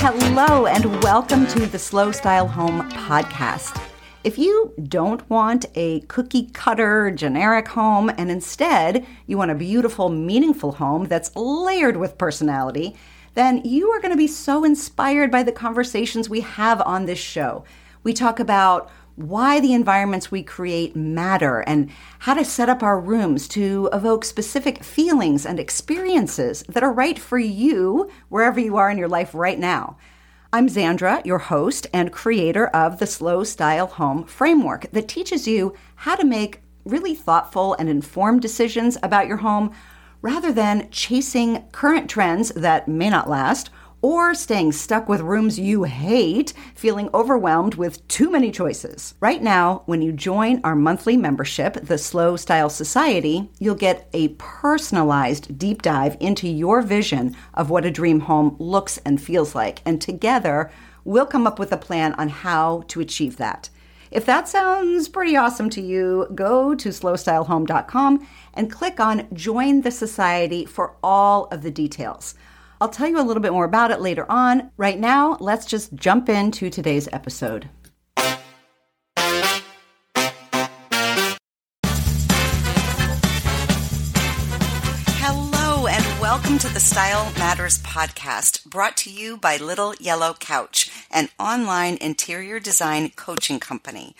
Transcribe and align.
Hello, 0.00 0.66
and 0.66 1.02
welcome 1.02 1.46
to 1.48 1.66
the 1.66 1.78
Slow 1.78 2.12
Style 2.12 2.46
Home 2.46 2.88
podcast. 2.90 3.84
If 4.24 4.38
you 4.38 4.72
don't 4.88 5.28
want 5.28 5.66
a 5.74 6.00
cookie 6.02 6.50
cutter 6.52 7.10
generic 7.10 7.66
home 7.68 8.10
and 8.16 8.30
instead 8.30 9.06
you 9.26 9.36
want 9.38 9.50
a 9.50 9.56
beautiful, 9.56 10.08
meaningful 10.08 10.72
home 10.72 11.06
that's 11.06 11.34
layered 11.34 11.96
with 11.96 12.18
personality, 12.18 12.96
then 13.34 13.62
you 13.64 13.90
are 13.90 14.00
going 14.00 14.12
to 14.12 14.16
be 14.16 14.26
so 14.26 14.64
inspired 14.64 15.30
by 15.30 15.42
the 15.42 15.52
conversations 15.52 16.28
we 16.28 16.42
have 16.42 16.80
on 16.82 17.06
this 17.06 17.18
show. 17.18 17.64
We 18.02 18.12
talk 18.12 18.38
about 18.38 18.90
why 19.18 19.58
the 19.58 19.72
environments 19.74 20.30
we 20.30 20.44
create 20.44 20.94
matter 20.94 21.58
and 21.66 21.90
how 22.20 22.34
to 22.34 22.44
set 22.44 22.68
up 22.68 22.84
our 22.84 23.00
rooms 23.00 23.48
to 23.48 23.88
evoke 23.92 24.24
specific 24.24 24.84
feelings 24.84 25.44
and 25.44 25.58
experiences 25.58 26.62
that 26.68 26.84
are 26.84 26.92
right 26.92 27.18
for 27.18 27.36
you 27.36 28.08
wherever 28.28 28.60
you 28.60 28.76
are 28.76 28.88
in 28.88 28.96
your 28.96 29.08
life 29.08 29.34
right 29.34 29.58
now. 29.58 29.96
I'm 30.52 30.68
Zandra, 30.68 31.26
your 31.26 31.38
host 31.38 31.88
and 31.92 32.12
creator 32.12 32.68
of 32.68 33.00
the 33.00 33.08
Slow 33.08 33.42
Style 33.42 33.88
Home 33.88 34.22
framework 34.22 34.88
that 34.92 35.08
teaches 35.08 35.48
you 35.48 35.74
how 35.96 36.14
to 36.14 36.24
make 36.24 36.62
really 36.84 37.16
thoughtful 37.16 37.74
and 37.74 37.88
informed 37.88 38.40
decisions 38.40 38.96
about 39.02 39.26
your 39.26 39.38
home 39.38 39.72
rather 40.22 40.52
than 40.52 40.88
chasing 40.92 41.64
current 41.72 42.08
trends 42.08 42.50
that 42.50 42.86
may 42.86 43.10
not 43.10 43.28
last 43.28 43.70
or 44.00 44.34
staying 44.34 44.72
stuck 44.72 45.08
with 45.08 45.20
rooms 45.20 45.58
you 45.58 45.84
hate, 45.84 46.52
feeling 46.74 47.10
overwhelmed 47.12 47.74
with 47.74 48.06
too 48.08 48.30
many 48.30 48.50
choices. 48.50 49.14
Right 49.20 49.42
now, 49.42 49.82
when 49.86 50.02
you 50.02 50.12
join 50.12 50.60
our 50.64 50.76
monthly 50.76 51.16
membership, 51.16 51.74
the 51.74 51.98
Slow 51.98 52.36
Style 52.36 52.70
Society, 52.70 53.50
you'll 53.58 53.74
get 53.74 54.08
a 54.12 54.28
personalized 54.38 55.58
deep 55.58 55.82
dive 55.82 56.16
into 56.20 56.48
your 56.48 56.82
vision 56.82 57.36
of 57.54 57.70
what 57.70 57.84
a 57.84 57.90
dream 57.90 58.20
home 58.20 58.56
looks 58.58 58.98
and 58.98 59.20
feels 59.20 59.54
like. 59.54 59.80
And 59.84 60.00
together, 60.00 60.70
we'll 61.04 61.26
come 61.26 61.46
up 61.46 61.58
with 61.58 61.72
a 61.72 61.76
plan 61.76 62.14
on 62.14 62.28
how 62.28 62.84
to 62.88 63.00
achieve 63.00 63.36
that. 63.38 63.70
If 64.10 64.24
that 64.24 64.48
sounds 64.48 65.08
pretty 65.08 65.36
awesome 65.36 65.68
to 65.70 65.82
you, 65.82 66.28
go 66.34 66.74
to 66.74 66.88
slowstylehome.com 66.88 68.26
and 68.54 68.72
click 68.72 69.00
on 69.00 69.28
Join 69.34 69.82
the 69.82 69.90
Society 69.90 70.64
for 70.64 70.94
all 71.02 71.46
of 71.46 71.62
the 71.62 71.70
details. 71.70 72.34
I'll 72.80 72.88
tell 72.88 73.08
you 73.08 73.20
a 73.20 73.26
little 73.26 73.42
bit 73.42 73.52
more 73.52 73.64
about 73.64 73.90
it 73.90 74.00
later 74.00 74.24
on. 74.30 74.70
Right 74.76 74.98
now, 74.98 75.36
let's 75.40 75.66
just 75.66 75.94
jump 75.94 76.28
into 76.28 76.70
today's 76.70 77.08
episode. 77.12 77.68
Hello, 85.16 85.88
and 85.88 86.20
welcome 86.20 86.58
to 86.58 86.72
the 86.72 86.78
Style 86.78 87.32
Matters 87.36 87.78
podcast, 87.82 88.64
brought 88.70 88.96
to 88.98 89.10
you 89.10 89.36
by 89.36 89.56
Little 89.56 89.94
Yellow 89.98 90.34
Couch, 90.34 90.88
an 91.10 91.30
online 91.40 91.96
interior 92.00 92.60
design 92.60 93.10
coaching 93.16 93.58
company. 93.58 94.14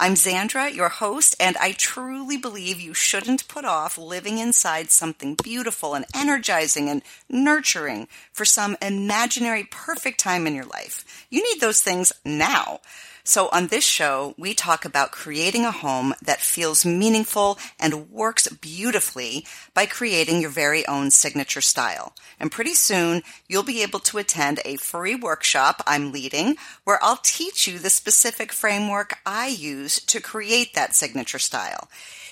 I'm 0.00 0.14
Zandra, 0.14 0.72
your 0.72 0.90
host, 0.90 1.34
and 1.40 1.56
I 1.56 1.72
truly 1.72 2.36
believe 2.36 2.80
you 2.80 2.94
shouldn't 2.94 3.48
put 3.48 3.64
off 3.64 3.98
living 3.98 4.38
inside 4.38 4.92
something 4.92 5.34
beautiful 5.34 5.94
and 5.94 6.04
energizing 6.14 6.88
and 6.88 7.02
nurturing 7.28 8.06
for 8.32 8.44
some 8.44 8.76
imaginary 8.80 9.64
perfect 9.68 10.20
time 10.20 10.46
in 10.46 10.54
your 10.54 10.66
life. 10.66 11.26
You 11.30 11.42
need 11.42 11.60
those 11.60 11.80
things 11.80 12.12
now. 12.24 12.78
So 13.28 13.50
on 13.52 13.66
this 13.66 13.84
show, 13.84 14.34
we 14.38 14.54
talk 14.54 14.86
about 14.86 15.10
creating 15.10 15.66
a 15.66 15.70
home 15.70 16.14
that 16.22 16.40
feels 16.40 16.86
meaningful 16.86 17.58
and 17.78 18.10
works 18.10 18.48
beautifully 18.48 19.44
by 19.74 19.84
creating 19.84 20.40
your 20.40 20.48
very 20.48 20.88
own 20.88 21.10
signature 21.10 21.60
style. 21.60 22.14
And 22.40 22.50
pretty 22.50 22.72
soon, 22.72 23.22
you'll 23.46 23.64
be 23.64 23.82
able 23.82 23.98
to 23.98 24.16
attend 24.16 24.60
a 24.64 24.76
free 24.76 25.14
workshop 25.14 25.82
I'm 25.86 26.10
leading 26.10 26.56
where 26.84 26.98
I'll 27.04 27.20
teach 27.22 27.68
you 27.68 27.78
the 27.78 27.90
specific 27.90 28.50
framework 28.50 29.18
I 29.26 29.48
use 29.48 30.00
to 30.06 30.22
create 30.22 30.72
that 30.72 30.94
signature 30.94 31.38
style. 31.38 31.90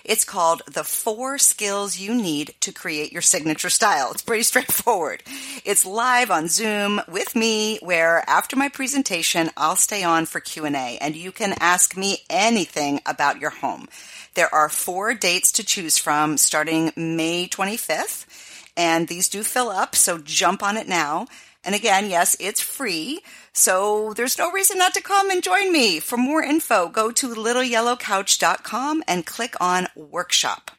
It's 0.08 0.24
called 0.24 0.62
The 0.66 0.84
Four 0.84 1.36
Skills 1.36 1.98
You 1.98 2.14
Need 2.14 2.54
to 2.60 2.72
Create 2.72 3.12
Your 3.12 3.22
Signature 3.22 3.70
Style. 3.70 4.12
It's 4.12 4.22
pretty 4.22 4.42
straightforward. 4.44 5.24
It's 5.64 5.84
live 5.84 6.30
on 6.30 6.46
Zoom 6.46 7.00
with 7.08 7.34
me 7.34 7.80
where 7.82 8.22
after 8.28 8.54
my 8.54 8.68
presentation, 8.68 9.50
I'll 9.56 9.74
stay 9.74 10.04
on 10.04 10.26
for 10.26 10.38
Q&A 10.38 10.98
and 11.00 11.16
you 11.16 11.32
can 11.32 11.54
ask 11.58 11.96
me 11.96 12.18
anything 12.30 13.00
about 13.04 13.40
your 13.40 13.50
home. 13.50 13.88
There 14.34 14.54
are 14.54 14.68
four 14.68 15.12
dates 15.12 15.50
to 15.52 15.64
choose 15.64 15.98
from 15.98 16.36
starting 16.36 16.92
May 16.94 17.48
25th 17.48 18.26
and 18.76 19.08
these 19.08 19.28
do 19.28 19.42
fill 19.42 19.70
up, 19.70 19.96
so 19.96 20.18
jump 20.18 20.62
on 20.62 20.76
it 20.76 20.86
now. 20.86 21.26
And 21.66 21.75
again, 21.75 22.09
yes, 22.09 22.37
it's 22.38 22.60
free. 22.60 23.21
So 23.53 24.15
there's 24.15 24.38
no 24.38 24.53
reason 24.53 24.78
not 24.78 24.94
to 24.94 25.03
come 25.03 25.31
and 25.31 25.43
join 25.43 25.72
me. 25.72 25.99
For 25.99 26.16
more 26.16 26.43
info, 26.43 26.88
go 26.88 27.10
to 27.10 27.34
littleyellowcouch.com 27.34 29.03
and 29.09 29.27
click 29.27 29.54
on 29.60 29.88
workshop. 29.97 30.71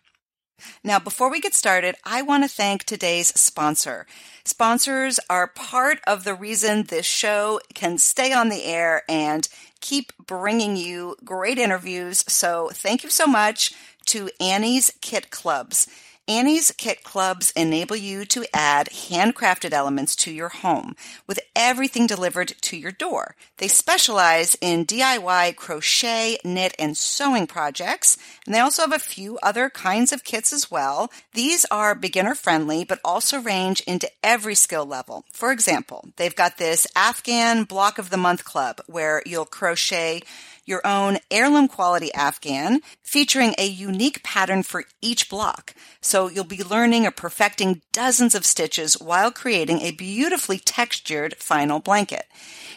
Now, 0.84 0.98
before 0.98 1.30
we 1.30 1.40
get 1.40 1.54
started, 1.54 1.96
I 2.04 2.22
want 2.22 2.44
to 2.44 2.50
thank 2.50 2.84
today's 2.84 3.28
sponsor. 3.40 4.08
Sponsors 4.44 5.20
are 5.30 5.48
part 5.48 6.00
of 6.08 6.24
the 6.24 6.34
reason 6.34 6.84
this 6.84 7.06
show 7.06 7.60
can 7.74 7.98
stay 7.98 8.34
on 8.34 8.50
the 8.50 8.64
air 8.64 9.04
and 9.10 9.48
keep 9.82 10.14
bringing 10.26 10.76
you 10.78 11.16
great 11.24 11.58
interviews. 11.60 12.24
So 12.28 12.70
thank 12.74 13.04
you 13.04 13.10
so 13.10 13.28
much 13.28 13.74
to 14.06 14.30
Annie's 14.40 14.92
Kit 15.02 15.30
Clubs. 15.30 15.88
Annie's 16.30 16.72
Kit 16.72 17.04
Clubs 17.04 17.52
enable 17.52 17.96
you 17.96 18.26
to 18.26 18.46
add 18.54 18.88
handcrafted 18.88 19.72
elements 19.72 20.14
to 20.18 20.32
your 20.32 20.50
home 20.50 20.94
with 21.26 21.40
everything 21.56 22.06
delivered 22.06 22.50
to 22.64 22.76
your 22.76 22.92
door. 22.92 23.38
They 23.60 23.70
specialize 23.70 24.58
in 24.60 24.86
DIY 24.86 25.56
crochet, 25.56 26.38
knit, 26.44 26.76
and 26.78 26.98
sewing 26.98 27.48
projects, 27.48 28.18
and 28.46 28.54
they 28.54 28.60
also 28.60 28.82
have 28.82 28.92
a 28.92 29.00
few 29.00 29.38
other 29.42 29.70
kinds 29.70 30.12
of 30.12 30.26
kits 30.26 30.52
as 30.52 30.70
well. 30.70 31.10
These 31.34 31.64
are 31.72 31.96
beginner 31.96 32.36
friendly, 32.36 32.84
but 32.84 33.00
also 33.06 33.40
range 33.40 33.80
into 33.88 34.12
every 34.22 34.56
skill 34.56 34.86
level. 34.86 35.24
For 35.32 35.54
example, 35.54 36.10
they've 36.18 36.36
got 36.36 36.58
this 36.58 36.88
Afghan 36.94 37.64
Block 37.64 37.98
of 37.98 38.10
the 38.10 38.18
Month 38.18 38.44
Club 38.44 38.82
where 38.88 39.24
you'll 39.26 39.46
crochet 39.46 40.24
your 40.68 40.86
own 40.86 41.18
heirloom 41.32 41.68
quality 41.68 42.14
Afghan 42.14 42.82
featuring 43.02 43.56
a 43.58 43.66
unique 43.66 44.22
pattern 44.22 44.62
for 44.62 44.84
each 45.02 45.30
block. 45.30 45.74
So 46.02 46.30
you'll 46.30 46.44
be 46.44 46.64
learning 46.64 47.08
or 47.08 47.12
perfecting 47.12 47.82
dozens 47.92 48.36
of 48.36 48.46
stitches 48.46 49.00
while 49.00 49.32
creating 49.32 49.82
a 49.82 49.92
beautifully 49.92 50.60
textured 50.60 51.36
final 51.38 51.80
blanket. 51.80 52.26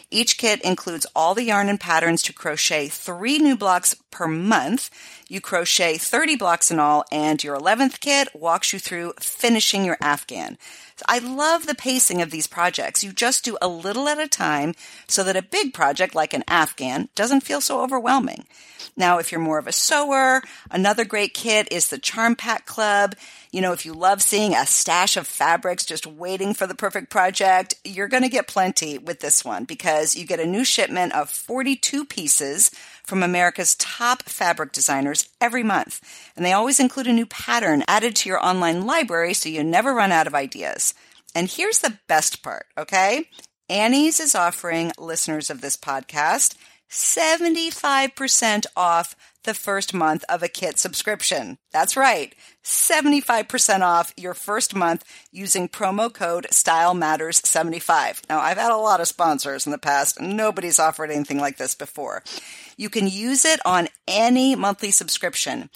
Each 0.09 0.37
kit 0.37 0.61
includes 0.61 1.05
all 1.15 1.33
the 1.33 1.43
yarn 1.43 1.69
and 1.69 1.79
patterns 1.79 2.21
to 2.23 2.33
crochet 2.33 2.87
three 2.89 3.37
new 3.37 3.55
blocks 3.55 3.95
per 4.11 4.27
month. 4.27 4.89
You 5.29 5.39
crochet 5.39 5.97
30 5.97 6.35
blocks 6.35 6.69
in 6.69 6.79
all, 6.79 7.05
and 7.13 7.41
your 7.41 7.57
11th 7.57 8.01
kit 8.01 8.27
walks 8.35 8.73
you 8.73 8.79
through 8.79 9.13
finishing 9.21 9.85
your 9.85 9.97
Afghan. 10.01 10.57
I 11.07 11.19
love 11.19 11.65
the 11.65 11.75
pacing 11.75 12.21
of 12.21 12.31
these 12.31 12.47
projects. 12.47 13.03
You 13.03 13.11
just 13.11 13.43
do 13.43 13.57
a 13.61 13.67
little 13.67 14.07
at 14.07 14.19
a 14.19 14.27
time 14.27 14.75
so 15.07 15.23
that 15.23 15.35
a 15.35 15.41
big 15.41 15.73
project 15.73 16.15
like 16.15 16.33
an 16.33 16.43
Afghan 16.47 17.09
doesn't 17.15 17.41
feel 17.41 17.61
so 17.61 17.81
overwhelming. 17.81 18.45
Now, 18.97 19.19
if 19.19 19.31
you're 19.31 19.41
more 19.41 19.57
of 19.57 19.67
a 19.67 19.71
sewer, 19.71 20.41
another 20.69 21.05
great 21.05 21.33
kit 21.33 21.67
is 21.71 21.87
the 21.87 21.97
Charm 21.97 22.35
Pack 22.35 22.65
Club. 22.65 23.15
You 23.51 23.61
know, 23.61 23.73
if 23.73 23.85
you 23.85 23.93
love 23.93 24.21
seeing 24.21 24.53
a 24.53 24.65
stash 24.65 25.17
of 25.17 25.27
fabrics 25.27 25.85
just 25.85 26.05
waiting 26.05 26.53
for 26.53 26.67
the 26.67 26.75
perfect 26.75 27.09
project, 27.09 27.75
you're 27.83 28.07
going 28.07 28.23
to 28.23 28.29
get 28.29 28.47
plenty 28.47 28.97
with 28.97 29.19
this 29.19 29.45
one 29.45 29.65
because 29.65 30.15
you 30.15 30.25
get 30.25 30.39
a 30.39 30.45
new 30.45 30.63
shipment 30.63 31.13
of 31.13 31.29
42 31.29 32.05
pieces 32.05 32.71
from 33.11 33.23
America's 33.23 33.75
top 33.75 34.23
fabric 34.23 34.71
designers 34.71 35.27
every 35.41 35.63
month. 35.63 35.99
And 36.37 36.45
they 36.45 36.53
always 36.53 36.79
include 36.79 37.07
a 37.07 37.11
new 37.11 37.25
pattern 37.25 37.83
added 37.85 38.15
to 38.15 38.29
your 38.29 38.41
online 38.41 38.85
library 38.85 39.33
so 39.33 39.49
you 39.49 39.65
never 39.65 39.93
run 39.93 40.13
out 40.13 40.27
of 40.27 40.33
ideas. 40.33 40.93
And 41.35 41.49
here's 41.51 41.79
the 41.79 41.99
best 42.07 42.41
part, 42.41 42.67
okay? 42.77 43.25
Annie's 43.69 44.21
is 44.21 44.33
offering 44.33 44.93
listeners 44.97 45.49
of 45.49 45.59
this 45.59 45.75
podcast 45.75 46.55
75% 46.91 48.65
off 48.75 49.15
the 49.43 49.53
first 49.53 49.93
month 49.93 50.23
of 50.29 50.43
a 50.43 50.47
kit 50.47 50.77
subscription. 50.77 51.57
That's 51.71 51.97
right. 51.97 52.35
75% 52.63 53.81
off 53.81 54.13
your 54.17 54.33
first 54.33 54.75
month 54.75 55.03
using 55.31 55.67
promo 55.69 56.13
code 56.13 56.47
Style 56.51 56.93
Matters 56.93 57.41
75. 57.43 58.21
Now, 58.29 58.39
I've 58.39 58.57
had 58.57 58.71
a 58.71 58.77
lot 58.77 58.99
of 58.99 59.07
sponsors 59.07 59.65
in 59.65 59.71
the 59.71 59.77
past. 59.77 60.19
Nobody's 60.19 60.79
offered 60.79 61.11
anything 61.11 61.39
like 61.39 61.57
this 61.57 61.73
before. 61.73 62.23
You 62.77 62.89
can 62.89 63.07
use 63.07 63.45
it 63.45 63.59
on 63.65 63.87
any 64.07 64.55
monthly 64.55 64.91
subscription. 64.91 65.69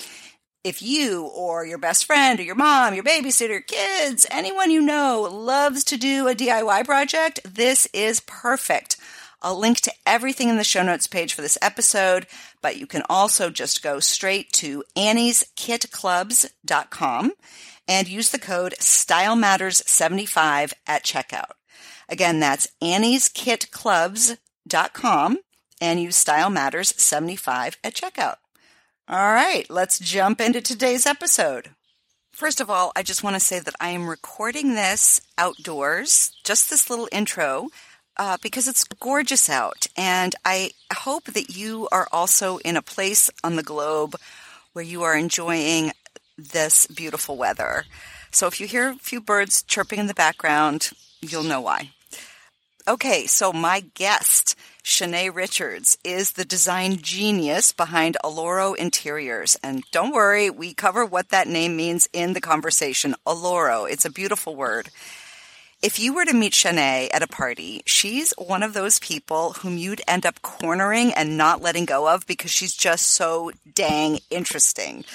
If 0.63 0.81
you 0.81 1.27
or 1.27 1.65
your 1.65 1.77
best 1.77 2.05
friend 2.05 2.39
or 2.39 2.43
your 2.43 2.55
mom, 2.55 2.93
your 2.93 3.03
babysitter, 3.03 3.65
kids, 3.65 4.25
anyone 4.31 4.71
you 4.71 4.81
know 4.81 5.29
loves 5.31 5.83
to 5.85 5.97
do 5.97 6.27
a 6.27 6.35
DIY 6.35 6.85
project, 6.85 7.39
this 7.45 7.87
is 7.93 8.19
perfect. 8.21 8.97
I'll 9.45 9.59
link 9.59 9.79
to 9.81 9.93
everything 10.07 10.49
in 10.49 10.57
the 10.57 10.63
show 10.63 10.81
notes 10.81 11.05
page 11.05 11.35
for 11.35 11.43
this 11.43 11.59
episode, 11.61 12.25
but 12.63 12.77
you 12.77 12.87
can 12.87 13.03
also 13.07 13.51
just 13.51 13.83
go 13.83 13.99
straight 13.99 14.51
to 14.53 14.83
annieskitclubs.com 14.97 17.31
and 17.87 18.07
use 18.07 18.31
the 18.31 18.39
code 18.39 18.73
StyleMatters75 18.79 20.73
at 20.87 21.03
checkout. 21.03 21.51
Again, 22.09 22.39
that's 22.39 22.69
annieskitclubs.com 22.81 25.37
and 25.79 26.01
use 26.01 26.15
Style 26.15 26.49
Matters 26.49 26.99
75 26.99 27.77
at 27.83 27.93
checkout. 27.93 28.37
All 29.07 29.31
right, 29.31 29.69
let's 29.69 29.99
jump 29.99 30.41
into 30.41 30.61
today's 30.61 31.05
episode. 31.05 31.69
First 32.31 32.59
of 32.59 32.71
all, 32.71 32.91
I 32.95 33.03
just 33.03 33.23
want 33.23 33.35
to 33.35 33.39
say 33.39 33.59
that 33.59 33.75
I 33.79 33.89
am 33.89 34.09
recording 34.09 34.73
this 34.73 35.21
outdoors, 35.37 36.31
just 36.43 36.71
this 36.71 36.89
little 36.89 37.07
intro, 37.11 37.67
uh, 38.17 38.37
because 38.41 38.67
it's 38.67 38.83
gorgeous 38.83 39.49
out. 39.49 39.87
And 39.95 40.35
I 40.43 40.71
hope 40.93 41.25
that 41.25 41.55
you 41.55 41.87
are 41.91 42.07
also 42.11 42.57
in 42.57 42.77
a 42.77 42.81
place 42.81 43.29
on 43.43 43.55
the 43.55 43.63
globe 43.63 44.15
where 44.73 44.85
you 44.85 45.03
are 45.03 45.15
enjoying 45.15 45.91
this 46.37 46.87
beautiful 46.87 47.37
weather. 47.37 47.85
So 48.31 48.47
if 48.47 48.59
you 48.59 48.67
hear 48.67 48.89
a 48.89 48.95
few 48.95 49.21
birds 49.21 49.63
chirping 49.63 49.99
in 49.99 50.07
the 50.07 50.13
background, 50.13 50.91
you'll 51.21 51.43
know 51.43 51.61
why. 51.61 51.91
Okay, 52.87 53.25
so 53.25 53.51
my 53.51 53.79
guest, 53.95 54.55
Shanae 54.83 55.33
Richards, 55.33 55.97
is 56.03 56.33
the 56.33 56.45
design 56.45 56.97
genius 56.97 57.71
behind 57.71 58.15
Alloro 58.23 58.75
Interiors. 58.75 59.57
And 59.63 59.83
don't 59.91 60.13
worry, 60.13 60.51
we 60.51 60.75
cover 60.75 61.03
what 61.03 61.29
that 61.29 61.47
name 61.47 61.75
means 61.75 62.07
in 62.13 62.33
the 62.33 62.41
conversation. 62.41 63.15
Alloro, 63.25 63.89
it's 63.89 64.05
a 64.05 64.11
beautiful 64.11 64.55
word. 64.55 64.89
If 65.85 65.99
you 65.99 66.15
were 66.15 66.25
to 66.25 66.33
meet 66.33 66.53
Shanae 66.53 67.09
at 67.13 67.21
a 67.21 67.27
party, 67.27 67.83
she's 67.85 68.33
one 68.39 68.63
of 68.63 68.73
those 68.73 68.97
people 68.97 69.53
whom 69.53 69.77
you'd 69.77 70.01
end 70.07 70.25
up 70.25 70.41
cornering 70.41 71.13
and 71.13 71.37
not 71.37 71.61
letting 71.61 71.85
go 71.85 72.09
of 72.09 72.25
because 72.25 72.49
she's 72.49 72.73
just 72.73 73.05
so 73.05 73.51
dang 73.75 74.17
interesting 74.31 75.05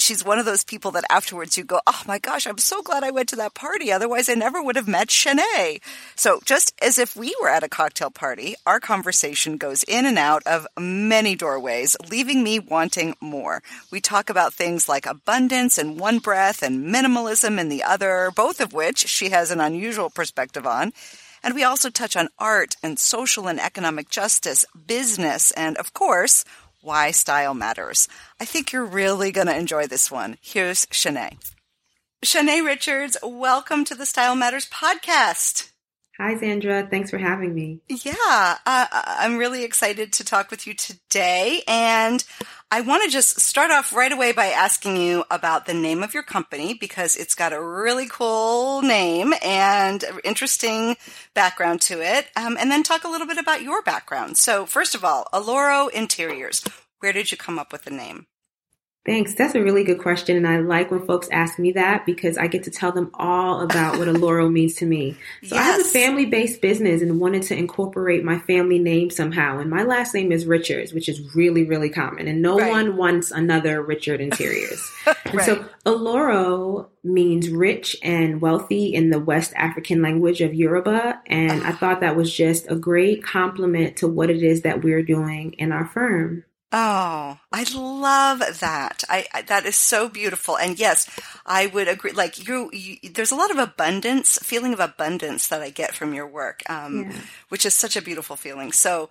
she's 0.00 0.24
one 0.24 0.38
of 0.38 0.44
those 0.44 0.64
people 0.64 0.90
that 0.92 1.04
afterwards 1.10 1.56
you 1.56 1.64
go, 1.64 1.80
Oh 1.86 2.02
my 2.06 2.18
gosh, 2.18 2.46
I'm 2.46 2.58
so 2.58 2.82
glad 2.82 3.04
I 3.04 3.10
went 3.10 3.28
to 3.30 3.36
that 3.36 3.54
party. 3.54 3.92
Otherwise 3.92 4.28
I 4.28 4.34
never 4.34 4.62
would 4.62 4.76
have 4.76 4.88
met 4.88 5.08
Shanae. 5.08 5.80
So 6.16 6.40
just 6.44 6.74
as 6.82 6.98
if 6.98 7.16
we 7.16 7.34
were 7.40 7.48
at 7.48 7.62
a 7.62 7.68
cocktail 7.68 8.10
party, 8.10 8.54
our 8.66 8.80
conversation 8.80 9.56
goes 9.56 9.82
in 9.84 10.06
and 10.06 10.18
out 10.18 10.42
of 10.46 10.66
many 10.78 11.34
doorways, 11.34 11.96
leaving 12.10 12.42
me 12.42 12.58
wanting 12.58 13.14
more. 13.20 13.62
We 13.90 14.00
talk 14.00 14.30
about 14.30 14.54
things 14.54 14.88
like 14.88 15.06
abundance 15.06 15.78
in 15.78 15.96
one 15.96 16.18
breath 16.18 16.62
and 16.62 16.86
minimalism 16.94 17.58
in 17.58 17.68
the 17.68 17.82
other, 17.82 18.30
both 18.34 18.60
of 18.60 18.72
which 18.72 19.06
she 19.06 19.30
has 19.30 19.50
an 19.50 19.60
unusual 19.60 20.10
perspective 20.10 20.66
on. 20.66 20.92
And 21.42 21.54
we 21.54 21.64
also 21.64 21.88
touch 21.88 22.16
on 22.16 22.28
art 22.38 22.76
and 22.82 22.98
social 22.98 23.48
and 23.48 23.58
economic 23.58 24.10
justice, 24.10 24.66
business, 24.86 25.50
and 25.52 25.76
of 25.78 25.94
course, 25.94 26.44
why 26.80 27.10
style 27.10 27.54
matters. 27.54 28.08
I 28.40 28.44
think 28.44 28.72
you're 28.72 28.84
really 28.84 29.30
going 29.30 29.46
to 29.46 29.56
enjoy 29.56 29.86
this 29.86 30.10
one. 30.10 30.38
Here's 30.40 30.86
Shanae. 30.86 31.36
Shanae 32.24 32.64
Richards, 32.64 33.16
welcome 33.22 33.84
to 33.86 33.94
the 33.94 34.06
Style 34.06 34.34
Matters 34.34 34.68
podcast. 34.68 35.70
Hi, 36.18 36.38
Sandra. 36.38 36.86
Thanks 36.86 37.08
for 37.08 37.16
having 37.16 37.54
me. 37.54 37.80
Yeah, 37.88 38.58
uh, 38.66 38.86
I'm 38.92 39.38
really 39.38 39.64
excited 39.64 40.12
to 40.12 40.24
talk 40.24 40.50
with 40.50 40.66
you 40.66 40.74
today. 40.74 41.62
And 41.66 42.22
I 42.72 42.82
want 42.82 43.02
to 43.02 43.10
just 43.10 43.40
start 43.40 43.72
off 43.72 43.92
right 43.92 44.12
away 44.12 44.30
by 44.30 44.46
asking 44.46 44.96
you 44.96 45.24
about 45.28 45.66
the 45.66 45.74
name 45.74 46.04
of 46.04 46.14
your 46.14 46.22
company 46.22 46.72
because 46.72 47.16
it's 47.16 47.34
got 47.34 47.52
a 47.52 47.60
really 47.60 48.06
cool 48.06 48.80
name 48.80 49.34
and 49.42 50.04
interesting 50.22 50.96
background 51.34 51.80
to 51.82 52.00
it. 52.00 52.28
Um, 52.36 52.56
and 52.56 52.70
then 52.70 52.84
talk 52.84 53.02
a 53.02 53.08
little 53.08 53.26
bit 53.26 53.38
about 53.38 53.62
your 53.62 53.82
background. 53.82 54.36
So, 54.36 54.66
first 54.66 54.94
of 54.94 55.04
all, 55.04 55.26
Alloro 55.32 55.90
Interiors. 55.90 56.62
Where 57.00 57.12
did 57.12 57.32
you 57.32 57.36
come 57.36 57.58
up 57.58 57.72
with 57.72 57.82
the 57.82 57.90
name? 57.90 58.26
Thanks. 59.06 59.34
That's 59.34 59.54
a 59.54 59.62
really 59.62 59.82
good 59.82 59.98
question. 59.98 60.36
And 60.36 60.46
I 60.46 60.58
like 60.58 60.90
when 60.90 61.06
folks 61.06 61.26
ask 61.32 61.58
me 61.58 61.72
that 61.72 62.04
because 62.04 62.36
I 62.36 62.48
get 62.48 62.64
to 62.64 62.70
tell 62.70 62.92
them 62.92 63.10
all 63.14 63.62
about 63.62 63.98
what 63.98 64.08
Alloro 64.08 64.52
means 64.52 64.74
to 64.76 64.86
me. 64.86 65.16
So 65.42 65.54
yes. 65.54 65.58
I 65.58 65.62
have 65.62 65.80
a 65.80 65.84
family 65.84 66.26
based 66.26 66.60
business 66.60 67.00
and 67.00 67.18
wanted 67.18 67.42
to 67.44 67.56
incorporate 67.56 68.24
my 68.24 68.38
family 68.40 68.78
name 68.78 69.08
somehow. 69.08 69.58
And 69.58 69.70
my 69.70 69.84
last 69.84 70.12
name 70.12 70.32
is 70.32 70.44
Richards, 70.44 70.92
which 70.92 71.08
is 71.08 71.34
really, 71.34 71.64
really 71.64 71.88
common. 71.88 72.28
And 72.28 72.42
no 72.42 72.58
right. 72.58 72.70
one 72.70 72.98
wants 72.98 73.30
another 73.30 73.82
Richard 73.82 74.20
Interiors. 74.20 74.86
right. 75.06 75.16
And 75.30 75.42
so 75.42 75.64
Alloro 75.86 76.88
means 77.02 77.48
rich 77.48 77.96
and 78.02 78.40
wealthy 78.42 78.92
in 78.92 79.10
the 79.10 79.18
West 79.20 79.54
African 79.56 80.02
language 80.02 80.42
of 80.42 80.52
Yoruba. 80.52 81.20
And 81.26 81.64
I 81.64 81.72
thought 81.72 82.00
that 82.00 82.16
was 82.16 82.34
just 82.34 82.70
a 82.70 82.76
great 82.76 83.22
compliment 83.22 83.96
to 83.98 84.08
what 84.08 84.28
it 84.28 84.42
is 84.42 84.62
that 84.62 84.82
we're 84.82 85.02
doing 85.02 85.54
in 85.54 85.72
our 85.72 85.86
firm. 85.86 86.44
Oh, 86.72 87.38
I 87.52 87.66
love 87.74 88.60
that. 88.60 89.02
I, 89.08 89.26
I, 89.34 89.42
that 89.42 89.66
is 89.66 89.74
so 89.74 90.08
beautiful. 90.08 90.56
And 90.56 90.78
yes, 90.78 91.10
I 91.44 91.66
would 91.66 91.88
agree. 91.88 92.12
Like 92.12 92.46
you, 92.46 92.70
you, 92.72 92.96
there's 93.10 93.32
a 93.32 93.36
lot 93.36 93.50
of 93.50 93.58
abundance, 93.58 94.38
feeling 94.40 94.72
of 94.72 94.78
abundance 94.78 95.48
that 95.48 95.62
I 95.62 95.70
get 95.70 95.94
from 95.96 96.14
your 96.14 96.28
work, 96.28 96.62
um, 96.70 97.02
yeah. 97.10 97.12
which 97.48 97.66
is 97.66 97.74
such 97.74 97.96
a 97.96 98.02
beautiful 98.02 98.36
feeling. 98.36 98.70
So, 98.70 99.10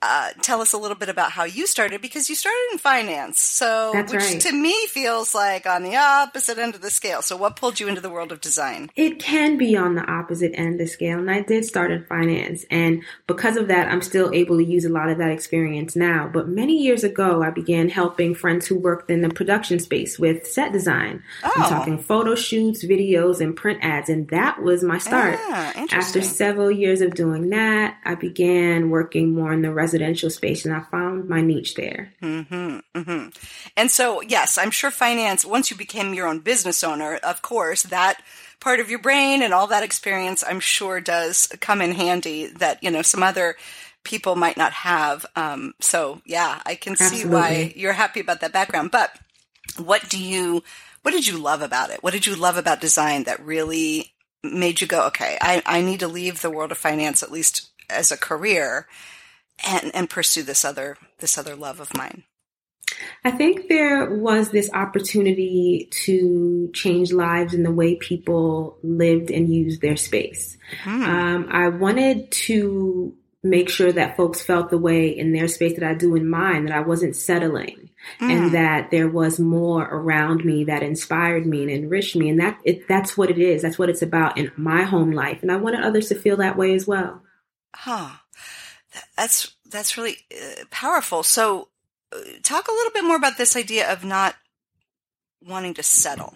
uh, 0.00 0.30
tell 0.42 0.60
us 0.60 0.72
a 0.72 0.78
little 0.78 0.96
bit 0.96 1.08
about 1.08 1.32
how 1.32 1.42
you 1.42 1.66
started 1.66 2.00
because 2.00 2.28
you 2.28 2.36
started 2.36 2.68
in 2.72 2.78
finance. 2.78 3.40
So, 3.40 3.90
That's 3.92 4.12
which 4.12 4.22
right. 4.22 4.40
to 4.42 4.52
me 4.52 4.86
feels 4.86 5.34
like 5.34 5.66
on 5.66 5.82
the 5.82 5.96
opposite 5.96 6.58
end 6.58 6.76
of 6.76 6.82
the 6.82 6.90
scale. 6.90 7.20
So, 7.20 7.36
what 7.36 7.56
pulled 7.56 7.80
you 7.80 7.88
into 7.88 8.00
the 8.00 8.10
world 8.10 8.30
of 8.30 8.40
design? 8.40 8.90
It 8.94 9.18
can 9.18 9.58
be 9.58 9.76
on 9.76 9.96
the 9.96 10.04
opposite 10.08 10.52
end 10.54 10.74
of 10.74 10.78
the 10.78 10.86
scale. 10.86 11.18
And 11.18 11.28
I 11.28 11.40
did 11.40 11.64
start 11.64 11.90
in 11.90 12.04
finance. 12.04 12.64
And 12.70 13.02
because 13.26 13.56
of 13.56 13.68
that, 13.68 13.88
I'm 13.88 14.02
still 14.02 14.32
able 14.32 14.58
to 14.58 14.64
use 14.64 14.84
a 14.84 14.88
lot 14.88 15.08
of 15.08 15.18
that 15.18 15.30
experience 15.30 15.96
now. 15.96 16.30
But 16.32 16.48
many 16.48 16.76
years 16.76 17.02
ago, 17.02 17.42
I 17.42 17.50
began 17.50 17.88
helping 17.88 18.36
friends 18.36 18.68
who 18.68 18.78
worked 18.78 19.10
in 19.10 19.22
the 19.22 19.30
production 19.30 19.80
space 19.80 20.16
with 20.16 20.46
set 20.46 20.72
design. 20.72 21.24
Oh. 21.42 21.52
I'm 21.56 21.68
talking 21.68 21.98
photo 21.98 22.36
shoots, 22.36 22.84
videos, 22.84 23.40
and 23.40 23.56
print 23.56 23.80
ads. 23.82 24.08
And 24.08 24.28
that 24.28 24.62
was 24.62 24.84
my 24.84 24.98
start. 24.98 25.40
Ah, 25.40 25.86
After 25.90 26.22
several 26.22 26.70
years 26.70 27.00
of 27.00 27.14
doing 27.14 27.50
that, 27.50 27.96
I 28.04 28.14
began 28.14 28.90
working 28.90 29.34
more 29.34 29.52
in 29.52 29.62
the 29.62 29.72
residential 29.88 30.28
space 30.28 30.64
and 30.64 30.74
I 30.74 30.80
found 30.90 31.28
my 31.28 31.40
niche 31.40 31.74
there. 31.74 32.12
Mm-hmm, 32.22 32.78
mm-hmm. 32.94 33.28
And 33.76 33.90
so, 33.90 34.20
yes, 34.20 34.58
I'm 34.58 34.70
sure 34.70 34.90
finance, 34.90 35.44
once 35.44 35.70
you 35.70 35.76
became 35.76 36.12
your 36.12 36.26
own 36.26 36.40
business 36.40 36.84
owner, 36.84 37.16
of 37.16 37.40
course, 37.40 37.84
that 37.84 38.20
part 38.60 38.80
of 38.80 38.90
your 38.90 38.98
brain 38.98 39.42
and 39.42 39.54
all 39.54 39.66
that 39.68 39.82
experience, 39.82 40.44
I'm 40.46 40.60
sure 40.60 41.00
does 41.00 41.46
come 41.60 41.80
in 41.80 41.92
handy 41.92 42.46
that, 42.58 42.82
you 42.82 42.90
know, 42.90 43.02
some 43.02 43.22
other 43.22 43.56
people 44.04 44.36
might 44.36 44.56
not 44.56 44.72
have. 44.72 45.24
Um, 45.36 45.74
so 45.80 46.20
yeah, 46.26 46.60
I 46.66 46.74
can 46.74 46.92
Absolutely. 46.92 47.18
see 47.18 47.28
why 47.28 47.72
you're 47.74 47.92
happy 47.92 48.20
about 48.20 48.40
that 48.42 48.52
background. 48.52 48.90
But 48.90 49.18
what 49.78 50.08
do 50.08 50.22
you, 50.22 50.62
what 51.02 51.12
did 51.12 51.26
you 51.26 51.38
love 51.38 51.62
about 51.62 51.90
it? 51.90 52.02
What 52.02 52.12
did 52.12 52.26
you 52.26 52.36
love 52.36 52.58
about 52.58 52.80
design 52.80 53.24
that 53.24 53.44
really 53.44 54.12
made 54.42 54.80
you 54.80 54.86
go, 54.86 55.06
okay, 55.06 55.38
I, 55.40 55.62
I 55.64 55.80
need 55.80 56.00
to 56.00 56.08
leave 56.08 56.42
the 56.42 56.50
world 56.50 56.72
of 56.72 56.78
finance 56.78 57.22
at 57.22 57.32
least 57.32 57.70
as 57.90 58.12
a 58.12 58.16
career 58.16 58.86
and 59.66 59.90
and 59.94 60.10
pursue 60.10 60.42
this 60.42 60.64
other 60.64 60.96
this 61.18 61.38
other 61.38 61.56
love 61.56 61.80
of 61.80 61.94
mine? 61.96 62.24
I 63.24 63.30
think 63.30 63.68
there 63.68 64.10
was 64.10 64.50
this 64.50 64.70
opportunity 64.72 65.88
to 66.04 66.70
change 66.72 67.12
lives 67.12 67.54
in 67.54 67.62
the 67.62 67.70
way 67.70 67.96
people 67.96 68.78
lived 68.82 69.30
and 69.30 69.52
used 69.52 69.80
their 69.80 69.96
space. 69.96 70.56
Hmm. 70.82 71.02
Um, 71.02 71.48
I 71.50 71.68
wanted 71.68 72.30
to 72.30 73.14
make 73.42 73.68
sure 73.68 73.92
that 73.92 74.16
folks 74.16 74.42
felt 74.42 74.70
the 74.70 74.78
way 74.78 75.08
in 75.08 75.32
their 75.32 75.48
space 75.48 75.78
that 75.78 75.88
I 75.88 75.94
do 75.94 76.16
in 76.16 76.28
mine, 76.28 76.64
that 76.64 76.76
I 76.76 76.80
wasn't 76.80 77.14
settling 77.14 77.90
mm. 78.20 78.30
and 78.30 78.52
that 78.52 78.90
there 78.90 79.08
was 79.08 79.38
more 79.38 79.82
around 79.84 80.44
me 80.44 80.64
that 80.64 80.82
inspired 80.82 81.46
me 81.46 81.62
and 81.62 81.70
enriched 81.70 82.16
me. 82.16 82.28
And 82.30 82.40
that 82.40 82.58
it, 82.64 82.88
that's 82.88 83.16
what 83.16 83.30
it 83.30 83.38
is. 83.38 83.62
That's 83.62 83.78
what 83.78 83.90
it's 83.90 84.02
about 84.02 84.38
in 84.38 84.50
my 84.56 84.82
home 84.82 85.12
life. 85.12 85.38
And 85.42 85.52
I 85.52 85.56
wanted 85.56 85.84
others 85.84 86.08
to 86.08 86.16
feel 86.16 86.38
that 86.38 86.56
way 86.56 86.74
as 86.74 86.86
well. 86.86 87.22
Huh 87.74 88.10
that's 89.16 89.56
that's 89.70 89.96
really 89.96 90.18
uh, 90.32 90.64
powerful. 90.70 91.22
So, 91.22 91.68
uh, 92.12 92.18
talk 92.42 92.68
a 92.68 92.72
little 92.72 92.92
bit 92.92 93.04
more 93.04 93.16
about 93.16 93.38
this 93.38 93.56
idea 93.56 93.90
of 93.90 94.04
not 94.04 94.36
wanting 95.46 95.74
to 95.74 95.82
settle, 95.82 96.34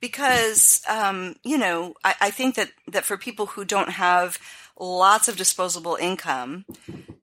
because 0.00 0.82
um, 0.88 1.36
you 1.42 1.58
know 1.58 1.94
I, 2.04 2.14
I 2.20 2.30
think 2.30 2.54
that 2.56 2.70
that 2.88 3.04
for 3.04 3.16
people 3.16 3.46
who 3.46 3.64
don't 3.64 3.90
have 3.90 4.38
lots 4.78 5.28
of 5.28 5.36
disposable 5.36 5.96
income, 5.96 6.64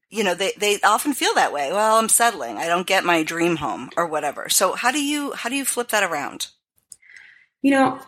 you 0.10 0.24
know 0.24 0.34
they 0.34 0.54
they 0.58 0.80
often 0.82 1.14
feel 1.14 1.34
that 1.36 1.54
way. 1.54 1.72
Well, 1.72 1.98
I'm 1.98 2.10
settling. 2.10 2.58
I 2.58 2.68
don't 2.68 2.88
get 2.88 3.04
my 3.04 3.24
dream 3.24 3.58
home 3.58 3.90
or 3.98 4.08
whatever. 4.08 4.50
So, 4.50 4.74
how 4.74 4.92
do 4.92 5.04
you 5.04 5.34
how 5.34 5.50
do 5.50 5.56
you 5.56 5.66
flip 5.66 5.90
that 5.90 6.04
around? 6.04 6.48
You 7.62 7.72
know, 7.72 8.00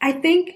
I 0.00 0.12
think 0.12 0.50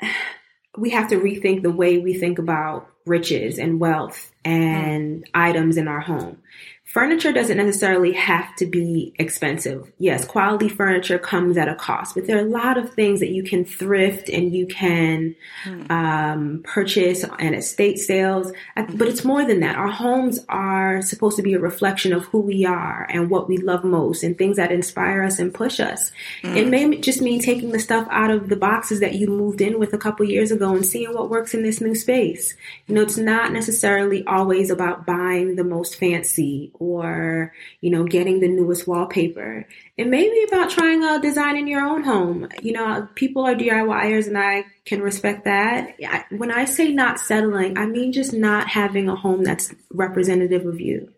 we 0.78 0.90
have 0.90 1.08
to 1.10 1.16
rethink 1.16 1.62
the 1.62 1.72
way 1.72 1.98
we 1.98 2.14
think 2.14 2.38
about 2.38 2.89
riches 3.06 3.58
and 3.58 3.80
wealth 3.80 4.32
and 4.44 5.24
mm. 5.24 5.28
items 5.34 5.76
in 5.76 5.88
our 5.88 6.00
home. 6.00 6.42
Furniture 6.90 7.32
doesn't 7.32 7.56
necessarily 7.56 8.12
have 8.12 8.54
to 8.56 8.66
be 8.66 9.14
expensive. 9.16 9.92
Yes, 9.98 10.24
quality 10.24 10.68
furniture 10.68 11.20
comes 11.20 11.56
at 11.56 11.68
a 11.68 11.76
cost, 11.76 12.16
but 12.16 12.26
there 12.26 12.36
are 12.36 12.44
a 12.44 12.50
lot 12.50 12.78
of 12.78 12.92
things 12.94 13.20
that 13.20 13.30
you 13.30 13.44
can 13.44 13.64
thrift 13.64 14.28
and 14.28 14.52
you 14.52 14.66
can 14.66 15.36
hmm. 15.62 15.82
um, 15.88 16.60
purchase 16.64 17.24
and 17.38 17.54
estate 17.54 17.98
sales. 17.98 18.52
But 18.74 19.06
it's 19.06 19.24
more 19.24 19.44
than 19.44 19.60
that. 19.60 19.76
Our 19.76 19.90
homes 19.90 20.44
are 20.48 21.00
supposed 21.00 21.36
to 21.36 21.44
be 21.44 21.54
a 21.54 21.60
reflection 21.60 22.12
of 22.12 22.24
who 22.24 22.40
we 22.40 22.64
are 22.64 23.06
and 23.08 23.30
what 23.30 23.48
we 23.48 23.56
love 23.56 23.84
most 23.84 24.24
and 24.24 24.36
things 24.36 24.56
that 24.56 24.72
inspire 24.72 25.22
us 25.22 25.38
and 25.38 25.54
push 25.54 25.78
us. 25.78 26.10
Mm. 26.42 26.56
It 26.56 26.68
may 26.68 26.96
just 26.96 27.22
mean 27.22 27.40
taking 27.40 27.70
the 27.70 27.78
stuff 27.78 28.08
out 28.10 28.32
of 28.32 28.48
the 28.48 28.56
boxes 28.56 28.98
that 28.98 29.14
you 29.14 29.28
moved 29.28 29.60
in 29.60 29.78
with 29.78 29.94
a 29.94 29.98
couple 29.98 30.26
years 30.26 30.50
ago 30.50 30.74
and 30.74 30.84
seeing 30.84 31.14
what 31.14 31.30
works 31.30 31.54
in 31.54 31.62
this 31.62 31.80
new 31.80 31.94
space. 31.94 32.56
You 32.88 32.96
know, 32.96 33.02
it's 33.02 33.16
not 33.16 33.52
necessarily 33.52 34.24
always 34.26 34.70
about 34.70 35.06
buying 35.06 35.54
the 35.54 35.62
most 35.62 35.94
fancy 35.94 36.72
or, 36.80 37.52
you 37.80 37.90
know, 37.90 38.04
getting 38.04 38.40
the 38.40 38.48
newest 38.48 38.88
wallpaper. 38.88 39.66
It 39.96 40.08
may 40.08 40.28
be 40.28 40.46
about 40.48 40.70
trying 40.70 41.04
a 41.04 41.20
design 41.20 41.56
in 41.56 41.68
your 41.68 41.82
own 41.82 42.02
home. 42.02 42.48
You 42.62 42.72
know, 42.72 43.06
people 43.14 43.46
are 43.46 43.54
DIYers 43.54 44.26
and 44.26 44.38
I 44.38 44.64
can 44.86 45.02
respect 45.02 45.44
that. 45.44 45.94
When 46.30 46.50
I 46.50 46.64
say 46.64 46.90
not 46.90 47.20
settling, 47.20 47.78
I 47.78 47.86
mean 47.86 48.12
just 48.12 48.32
not 48.32 48.66
having 48.66 49.08
a 49.08 49.14
home 49.14 49.44
that's 49.44 49.72
representative 49.92 50.66
of 50.66 50.80
you. 50.80 51.12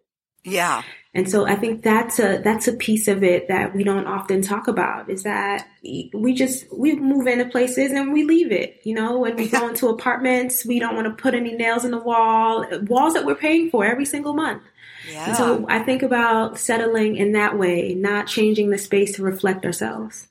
Yeah. 0.45 0.83
And 1.14 1.31
so 1.31 1.47
I 1.47 1.57
think 1.57 1.83
that's 1.83 2.19
a 2.19 2.38
that's 2.38 2.69
a 2.69 2.73
piece 2.73 3.07
of 3.07 3.23
it 3.23 3.49
that 3.49 3.75
we 3.75 3.85
don't 3.85 4.07
often 4.07 4.40
talk 4.40 4.66
about 4.66 5.11
is 5.11 5.25
that 5.25 5.69
we 5.83 6.33
just 6.33 6.64
we 6.75 6.97
move 6.97 7.26
into 7.26 7.45
places 7.45 7.92
and 7.92 8.14
we 8.14 8.25
leave 8.25 8.50
it. 8.50 8.81
You 8.83 8.95
know, 8.95 9.19
when 9.19 9.37
we 9.37 9.49
go 9.49 9.69
into 9.69 9.88
apartments, 9.88 10.64
we 10.64 10.78
don't 10.78 10.95
want 10.97 11.07
to 11.07 11.23
put 11.23 11.35
any 11.35 11.52
nails 11.52 11.85
in 11.85 11.90
the 11.90 11.99
wall, 11.99 12.64
walls 12.87 13.12
that 13.12 13.26
we're 13.26 13.35
paying 13.35 13.71
for 13.71 13.85
every 13.85 14.07
single 14.07 14.33
month. 14.33 14.62
Yeah. 15.11 15.28
And 15.28 15.37
so 15.37 15.66
I 15.68 15.80
think 15.80 16.02
about 16.02 16.59
settling 16.59 17.16
in 17.16 17.32
that 17.32 17.59
way, 17.59 17.94
not 17.94 18.26
changing 18.26 18.71
the 18.71 18.78
space 18.78 19.16
to 19.16 19.23
reflect 19.23 19.64
ourselves. 19.64 20.28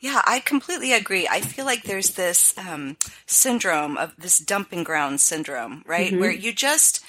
Yeah, 0.00 0.22
I 0.26 0.40
completely 0.40 0.92
agree. 0.92 1.26
I 1.28 1.40
feel 1.40 1.64
like 1.64 1.82
there's 1.82 2.10
this 2.10 2.56
um, 2.58 2.96
syndrome 3.26 3.96
of 3.96 4.14
this 4.16 4.38
dumping 4.38 4.84
ground 4.84 5.20
syndrome, 5.20 5.82
right? 5.86 6.10
Mm-hmm. 6.12 6.20
Where 6.20 6.30
you 6.30 6.52
just 6.52 7.04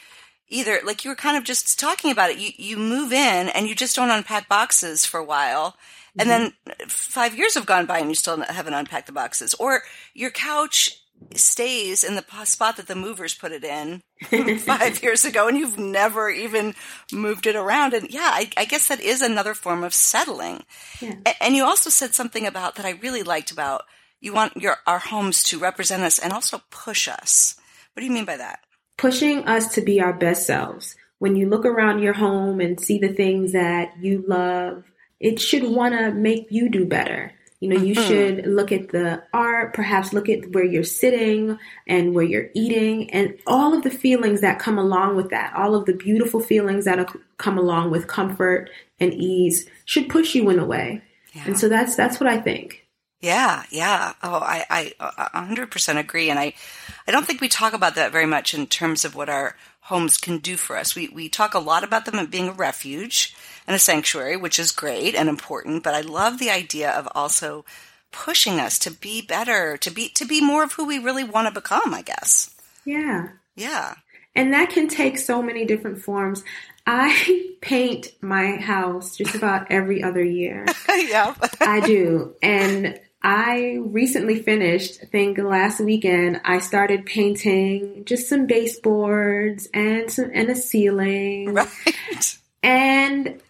either 0.49 0.79
like 0.83 1.03
you 1.03 1.11
were 1.11 1.15
kind 1.15 1.37
of 1.37 1.43
just 1.43 1.79
talking 1.79 2.11
about 2.11 2.31
it. 2.31 2.37
You 2.37 2.51
you 2.57 2.77
move 2.77 3.11
in 3.11 3.49
and 3.49 3.67
you 3.67 3.75
just 3.75 3.95
don't 3.95 4.09
unpack 4.09 4.49
boxes 4.49 5.05
for 5.05 5.19
a 5.19 5.25
while. 5.25 5.75
And 6.17 6.29
mm-hmm. 6.29 6.51
then 6.67 6.87
five 6.87 7.37
years 7.37 7.53
have 7.53 7.65
gone 7.67 7.85
by 7.85 7.99
and 7.99 8.09
you 8.09 8.15
still 8.15 8.41
haven't 8.41 8.73
unpacked 8.73 9.07
the 9.07 9.13
boxes. 9.13 9.53
Or 9.55 9.83
your 10.13 10.31
couch 10.31 10.99
stays 11.35 12.03
in 12.03 12.15
the 12.15 12.25
spot 12.45 12.77
that 12.77 12.87
the 12.87 12.95
movers 12.95 13.33
put 13.33 13.51
it 13.51 13.63
in 13.63 14.01
five 14.59 15.01
years 15.03 15.25
ago 15.25 15.47
and 15.47 15.57
you've 15.57 15.77
never 15.77 16.29
even 16.29 16.73
moved 17.11 17.45
it 17.47 17.55
around. 17.55 17.93
And 17.93 18.09
yeah, 18.09 18.29
I, 18.31 18.49
I 18.57 18.65
guess 18.65 18.87
that 18.87 19.01
is 19.01 19.21
another 19.21 19.53
form 19.53 19.83
of 19.83 19.93
settling. 19.93 20.63
Yeah. 21.01 21.15
And 21.41 21.55
you 21.55 21.65
also 21.65 21.89
said 21.89 22.13
something 22.13 22.45
about 22.45 22.75
that 22.75 22.85
I 22.85 22.91
really 22.91 23.23
liked 23.23 23.51
about 23.51 23.83
you 24.19 24.33
want 24.33 24.57
your 24.57 24.77
our 24.87 24.99
homes 24.99 25.43
to 25.43 25.59
represent 25.59 26.01
us 26.01 26.17
and 26.17 26.33
also 26.33 26.61
push 26.71 27.07
us. 27.07 27.55
What 27.93 28.01
do 28.01 28.05
you 28.07 28.11
mean 28.11 28.25
by 28.25 28.37
that? 28.37 28.59
pushing 28.97 29.47
us 29.47 29.75
to 29.75 29.81
be 29.81 30.01
our 30.01 30.13
best 30.13 30.45
selves. 30.45 30.95
When 31.19 31.35
you 31.35 31.49
look 31.49 31.65
around 31.65 31.99
your 31.99 32.13
home 32.13 32.59
and 32.59 32.79
see 32.79 32.99
the 32.99 33.13
things 33.13 33.53
that 33.53 33.93
you 33.99 34.23
love, 34.27 34.83
it 35.19 35.39
should 35.39 35.63
want 35.63 35.95
to 35.95 36.11
make 36.11 36.47
you 36.49 36.69
do 36.69 36.85
better. 36.85 37.31
You 37.59 37.69
know, 37.69 37.81
you 37.81 37.95
mm-hmm. 37.95 38.07
should 38.07 38.47
look 38.47 38.71
at 38.71 38.89
the 38.89 39.23
art, 39.33 39.73
perhaps 39.73 40.13
look 40.13 40.29
at 40.29 40.51
where 40.51 40.63
you're 40.63 40.83
sitting 40.83 41.57
and 41.87 42.13
where 42.13 42.23
you're 42.23 42.49
eating 42.53 43.09
and 43.09 43.35
all 43.47 43.73
of 43.73 43.83
the 43.83 43.89
feelings 43.89 44.41
that 44.41 44.59
come 44.59 44.77
along 44.77 45.15
with 45.15 45.31
that. 45.31 45.55
All 45.55 45.73
of 45.73 45.85
the 45.85 45.93
beautiful 45.93 46.39
feelings 46.39 46.85
that 46.85 47.11
come 47.37 47.57
along 47.57 47.89
with 47.89 48.07
comfort 48.07 48.69
and 48.99 49.11
ease 49.13 49.67
should 49.85 50.07
push 50.07 50.35
you 50.35 50.49
in 50.51 50.59
a 50.59 50.65
way. 50.65 51.01
Yeah. 51.33 51.45
And 51.47 51.59
so 51.59 51.67
that's 51.67 51.95
that's 51.95 52.19
what 52.19 52.29
I 52.29 52.39
think. 52.39 52.85
Yeah, 53.21 53.63
yeah. 53.71 54.13
Oh, 54.21 54.35
I, 54.35 54.63
I, 54.69 54.93
a 54.99 55.43
hundred 55.43 55.71
percent 55.71 55.97
agree. 55.97 56.29
And 56.29 56.37
I, 56.37 56.53
I 57.07 57.11
don't 57.11 57.25
think 57.25 57.41
we 57.41 57.47
talk 57.47 57.73
about 57.73 57.95
that 57.95 58.11
very 58.11 58.27
much 58.27 58.53
in 58.53 58.67
terms 58.67 59.03
of 59.05 59.15
what 59.15 59.29
our 59.29 59.55
homes 59.81 60.17
can 60.17 60.37
do 60.37 60.57
for 60.57 60.77
us. 60.77 60.95
We, 60.95 61.09
we 61.09 61.27
talk 61.27 61.55
a 61.55 61.59
lot 61.59 61.83
about 61.83 62.05
them 62.05 62.23
being 62.27 62.49
a 62.49 62.53
refuge 62.53 63.35
and 63.67 63.75
a 63.75 63.79
sanctuary, 63.79 64.37
which 64.37 64.57
is 64.57 64.71
great 64.71 65.13
and 65.13 65.29
important. 65.29 65.83
But 65.83 65.93
I 65.93 66.01
love 66.01 66.39
the 66.39 66.49
idea 66.49 66.89
of 66.91 67.07
also 67.13 67.65
pushing 68.11 68.59
us 68.59 68.79
to 68.79 68.91
be 68.91 69.21
better, 69.21 69.77
to 69.77 69.91
be, 69.91 70.09
to 70.09 70.25
be 70.25 70.41
more 70.41 70.63
of 70.63 70.73
who 70.73 70.87
we 70.87 70.97
really 70.97 71.23
want 71.23 71.47
to 71.47 71.53
become, 71.53 71.93
I 71.93 72.01
guess. 72.01 72.55
Yeah. 72.85 73.29
Yeah. 73.55 73.95
And 74.35 74.53
that 74.53 74.69
can 74.69 74.87
take 74.87 75.17
so 75.17 75.41
many 75.41 75.65
different 75.65 76.01
forms. 76.01 76.43
I 76.85 77.55
paint 77.61 78.13
my 78.21 78.55
house 78.55 79.17
just 79.17 79.35
about 79.35 79.71
every 79.71 80.01
other 80.01 80.23
year. 80.23 80.65
yeah. 80.89 81.35
I 81.59 81.81
do. 81.81 82.35
And 82.41 82.99
I 83.21 83.79
recently 83.81 84.41
finished, 84.41 84.99
I 85.01 85.05
think 85.07 85.37
last 85.37 85.81
weekend, 85.81 86.39
I 86.45 86.59
started 86.59 87.05
painting 87.05 88.05
just 88.05 88.29
some 88.29 88.45
baseboards 88.45 89.67
and 89.73 90.09
some 90.09 90.31
and 90.33 90.49
a 90.49 90.55
ceiling. 90.55 91.53
Right. 91.67 92.37
And 92.63 93.41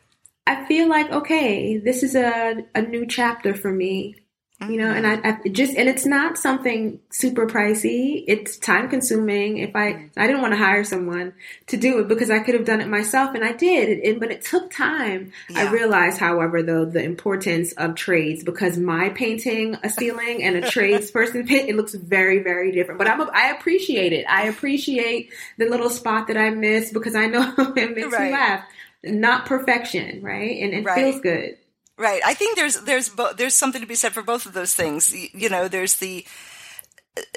I 0.48 0.66
feel 0.66 0.88
like, 0.88 1.12
okay, 1.12 1.78
this 1.78 2.04
is 2.04 2.16
a, 2.16 2.64
a 2.74 2.82
new 2.82 3.06
chapter 3.06 3.54
for 3.54 3.72
me 3.72 4.16
you 4.62 4.78
know 4.78 4.90
and 4.90 5.06
I, 5.06 5.22
I, 5.24 5.50
just 5.50 5.76
and 5.76 5.88
it's 5.88 6.06
not 6.06 6.36
something 6.36 7.00
super 7.12 7.46
pricey 7.46 8.24
it's 8.28 8.58
time 8.58 8.90
consuming 8.90 9.58
if 9.58 9.76
i 9.76 9.94
mm-hmm. 9.94 10.20
i 10.20 10.26
didn't 10.26 10.42
want 10.42 10.54
to 10.54 10.58
hire 10.58 10.84
someone 10.84 11.34
to 11.68 11.78
do 11.78 12.00
it 12.00 12.08
because 12.08 12.32
i 12.32 12.40
could 12.40 12.56
have 12.56 12.66
done 12.66 12.82
it 12.82 12.88
myself 12.88 13.36
and 13.36 13.44
i 13.44 13.52
did 13.52 13.88
it, 13.88 14.00
it, 14.04 14.20
but 14.20 14.32
it 14.32 14.44
took 14.44 14.72
time 14.72 15.32
yeah. 15.50 15.60
i 15.60 15.72
realized 15.72 16.18
however 16.18 16.64
though 16.64 16.86
the 16.86 17.04
importance 17.04 17.72
of 17.74 17.94
trades 17.94 18.44
because 18.44 18.80
my 18.80 19.10
painting 19.10 19.76
a 19.84 19.90
ceiling 19.92 20.42
and 20.42 20.56
a 20.56 20.62
tradesperson 20.62 21.48
paint 21.48 21.70
it 21.70 21.76
looks 21.76 21.94
very 21.94 22.40
very 22.40 22.72
different 22.72 22.98
but 22.98 23.08
i'm 23.08 23.22
a, 23.22 23.30
i 23.36 23.52
appreciate 23.52 24.12
it 24.12 24.26
i 24.28 24.48
appreciate 24.48 25.32
the 25.58 25.66
little 25.66 25.92
spot 25.92 26.28
that 26.28 26.38
i 26.38 26.50
missed 26.50 26.94
because 26.94 27.14
i 27.14 27.28
know 27.28 27.54
it 27.78 27.96
makes 27.96 28.12
right. 28.12 28.26
me 28.26 28.32
laugh 28.32 28.64
not 29.12 29.46
perfection 29.46 30.22
right 30.22 30.62
and 30.62 30.74
it 30.74 30.84
right. 30.84 30.96
feels 30.96 31.22
good 31.22 31.58
Right. 31.98 32.22
I 32.24 32.36
think 32.36 32.56
there's 32.56 32.82
there's 32.82 33.10
bo- 33.10 33.34
there's 33.34 33.56
something 33.56 33.82
to 33.82 33.88
be 33.88 33.96
said 33.96 34.14
for 34.14 34.22
both 34.22 34.46
of 34.46 34.54
those 34.54 34.76
things. 34.76 35.14
You, 35.14 35.30
you 35.34 35.50
know, 35.50 35.68
there's 35.68 35.96
the 35.96 36.26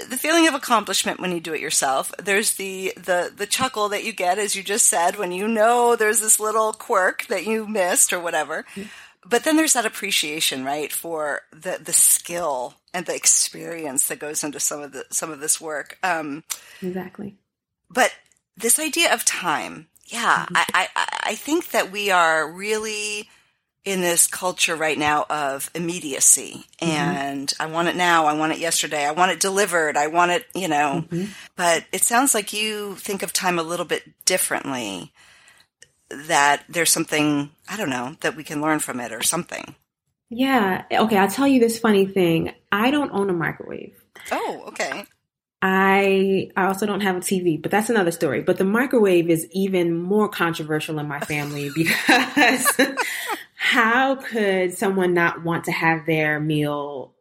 the 0.08 0.18
feeling 0.18 0.46
of 0.46 0.54
accomplishment 0.54 1.20
when 1.20 1.32
you 1.32 1.40
do 1.40 1.54
it 1.54 1.60
yourself. 1.60 2.12
There's 2.18 2.54
the 2.54 2.92
the 2.96 3.32
the 3.34 3.46
chuckle 3.46 3.88
that 3.88 4.04
you 4.04 4.12
get 4.12 4.38
as 4.38 4.54
you 4.54 4.62
just 4.62 4.86
said 4.86 5.16
when 5.16 5.32
you 5.32 5.48
know 5.48 5.96
there's 5.96 6.20
this 6.20 6.38
little 6.38 6.74
quirk 6.74 7.26
that 7.28 7.46
you 7.46 7.66
missed 7.66 8.12
or 8.12 8.20
whatever. 8.20 8.66
But 9.24 9.44
then 9.44 9.56
there's 9.56 9.74
that 9.74 9.86
appreciation, 9.86 10.64
right, 10.64 10.92
for 10.92 11.42
the 11.52 11.78
the 11.82 11.94
skill 11.94 12.74
and 12.92 13.06
the 13.06 13.14
experience 13.14 14.08
that 14.08 14.18
goes 14.18 14.44
into 14.44 14.60
some 14.60 14.82
of 14.82 14.92
the 14.92 15.06
some 15.10 15.30
of 15.30 15.40
this 15.40 15.58
work. 15.58 15.98
Um, 16.02 16.44
exactly. 16.82 17.36
But 17.88 18.12
this 18.56 18.78
idea 18.78 19.12
of 19.12 19.24
time, 19.24 19.88
yeah, 20.12 20.46
mm-hmm. 20.46 20.56
I, 20.56 20.88
I 20.94 21.06
I 21.30 21.34
think 21.34 21.70
that 21.70 21.90
we 21.90 22.10
are 22.10 22.50
really 22.50 23.28
in 23.84 24.00
this 24.02 24.26
culture 24.26 24.76
right 24.76 24.98
now 24.98 25.24
of 25.30 25.70
immediacy 25.74 26.66
mm-hmm. 26.82 26.92
and 26.92 27.52
I 27.58 27.66
want 27.66 27.88
it 27.88 27.96
now, 27.96 28.26
I 28.26 28.34
want 28.34 28.52
it 28.52 28.58
yesterday, 28.58 29.06
I 29.06 29.12
want 29.12 29.32
it 29.32 29.40
delivered, 29.40 29.96
I 29.96 30.08
want 30.08 30.32
it, 30.32 30.46
you 30.54 30.68
know. 30.68 31.04
Mm-hmm. 31.10 31.30
But 31.56 31.84
it 31.92 32.02
sounds 32.02 32.34
like 32.34 32.52
you 32.52 32.96
think 32.96 33.22
of 33.22 33.32
time 33.32 33.58
a 33.58 33.62
little 33.62 33.86
bit 33.86 34.02
differently. 34.24 35.12
That 36.26 36.64
there's 36.68 36.90
something, 36.90 37.50
I 37.68 37.76
don't 37.76 37.88
know, 37.88 38.16
that 38.20 38.36
we 38.36 38.42
can 38.42 38.60
learn 38.60 38.80
from 38.80 39.00
it 39.00 39.12
or 39.12 39.22
something. 39.22 39.76
Yeah. 40.28 40.84
Okay. 40.90 41.16
I'll 41.16 41.30
tell 41.30 41.46
you 41.46 41.60
this 41.60 41.78
funny 41.78 42.04
thing. 42.04 42.52
I 42.72 42.90
don't 42.90 43.12
own 43.12 43.30
a 43.30 43.32
microwave. 43.32 43.94
Oh, 44.32 44.64
okay. 44.68 45.04
I 45.62 46.50
I 46.56 46.66
also 46.66 46.86
don't 46.86 47.02
have 47.02 47.16
a 47.16 47.20
TV, 47.20 47.60
but 47.60 47.70
that's 47.70 47.90
another 47.90 48.10
story. 48.10 48.40
But 48.40 48.56
the 48.56 48.64
microwave 48.64 49.28
is 49.28 49.46
even 49.52 49.94
more 49.94 50.28
controversial 50.28 50.98
in 50.98 51.06
my 51.06 51.20
family 51.20 51.70
because 51.74 52.80
how 53.54 54.16
could 54.16 54.76
someone 54.76 55.12
not 55.12 55.44
want 55.44 55.64
to 55.64 55.72
have 55.72 56.06
their 56.06 56.40
meal, 56.40 57.12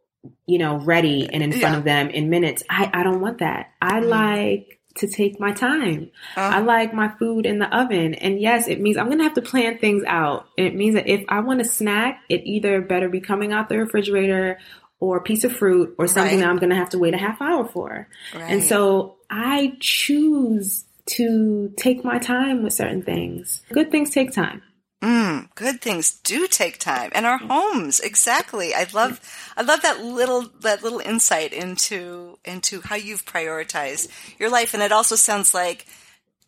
you 0.46 0.58
know, 0.58 0.78
ready 0.78 1.28
and 1.30 1.42
in 1.42 1.52
front 1.52 1.74
yeah. 1.74 1.78
of 1.78 1.84
them 1.84 2.08
in 2.08 2.30
minutes? 2.30 2.62
I 2.70 2.90
I 2.92 3.02
don't 3.02 3.20
want 3.20 3.38
that. 3.38 3.72
I 3.82 4.00
mm. 4.00 4.08
like 4.08 4.80
to 4.96 5.06
take 5.06 5.38
my 5.38 5.52
time. 5.52 6.10
Uh, 6.36 6.40
I 6.40 6.60
like 6.60 6.92
my 6.92 7.08
food 7.18 7.46
in 7.46 7.58
the 7.58 7.76
oven. 7.76 8.14
And 8.14 8.40
yes, 8.40 8.66
it 8.66 8.80
means 8.80 8.96
I'm 8.96 9.06
going 9.06 9.18
to 9.18 9.24
have 9.24 9.34
to 9.34 9.42
plan 9.42 9.78
things 9.78 10.02
out. 10.06 10.48
It 10.56 10.74
means 10.74 10.94
that 10.94 11.06
if 11.06 11.24
I 11.28 11.40
want 11.40 11.60
a 11.60 11.64
snack, 11.64 12.22
it 12.28 12.42
either 12.44 12.80
better 12.80 13.08
be 13.08 13.20
coming 13.20 13.52
out 13.52 13.68
the 13.68 13.78
refrigerator 13.78 14.58
or 15.00 15.16
a 15.16 15.22
piece 15.22 15.44
of 15.44 15.56
fruit 15.56 15.94
or 15.98 16.06
something 16.06 16.36
right. 16.36 16.44
that 16.44 16.48
I'm 16.48 16.58
going 16.58 16.70
to 16.70 16.76
have 16.76 16.90
to 16.90 16.98
wait 16.98 17.14
a 17.14 17.18
half 17.18 17.40
hour 17.40 17.66
for. 17.66 18.06
Right. 18.34 18.42
And 18.42 18.62
so 18.62 19.16
I 19.28 19.76
choose 19.80 20.84
to 21.06 21.72
take 21.76 22.04
my 22.04 22.18
time 22.18 22.62
with 22.62 22.74
certain 22.74 23.02
things. 23.02 23.62
Good 23.72 23.90
things 23.90 24.10
take 24.10 24.32
time. 24.32 24.62
Mm, 25.02 25.48
good 25.54 25.80
things 25.80 26.20
do 26.24 26.46
take 26.46 26.76
time, 26.76 27.10
and 27.14 27.24
our 27.24 27.38
homes 27.38 28.00
exactly. 28.00 28.74
I 28.74 28.86
love, 28.92 29.18
I 29.56 29.62
love 29.62 29.80
that 29.80 30.04
little 30.04 30.42
that 30.60 30.82
little 30.82 30.98
insight 30.98 31.54
into 31.54 32.38
into 32.44 32.82
how 32.82 32.96
you've 32.96 33.24
prioritized 33.24 34.08
your 34.38 34.50
life, 34.50 34.74
and 34.74 34.82
it 34.82 34.92
also 34.92 35.16
sounds 35.16 35.54
like 35.54 35.86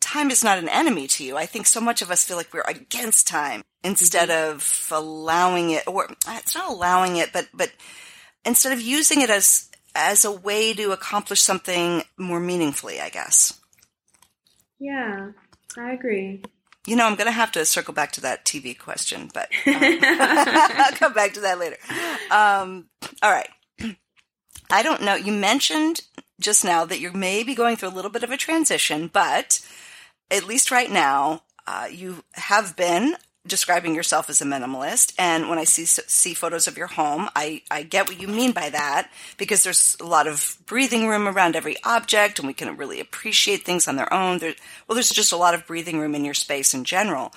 time 0.03 0.29
is 0.29 0.43
not 0.43 0.59
an 0.59 0.69
enemy 0.69 1.07
to 1.07 1.23
you. 1.23 1.35
I 1.35 1.47
think 1.47 1.65
so 1.65 1.81
much 1.81 2.03
of 2.03 2.11
us 2.11 2.25
feel 2.25 2.37
like 2.37 2.53
we're 2.53 2.61
against 2.67 3.27
time 3.27 3.63
instead 3.83 4.29
mm-hmm. 4.29 4.51
of 4.51 4.87
allowing 4.91 5.71
it, 5.71 5.87
or 5.87 6.07
it's 6.27 6.55
not 6.55 6.69
allowing 6.69 7.15
it, 7.15 7.31
but, 7.33 7.47
but 7.53 7.71
instead 8.45 8.73
of 8.73 8.81
using 8.81 9.21
it 9.21 9.29
as, 9.29 9.69
as 9.95 10.25
a 10.25 10.31
way 10.31 10.73
to 10.73 10.91
accomplish 10.91 11.41
something 11.41 12.03
more 12.17 12.39
meaningfully, 12.39 12.99
I 12.99 13.09
guess. 13.09 13.59
Yeah, 14.79 15.31
I 15.77 15.93
agree. 15.93 16.41
You 16.85 16.97
know, 16.97 17.05
I'm 17.05 17.15
going 17.15 17.27
to 17.27 17.31
have 17.31 17.51
to 17.53 17.65
circle 17.65 17.93
back 17.93 18.11
to 18.13 18.21
that 18.21 18.43
TV 18.43 18.77
question, 18.77 19.29
but 19.33 19.49
um, 19.67 19.73
I'll 19.75 20.91
come 20.93 21.13
back 21.13 21.33
to 21.33 21.41
that 21.41 21.59
later. 21.59 21.77
Um, 22.29 22.87
all 23.21 23.31
right. 23.31 23.49
I 24.69 24.83
don't 24.83 25.01
know. 25.01 25.15
You 25.15 25.31
mentioned 25.31 26.01
just 26.41 26.65
now 26.65 26.83
that 26.83 26.99
you're 26.99 27.13
maybe 27.13 27.55
going 27.55 27.77
through 27.77 27.89
a 27.89 27.95
little 27.95 28.11
bit 28.11 28.23
of 28.23 28.31
a 28.31 28.37
transition, 28.37 29.09
but 29.11 29.65
at 30.29 30.45
least 30.45 30.71
right 30.71 30.91
now, 30.91 31.43
uh, 31.65 31.87
you 31.89 32.23
have 32.33 32.75
been 32.75 33.15
describing 33.45 33.93
yourself 33.93 34.29
as 34.29 34.41
a 34.41 34.45
minimalist. 34.45 35.13
And 35.17 35.49
when 35.49 35.59
I 35.59 35.65
see 35.65 35.85
see 35.85 36.33
photos 36.33 36.67
of 36.67 36.77
your 36.77 36.87
home, 36.87 37.29
I, 37.35 37.61
I 37.69 37.83
get 37.83 38.07
what 38.07 38.21
you 38.21 38.27
mean 38.27 38.51
by 38.51 38.69
that 38.69 39.09
because 39.37 39.63
there's 39.63 39.97
a 39.99 40.05
lot 40.05 40.27
of 40.27 40.57
breathing 40.65 41.07
room 41.07 41.27
around 41.27 41.55
every 41.55 41.75
object, 41.83 42.39
and 42.39 42.47
we 42.47 42.53
can 42.53 42.77
really 42.77 42.99
appreciate 42.99 43.65
things 43.65 43.87
on 43.87 43.95
their 43.95 44.11
own. 44.13 44.39
There, 44.39 44.55
well, 44.87 44.95
there's 44.95 45.09
just 45.09 45.33
a 45.33 45.37
lot 45.37 45.53
of 45.53 45.67
breathing 45.67 45.99
room 45.99 46.15
in 46.15 46.25
your 46.25 46.33
space 46.33 46.73
in 46.73 46.85
general. 46.85 47.33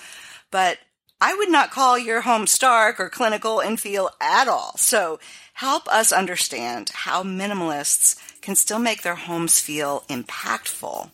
But 0.50 0.78
I 1.20 1.34
would 1.34 1.50
not 1.50 1.70
call 1.70 1.98
your 1.98 2.20
home 2.20 2.46
stark 2.46 3.00
or 3.00 3.08
clinical 3.08 3.60
in 3.60 3.76
feel 3.78 4.10
at 4.20 4.48
all. 4.48 4.76
So 4.76 5.18
help 5.54 5.88
us 5.88 6.12
understand 6.12 6.90
how 6.92 7.22
minimalists 7.22 8.16
can 8.42 8.54
still 8.54 8.78
make 8.78 9.02
their 9.02 9.14
homes 9.14 9.58
feel 9.58 10.04
impactful 10.08 11.10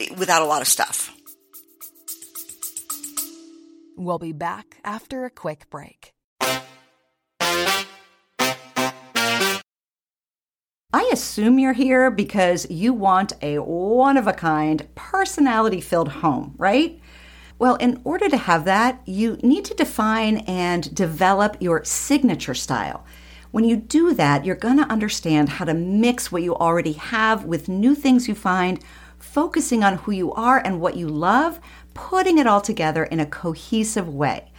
eh, 0.00 0.12
without 0.18 0.42
a 0.42 0.46
lot 0.46 0.62
of 0.62 0.68
stuff. 0.68 1.16
We'll 3.96 4.18
be 4.18 4.32
back 4.32 4.78
after 4.84 5.24
a 5.24 5.30
quick 5.30 5.68
break. 5.70 6.12
I 10.92 11.08
assume 11.12 11.58
you're 11.58 11.72
here 11.72 12.10
because 12.10 12.68
you 12.70 12.92
want 12.92 13.32
a 13.42 13.58
one 13.58 14.16
of 14.16 14.26
a 14.26 14.32
kind, 14.32 14.88
personality 14.94 15.80
filled 15.80 16.08
home, 16.08 16.54
right? 16.58 17.00
Well, 17.60 17.76
in 17.76 18.00
order 18.04 18.28
to 18.28 18.36
have 18.36 18.64
that, 18.64 19.00
you 19.06 19.38
need 19.42 19.64
to 19.66 19.74
define 19.74 20.38
and 20.38 20.92
develop 20.94 21.56
your 21.60 21.84
signature 21.84 22.54
style. 22.54 23.04
When 23.50 23.64
you 23.64 23.76
do 23.76 24.14
that, 24.14 24.44
you're 24.44 24.56
going 24.56 24.78
to 24.78 24.90
understand 24.90 25.48
how 25.48 25.64
to 25.66 25.74
mix 25.74 26.32
what 26.32 26.42
you 26.42 26.56
already 26.56 26.92
have 26.92 27.44
with 27.44 27.68
new 27.68 27.94
things 27.94 28.28
you 28.28 28.34
find, 28.34 28.82
focusing 29.18 29.84
on 29.84 29.98
who 29.98 30.12
you 30.12 30.32
are 30.32 30.58
and 30.58 30.80
what 30.80 30.96
you 30.96 31.08
love 31.08 31.60
putting 31.94 32.38
it 32.38 32.46
all 32.46 32.60
together 32.60 33.04
in 33.04 33.20
a 33.20 33.26
cohesive 33.26 34.08
way. 34.08 34.52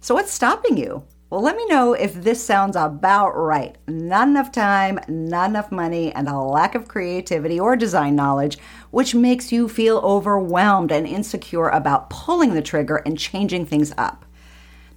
So, 0.00 0.14
what's 0.14 0.32
stopping 0.32 0.76
you? 0.76 1.04
Well, 1.32 1.40
let 1.40 1.56
me 1.56 1.64
know 1.64 1.94
if 1.94 2.12
this 2.12 2.44
sounds 2.44 2.76
about 2.76 3.30
right. 3.30 3.78
Not 3.88 4.28
enough 4.28 4.52
time, 4.52 4.98
not 5.08 5.48
enough 5.48 5.72
money, 5.72 6.12
and 6.12 6.28
a 6.28 6.38
lack 6.38 6.74
of 6.74 6.88
creativity 6.88 7.58
or 7.58 7.74
design 7.74 8.14
knowledge, 8.14 8.58
which 8.90 9.14
makes 9.14 9.50
you 9.50 9.66
feel 9.66 9.96
overwhelmed 10.04 10.92
and 10.92 11.06
insecure 11.06 11.68
about 11.68 12.10
pulling 12.10 12.52
the 12.52 12.60
trigger 12.60 12.96
and 13.06 13.18
changing 13.18 13.64
things 13.64 13.94
up. 13.96 14.26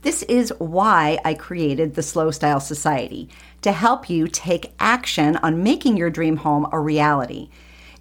This 0.02 0.24
is 0.24 0.54
why 0.60 1.20
I 1.24 1.36
created 1.36 1.96
the 1.96 2.04
Slow 2.04 2.32
Style 2.32 2.60
Society 2.60 3.30
to 3.62 3.72
help 3.72 4.10
you 4.10 4.28
take 4.28 4.74
action 4.78 5.38
on 5.38 5.64
making 5.64 5.96
your 5.96 6.10
dream 6.10 6.36
home 6.36 6.68
a 6.72 6.80
reality. 6.80 7.50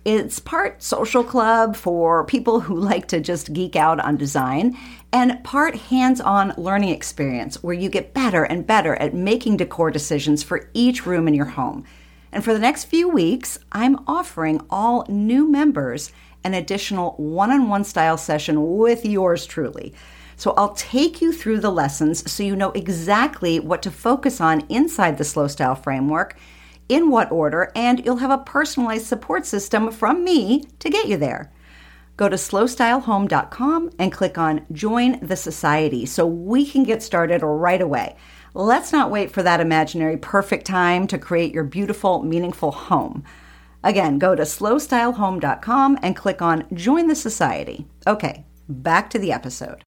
It's 0.04 0.38
part 0.38 0.82
social 0.82 1.24
club 1.24 1.76
for 1.76 2.26
people 2.26 2.60
who 2.60 2.76
like 2.76 3.08
to 3.08 3.20
just 3.20 3.54
geek 3.54 3.74
out 3.74 3.98
on 4.00 4.18
design, 4.18 4.76
and 5.14 5.42
part 5.44 5.74
hands 5.74 6.20
on 6.20 6.52
learning 6.58 6.90
experience 6.90 7.62
where 7.62 7.72
you 7.72 7.88
get 7.88 8.12
better 8.12 8.44
and 8.44 8.66
better 8.66 8.96
at 8.96 9.14
making 9.14 9.56
decor 9.56 9.90
decisions 9.90 10.42
for 10.42 10.68
each 10.74 11.06
room 11.06 11.26
in 11.26 11.32
your 11.32 11.46
home. 11.46 11.84
And 12.32 12.44
for 12.44 12.52
the 12.52 12.58
next 12.58 12.84
few 12.84 13.08
weeks, 13.08 13.58
I'm 13.72 13.98
offering 14.06 14.60
all 14.68 15.06
new 15.08 15.48
members 15.50 16.12
an 16.42 16.52
additional 16.52 17.12
one 17.12 17.50
on 17.50 17.70
one 17.70 17.84
style 17.84 18.18
session 18.18 18.76
with 18.76 19.06
yours 19.06 19.46
truly. 19.46 19.94
So 20.36 20.52
I'll 20.58 20.74
take 20.74 21.22
you 21.22 21.32
through 21.32 21.60
the 21.60 21.70
lessons 21.70 22.30
so 22.30 22.42
you 22.42 22.56
know 22.56 22.72
exactly 22.72 23.58
what 23.58 23.80
to 23.82 23.90
focus 23.90 24.38
on 24.38 24.66
inside 24.68 25.16
the 25.16 25.24
slow 25.24 25.46
style 25.46 25.74
framework 25.74 26.36
in 26.88 27.10
what 27.10 27.30
order, 27.30 27.70
and 27.74 28.04
you'll 28.04 28.16
have 28.16 28.30
a 28.30 28.38
personalized 28.38 29.06
support 29.06 29.46
system 29.46 29.90
from 29.90 30.24
me 30.24 30.64
to 30.78 30.90
get 30.90 31.08
you 31.08 31.16
there. 31.16 31.52
Go 32.16 32.28
to 32.28 32.36
slowstylehome.com 32.36 33.90
and 33.98 34.12
click 34.12 34.38
on 34.38 34.66
Join 34.72 35.18
the 35.20 35.36
Society 35.36 36.06
so 36.06 36.26
we 36.26 36.64
can 36.64 36.84
get 36.84 37.02
started 37.02 37.42
right 37.42 37.80
away. 37.80 38.16
Let's 38.54 38.92
not 38.92 39.10
wait 39.10 39.32
for 39.32 39.42
that 39.42 39.60
imaginary 39.60 40.16
perfect 40.16 40.64
time 40.64 41.08
to 41.08 41.18
create 41.18 41.52
your 41.52 41.64
beautiful, 41.64 42.22
meaningful 42.22 42.70
home. 42.70 43.24
Again, 43.82 44.18
go 44.18 44.36
to 44.36 44.42
slowstylehome.com 44.42 45.98
and 46.02 46.16
click 46.16 46.40
on 46.40 46.66
Join 46.72 47.08
the 47.08 47.16
Society. 47.16 47.86
Okay, 48.06 48.46
back 48.68 49.10
to 49.10 49.18
the 49.18 49.32
episode. 49.32 49.82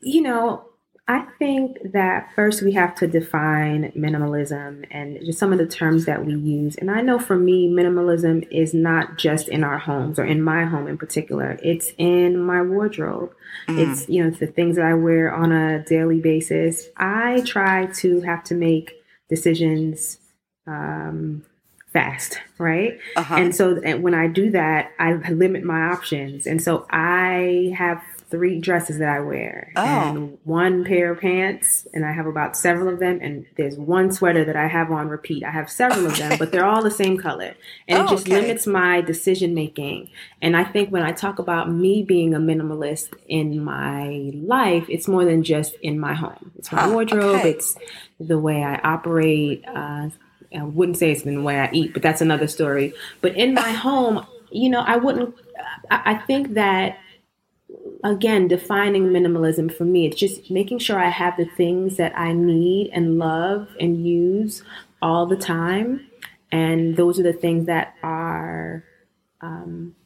You 0.00 0.22
know, 0.22 0.66
I 1.06 1.26
think 1.38 1.92
that 1.92 2.30
first 2.34 2.62
we 2.62 2.72
have 2.72 2.94
to 2.96 3.06
define 3.06 3.92
minimalism 3.92 4.86
and 4.90 5.18
just 5.22 5.38
some 5.38 5.52
of 5.52 5.58
the 5.58 5.66
terms 5.66 6.06
that 6.06 6.24
we 6.24 6.34
use. 6.34 6.76
And 6.76 6.90
I 6.90 7.02
know 7.02 7.18
for 7.18 7.36
me, 7.36 7.68
minimalism 7.68 8.48
is 8.50 8.72
not 8.72 9.18
just 9.18 9.48
in 9.48 9.64
our 9.64 9.76
homes 9.76 10.18
or 10.18 10.24
in 10.24 10.40
my 10.40 10.64
home 10.64 10.86
in 10.86 10.96
particular, 10.96 11.58
it's 11.62 11.92
in 11.98 12.38
my 12.38 12.62
wardrobe. 12.62 13.34
Mm. 13.68 13.78
It's, 13.86 14.08
you 14.08 14.24
know, 14.24 14.30
the 14.30 14.46
things 14.46 14.76
that 14.76 14.86
I 14.86 14.94
wear 14.94 15.30
on 15.32 15.52
a 15.52 15.84
daily 15.84 16.20
basis. 16.20 16.88
I 16.96 17.42
try 17.44 17.86
to 17.96 18.22
have 18.22 18.42
to 18.44 18.54
make 18.54 18.94
decisions 19.28 20.18
um, 20.66 21.44
fast, 21.92 22.40
right? 22.56 22.98
Uh-huh. 23.16 23.34
And 23.36 23.54
so 23.54 23.78
and 23.84 24.02
when 24.02 24.14
I 24.14 24.26
do 24.26 24.50
that, 24.52 24.92
I 24.98 25.14
limit 25.14 25.64
my 25.64 25.82
options. 25.82 26.46
And 26.46 26.62
so 26.62 26.86
I 26.90 27.74
have 27.76 28.02
three 28.30 28.58
dresses 28.58 28.98
that 28.98 29.08
I 29.08 29.20
wear 29.20 29.72
oh. 29.76 29.84
and 29.84 30.38
one 30.44 30.84
pair 30.84 31.12
of 31.12 31.20
pants, 31.20 31.86
and 31.92 32.04
I 32.04 32.12
have 32.12 32.26
about 32.26 32.56
several 32.56 32.92
of 32.92 32.98
them. 32.98 33.20
And 33.22 33.46
there's 33.56 33.76
one 33.76 34.12
sweater 34.12 34.44
that 34.44 34.56
I 34.56 34.66
have 34.66 34.90
on 34.90 35.08
repeat. 35.08 35.44
I 35.44 35.50
have 35.50 35.70
several 35.70 36.06
okay. 36.06 36.22
of 36.22 36.30
them, 36.30 36.38
but 36.38 36.52
they're 36.52 36.64
all 36.64 36.82
the 36.82 36.90
same 36.90 37.16
color, 37.16 37.54
and 37.88 37.98
oh, 37.98 38.04
it 38.04 38.08
just 38.08 38.26
okay. 38.26 38.40
limits 38.40 38.66
my 38.66 39.00
decision 39.00 39.54
making. 39.54 40.10
And 40.42 40.56
I 40.56 40.64
think 40.64 40.90
when 40.90 41.02
I 41.02 41.12
talk 41.12 41.38
about 41.38 41.70
me 41.70 42.02
being 42.02 42.34
a 42.34 42.38
minimalist 42.38 43.14
in 43.28 43.62
my 43.62 44.30
life, 44.34 44.86
it's 44.88 45.08
more 45.08 45.24
than 45.24 45.42
just 45.42 45.74
in 45.82 45.98
my 45.98 46.14
home. 46.14 46.52
It's 46.58 46.72
my 46.72 46.88
wardrobe. 46.88 47.40
Okay. 47.40 47.50
It's 47.50 47.76
the 48.18 48.38
way 48.38 48.62
I 48.62 48.76
operate. 48.76 49.64
Uh, 49.66 50.10
I 50.56 50.62
wouldn't 50.62 50.98
say 50.98 51.10
it's 51.10 51.22
in 51.22 51.34
the 51.34 51.42
way 51.42 51.58
I 51.58 51.68
eat, 51.72 51.92
but 51.92 52.02
that's 52.02 52.20
another 52.20 52.46
story. 52.46 52.94
But 53.20 53.36
in 53.36 53.54
my 53.54 53.72
home, 53.72 54.26
you 54.50 54.68
know, 54.68 54.80
I 54.80 54.96
wouldn't. 54.96 55.34
I 55.90 56.14
think 56.14 56.54
that 56.54 56.98
again, 58.04 58.46
defining 58.46 59.06
minimalism 59.06 59.74
for 59.74 59.84
me, 59.84 60.06
it's 60.06 60.16
just 60.16 60.50
making 60.50 60.78
sure 60.78 60.98
I 60.98 61.08
have 61.08 61.36
the 61.36 61.46
things 61.46 61.96
that 61.96 62.16
I 62.16 62.32
need 62.32 62.90
and 62.92 63.18
love 63.18 63.68
and 63.80 64.06
use 64.06 64.62
all 65.00 65.26
the 65.26 65.36
time. 65.36 66.06
And 66.52 66.96
those 66.96 67.18
are 67.18 67.24
the 67.24 67.32
things 67.32 67.66
that 67.66 67.94
are 68.02 68.84
um, 69.40 69.96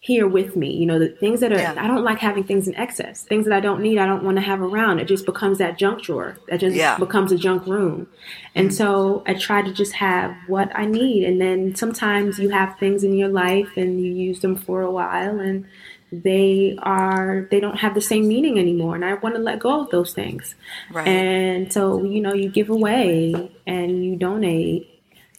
here 0.00 0.26
with 0.26 0.56
me. 0.56 0.72
You 0.72 0.86
know, 0.86 0.98
the 0.98 1.08
things 1.08 1.40
that 1.40 1.52
are, 1.52 1.58
yeah. 1.58 1.74
I 1.78 1.86
don't 1.86 2.02
like 2.02 2.18
having 2.18 2.42
things 2.42 2.66
in 2.66 2.74
excess. 2.74 3.22
Things 3.22 3.46
that 3.46 3.54
I 3.54 3.60
don't 3.60 3.80
need, 3.80 3.98
I 3.98 4.06
don't 4.06 4.24
want 4.24 4.36
to 4.38 4.42
have 4.42 4.60
around. 4.60 4.98
It 4.98 5.06
just 5.06 5.24
becomes 5.24 5.58
that 5.58 5.78
junk 5.78 6.02
drawer. 6.02 6.36
That 6.48 6.58
just 6.58 6.76
yeah. 6.76 6.98
becomes 6.98 7.30
a 7.30 7.36
junk 7.36 7.66
room. 7.66 8.08
And 8.56 8.74
so 8.74 9.22
I 9.26 9.34
try 9.34 9.62
to 9.62 9.72
just 9.72 9.92
have 9.92 10.36
what 10.48 10.70
I 10.74 10.84
need. 10.84 11.24
And 11.24 11.40
then 11.40 11.76
sometimes 11.76 12.40
you 12.40 12.50
have 12.50 12.76
things 12.78 13.04
in 13.04 13.16
your 13.16 13.28
life 13.28 13.76
and 13.76 14.00
you 14.00 14.12
use 14.12 14.40
them 14.40 14.56
for 14.56 14.82
a 14.82 14.90
while 14.90 15.38
and 15.38 15.64
they 16.12 16.76
are 16.82 17.48
they 17.50 17.58
don't 17.58 17.78
have 17.78 17.94
the 17.94 18.00
same 18.00 18.28
meaning 18.28 18.58
anymore 18.58 18.94
and 18.94 19.04
i 19.04 19.14
want 19.14 19.34
to 19.34 19.40
let 19.40 19.58
go 19.58 19.80
of 19.80 19.90
those 19.90 20.12
things 20.12 20.54
right. 20.92 21.08
and 21.08 21.72
so 21.72 22.04
you 22.04 22.20
know 22.20 22.32
you 22.32 22.48
give 22.48 22.70
away 22.70 23.50
and 23.66 24.04
you 24.04 24.14
donate 24.16 24.88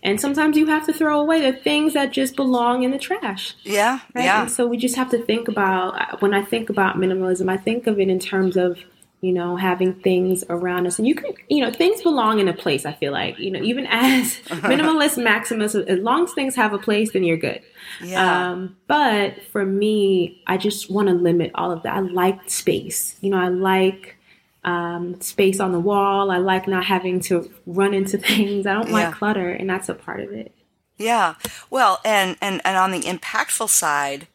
and 0.04 0.20
sometimes 0.20 0.58
you 0.58 0.66
have 0.66 0.86
to 0.86 0.94
throw 0.94 1.20
away 1.20 1.40
the 1.50 1.58
things 1.58 1.94
that 1.94 2.12
just 2.12 2.36
belong 2.36 2.84
in 2.84 2.92
the 2.92 3.00
trash 3.00 3.56
yeah 3.64 4.00
right? 4.14 4.26
yeah 4.26 4.42
and 4.42 4.52
so 4.52 4.68
we 4.68 4.78
just 4.78 4.96
have 4.96 5.10
to 5.10 5.18
think 5.24 5.48
about 5.48 6.22
when 6.22 6.34
i 6.34 6.44
think 6.44 6.70
about 6.70 6.98
minimalism 6.98 7.50
i 7.50 7.58
think 7.58 7.88
of 7.88 8.00
it 8.00 8.10
in 8.10 8.20
terms 8.20 8.58
of 8.58 8.78
you 9.22 9.34
know, 9.34 9.56
having 9.56 9.94
things 9.96 10.44
around 10.50 10.86
us. 10.86 11.00
And 11.00 11.08
you 11.08 11.16
can, 11.16 11.34
you 11.50 11.64
know, 11.64 11.72
things 11.72 12.02
belong 12.02 12.40
in 12.40 12.48
a 12.48 12.54
place, 12.54 12.86
I 12.86 12.94
feel 12.94 13.12
like, 13.12 13.40
you 13.40 13.50
know, 13.50 13.62
even 13.62 13.88
as 13.90 14.36
minimalist 14.48 15.22
maximus, 15.22 15.74
as 15.74 16.00
long 16.00 16.26
as 16.26 16.34
things 16.34 16.56
have 16.56 16.74
a 16.74 16.78
place, 16.78 17.14
then 17.14 17.24
you're 17.24 17.38
good. 17.38 17.62
Yeah. 18.04 18.52
Um, 18.52 18.78
but 18.88 19.42
for 19.52 19.66
me, 19.66 20.44
I 20.46 20.58
just 20.58 20.92
want 20.92 21.08
to 21.08 21.14
limit 21.14 21.52
all 21.56 21.72
of 21.72 21.84
that. 21.84 21.96
I 21.96 22.00
like 22.00 22.50
space. 22.50 23.16
You 23.22 23.32
know, 23.32 23.40
I 23.40 23.48
like 23.50 24.18
um, 24.64 25.20
space 25.22 25.60
on 25.60 25.72
the 25.72 25.80
wall. 25.80 26.30
I 26.30 26.38
like 26.38 26.68
not 26.68 26.86
having 26.86 27.20
to 27.22 27.52
run 27.66 27.94
into 27.94 28.18
things. 28.20 28.68
I 28.68 28.74
don't 28.74 28.88
yeah. 28.88 28.94
like 28.94 29.16
clutter, 29.16 29.50
and 29.50 29.70
that's 29.70 29.90
a 29.90 29.96
part 29.96 30.20
of 30.20 30.32
it. 30.32 30.54
Yeah. 30.98 31.36
Well, 31.70 32.00
and 32.04 32.38
and 32.42 32.62
and 32.66 32.78
on 32.78 32.92
the 32.92 33.02
impactful 33.02 33.70
side, 33.70 34.28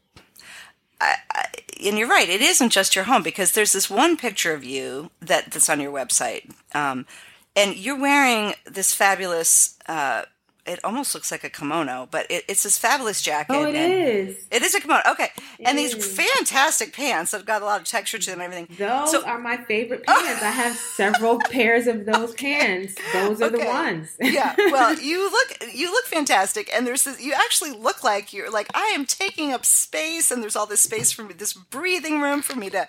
I, 1.00 1.16
I, 1.30 1.46
and 1.86 1.98
you're 1.98 2.08
right. 2.08 2.28
It 2.28 2.40
isn't 2.40 2.70
just 2.70 2.94
your 2.94 3.04
home 3.04 3.22
because 3.22 3.52
there's 3.52 3.72
this 3.72 3.90
one 3.90 4.16
picture 4.16 4.54
of 4.54 4.64
you 4.64 5.10
that 5.20 5.50
that's 5.50 5.68
on 5.68 5.80
your 5.80 5.92
website, 5.92 6.52
um, 6.74 7.06
and 7.54 7.76
you're 7.76 8.00
wearing 8.00 8.54
this 8.64 8.94
fabulous 8.94 9.78
uh, 9.86 10.22
it 10.64 10.78
almost 10.84 11.14
looks 11.14 11.32
like 11.32 11.42
a 11.42 11.50
kimono, 11.50 12.06
but 12.10 12.30
it, 12.30 12.44
it's 12.46 12.62
this 12.62 12.78
fabulous 12.78 13.20
jacket. 13.20 13.52
Oh, 13.54 13.66
it 13.66 13.74
is. 13.74 14.46
It 14.50 14.62
is 14.62 14.74
a 14.74 14.80
kimono. 14.80 15.02
Okay, 15.10 15.28
it 15.58 15.66
and 15.66 15.76
these 15.76 15.94
is. 15.94 16.16
fantastic 16.16 16.92
pants 16.92 17.32
that 17.32 17.38
have 17.38 17.46
got 17.46 17.62
a 17.62 17.64
lot 17.64 17.80
of 17.80 17.86
texture 17.86 18.18
to 18.18 18.30
them 18.30 18.40
and 18.40 18.52
everything. 18.52 18.76
Those 18.78 19.10
so, 19.10 19.24
are 19.24 19.38
my 19.38 19.56
favorite 19.56 20.04
pants. 20.06 20.42
I 20.42 20.50
have 20.50 20.76
several 20.76 21.38
pairs 21.50 21.88
of 21.88 22.04
those 22.04 22.30
okay. 22.30 22.54
pants. 22.54 22.94
Those 23.12 23.42
are 23.42 23.46
okay. 23.46 23.58
the 23.58 23.66
ones. 23.66 24.16
yeah. 24.20 24.54
Well, 24.56 24.94
you 25.00 25.30
look 25.30 25.74
you 25.74 25.90
look 25.90 26.04
fantastic, 26.04 26.70
and 26.72 26.86
there's 26.86 27.04
this, 27.04 27.20
you 27.20 27.32
actually 27.32 27.72
look 27.72 28.04
like 28.04 28.32
you're 28.32 28.50
like 28.50 28.68
I 28.72 28.92
am 28.94 29.04
taking 29.04 29.52
up 29.52 29.66
space, 29.66 30.30
and 30.30 30.42
there's 30.42 30.54
all 30.54 30.66
this 30.66 30.80
space 30.80 31.10
for 31.10 31.24
me, 31.24 31.34
this 31.34 31.54
breathing 31.54 32.20
room 32.20 32.40
for 32.40 32.54
me 32.54 32.70
to 32.70 32.86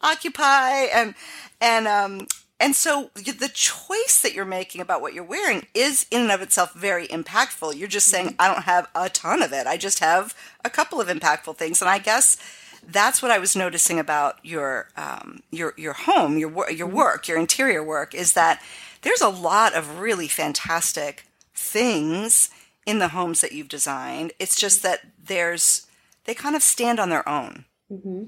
occupy, 0.00 0.84
and 0.94 1.14
and 1.60 1.88
um 1.88 2.26
and 2.58 2.74
so 2.74 3.10
the 3.14 3.50
choice 3.52 4.20
that 4.22 4.32
you're 4.32 4.46
making 4.46 4.80
about 4.80 5.02
what 5.02 5.12
you're 5.12 5.24
wearing 5.24 5.66
is 5.74 6.06
in 6.10 6.22
and 6.22 6.32
of 6.32 6.40
itself 6.40 6.72
very 6.72 7.06
impactful. 7.08 7.76
You're 7.76 7.86
just 7.86 8.06
saying, 8.06 8.28
mm-hmm. 8.28 8.40
I 8.40 8.48
don't 8.48 8.62
have 8.62 8.88
a 8.94 9.10
ton 9.10 9.42
of 9.42 9.52
it. 9.52 9.66
I 9.66 9.76
just 9.76 9.98
have 9.98 10.34
a 10.64 10.70
couple 10.70 10.98
of 10.98 11.08
impactful 11.08 11.56
things. 11.56 11.82
And 11.82 11.90
I 11.90 11.98
guess 11.98 12.38
that's 12.86 13.20
what 13.20 13.30
I 13.30 13.38
was 13.38 13.56
noticing 13.56 13.98
about 13.98 14.38
your 14.42 14.88
um, 14.96 15.40
your 15.50 15.74
your 15.76 15.92
home, 15.92 16.38
your 16.38 16.50
your 16.70 16.88
mm-hmm. 16.88 16.96
work, 16.96 17.28
your 17.28 17.38
interior 17.38 17.84
work, 17.84 18.14
is 18.14 18.32
that 18.32 18.62
there's 19.02 19.20
a 19.20 19.28
lot 19.28 19.74
of 19.74 19.98
really 19.98 20.28
fantastic 20.28 21.24
things 21.54 22.48
in 22.86 23.00
the 23.00 23.08
homes 23.08 23.42
that 23.42 23.52
you've 23.52 23.68
designed. 23.68 24.32
It's 24.38 24.56
just 24.58 24.82
that 24.82 25.00
there's 25.22 25.86
they 26.24 26.34
kind 26.34 26.56
of 26.56 26.62
stand 26.62 26.98
on 26.98 27.10
their 27.10 27.28
own. 27.28 27.66
Mm-hmm 27.92 28.24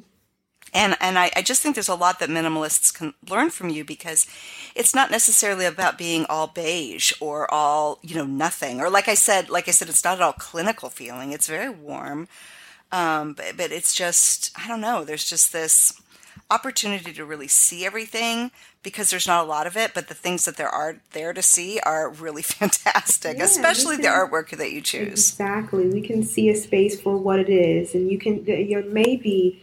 and 0.75 0.97
and 1.01 1.19
I, 1.19 1.31
I, 1.35 1.43
just 1.43 1.63
think 1.63 1.75
there's 1.75 1.89
a 1.89 1.95
lot 1.95 2.21
that 2.21 2.29
minimalists 2.29 2.93
can 2.93 3.15
learn 3.29 3.51
from 3.51 3.71
you 3.71 3.85
because 3.85 4.27
it's 4.75 4.95
not 4.95 5.11
necessarily 5.11 5.65
about 5.65 5.99
being 5.99 6.27
all 6.29 6.47
beige 6.47 7.13
or 7.21 7.53
all 7.53 7.99
you 8.03 8.15
know 8.15 8.27
nothing. 8.27 8.81
Or 8.81 8.91
like 8.91 9.09
I 9.09 9.15
said 9.15 9.51
like 9.51 9.69
I 9.69 9.73
said 9.73 9.89
it's 9.89 10.05
not 10.05 10.19
at 10.19 10.23
all 10.23 10.33
clinical 10.33 10.91
feeling. 10.91 11.33
It's 11.33 11.49
very 11.49 11.71
warm. 11.71 12.29
Um, 12.91 13.35
but, 13.35 13.57
but 13.57 13.73
it's 13.73 13.95
just 13.95 14.53
I 14.59 14.69
don't 14.69 14.81
know 14.81 15.05
there's 15.05 15.29
just 15.29 15.53
this 15.53 16.01
opportunity 16.51 17.13
to 17.13 17.25
really 17.25 17.49
see 17.49 17.85
everything 17.85 18.51
because 18.83 19.11
there's 19.11 19.27
not 19.27 19.45
a 19.45 19.47
lot 19.47 19.67
of 19.67 19.77
it 19.77 19.93
but 19.93 20.09
the 20.09 20.15
things 20.15 20.47
that 20.47 20.57
there 20.57 20.69
are 20.69 20.97
there 21.13 21.35
to 21.35 21.43
see 21.43 21.79
are 21.81 22.09
really 22.09 22.41
fantastic 22.61 23.37
yeah, 23.37 23.45
especially 23.45 23.97
can, 23.97 24.03
the 24.03 24.09
artwork 24.09 24.57
that 24.57 24.73
you 24.73 24.81
choose. 24.81 25.31
Exactly. 25.31 25.89
We 25.89 26.01
can 26.01 26.23
see 26.23 26.49
a 26.49 26.57
space 26.57 27.01
for 27.01 27.17
what 27.17 27.39
it 27.39 27.51
is 27.51 27.95
and 27.95 28.11
you 28.11 28.19
can 28.19 28.45
you 28.47 28.81
know 28.81 28.89
maybe 28.91 29.63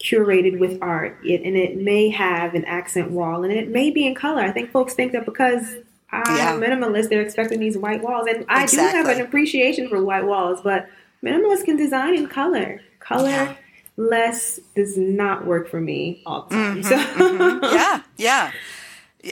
curated 0.00 0.58
with 0.58 0.78
art, 0.80 1.18
it, 1.24 1.42
and 1.42 1.56
it 1.56 1.76
may 1.76 2.08
have 2.08 2.54
an 2.54 2.64
accent 2.64 3.10
wall, 3.10 3.44
and 3.44 3.52
it 3.52 3.68
may 3.68 3.90
be 3.90 4.06
in 4.06 4.14
color. 4.14 4.42
I 4.42 4.50
think 4.50 4.70
folks 4.70 4.94
think 4.94 5.12
that 5.12 5.26
because 5.26 5.76
I'm 6.10 6.36
yeah. 6.36 6.54
minimalist, 6.54 7.10
they're 7.10 7.22
expecting 7.22 7.60
these 7.60 7.76
white 7.76 8.02
walls, 8.02 8.26
and 8.28 8.44
I 8.48 8.64
exactly. 8.64 9.00
do 9.00 9.08
have 9.08 9.16
an 9.16 9.24
appreciation 9.24 9.88
for 9.88 10.02
white 10.02 10.24
walls, 10.24 10.60
but 10.62 10.88
minimalists 11.22 11.64
can 11.64 11.76
design 11.76 12.16
in 12.16 12.26
color. 12.26 12.80
Color. 12.98 13.28
Yeah. 13.28 13.56
Less 13.96 14.58
does 14.74 14.96
not 14.96 15.46
work 15.46 15.68
for 15.68 15.80
me 15.80 16.22
all 16.24 16.46
the 16.48 16.54
time. 16.54 16.82
Mm-hmm, 16.82 16.88
so. 16.88 16.96
mm-hmm. 16.96 17.64
Yeah, 17.74 18.02
yeah. 18.16 18.52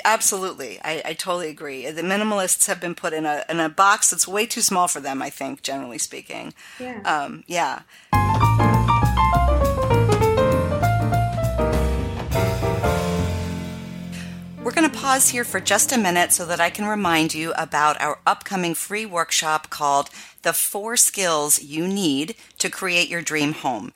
Absolutely, 0.05 0.79
I, 0.85 1.01
I, 1.03 1.13
totally 1.15 1.49
agree. 1.49 1.91
The 1.91 2.03
minimalists 2.03 2.67
have 2.67 2.79
been 2.79 2.95
put 2.95 3.15
in 3.15 3.25
a 3.25 3.43
in 3.49 3.59
a 3.59 3.71
box 3.71 4.11
that's 4.11 4.29
way 4.29 4.45
too 4.45 4.61
small 4.61 4.87
for 4.87 5.01
them. 5.01 5.23
I 5.23 5.31
think, 5.31 5.63
generally 5.63 5.97
speaking. 5.97 6.53
Yeah. 6.79 7.01
Um, 7.07 7.43
yeah. 7.47 7.81
We're 14.69 14.75
going 14.75 14.91
to 14.91 14.99
pause 14.99 15.31
here 15.31 15.45
for 15.45 15.61
just 15.61 15.93
a 15.93 15.99
minute 15.99 16.31
so 16.31 16.45
that 16.45 16.61
I 16.61 16.69
can 16.69 16.85
remind 16.85 17.33
you 17.33 17.55
about 17.57 17.99
our 18.03 18.19
upcoming 18.27 18.75
free 18.75 19.07
workshop 19.07 19.71
called 19.71 20.11
The 20.43 20.53
Four 20.53 20.99
Skills 20.99 21.63
You 21.63 21.89
Need 21.89 22.35
to 22.59 22.69
Create 22.69 23.09
Your 23.09 23.23
Dream 23.23 23.55
Home. 23.55 23.95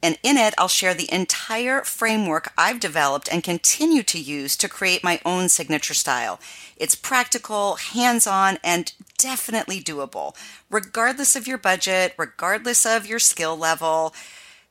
And 0.00 0.16
in 0.22 0.36
it, 0.36 0.54
I'll 0.56 0.68
share 0.68 0.94
the 0.94 1.12
entire 1.12 1.82
framework 1.82 2.52
I've 2.56 2.78
developed 2.78 3.28
and 3.32 3.42
continue 3.42 4.04
to 4.04 4.20
use 4.20 4.56
to 4.58 4.68
create 4.68 5.02
my 5.02 5.20
own 5.24 5.48
signature 5.48 5.92
style. 5.92 6.38
It's 6.76 6.94
practical, 6.94 7.74
hands 7.74 8.24
on, 8.28 8.58
and 8.62 8.92
definitely 9.18 9.80
doable, 9.80 10.36
regardless 10.70 11.34
of 11.34 11.48
your 11.48 11.58
budget, 11.58 12.14
regardless 12.16 12.86
of 12.86 13.08
your 13.08 13.18
skill 13.18 13.56
level. 13.56 14.14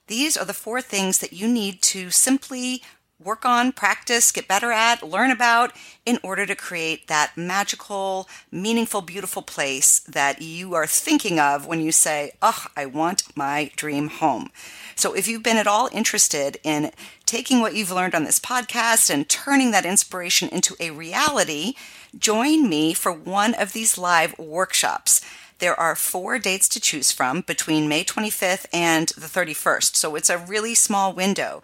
These 0.08 0.38
are 0.38 0.46
the 0.46 0.54
four 0.54 0.82
things 0.82 1.18
that 1.20 1.34
you 1.34 1.50
need 1.50 1.82
to 1.82 2.10
simply 2.10 2.84
work 3.23 3.45
on, 3.45 3.71
practice, 3.71 4.31
get 4.31 4.47
better 4.47 4.71
at, 4.71 5.03
learn 5.03 5.31
about 5.31 5.71
in 6.05 6.19
order 6.23 6.45
to 6.45 6.55
create 6.55 7.07
that 7.07 7.38
magical, 7.38 8.27
meaningful, 8.51 9.01
beautiful 9.01 9.41
place 9.41 9.99
that 9.99 10.41
you 10.41 10.73
are 10.73 10.88
thinking 10.88 11.39
of 11.39 11.65
when 11.67 11.81
you 11.81 11.91
say, 11.91 12.31
Oh, 12.41 12.65
I 12.75 12.86
want 12.86 13.36
my 13.36 13.71
dream 13.75 14.07
home. 14.10 14.49
So 14.95 15.13
if 15.13 15.27
you've 15.27 15.43
been 15.43 15.57
at 15.57 15.67
all 15.67 15.89
interested 15.91 16.57
in 16.63 16.91
taking 17.25 17.62
what 17.62 17.75
you've 17.75 17.91
learned 17.91 18.15
on 18.15 18.23
this 18.23 18.39
podcast 18.39 19.10
and 19.10 19.27
turning 19.29 19.71
that 19.71 19.86
inspiration 19.86 20.49
into 20.49 20.75
a 20.79 20.91
reality, 20.91 21.73
join 22.17 22.69
me 22.69 22.93
for 22.93 23.12
one 23.12 23.53
of 23.53 23.73
these 23.73 23.97
live 23.97 24.38
workshops. 24.38 25.21
There 25.62 25.79
are 25.79 25.95
four 25.95 26.39
dates 26.39 26.67
to 26.69 26.79
choose 26.79 27.12
from 27.12 27.41
between 27.41 27.88
May 27.88 28.03
25th 28.03 28.65
and 28.73 29.10
the 29.10 29.27
31st. 29.27 29.95
So 29.95 30.15
it's 30.15 30.29
a 30.29 30.39
really 30.39 30.73
small 30.73 31.13
window. 31.13 31.62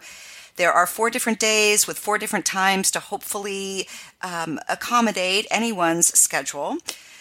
There 0.58 0.72
are 0.72 0.88
four 0.88 1.08
different 1.08 1.38
days 1.38 1.86
with 1.86 2.00
four 2.00 2.18
different 2.18 2.44
times 2.44 2.90
to 2.90 2.98
hopefully 2.98 3.86
um, 4.22 4.58
accommodate 4.68 5.46
anyone's 5.52 6.08
schedule. 6.18 6.78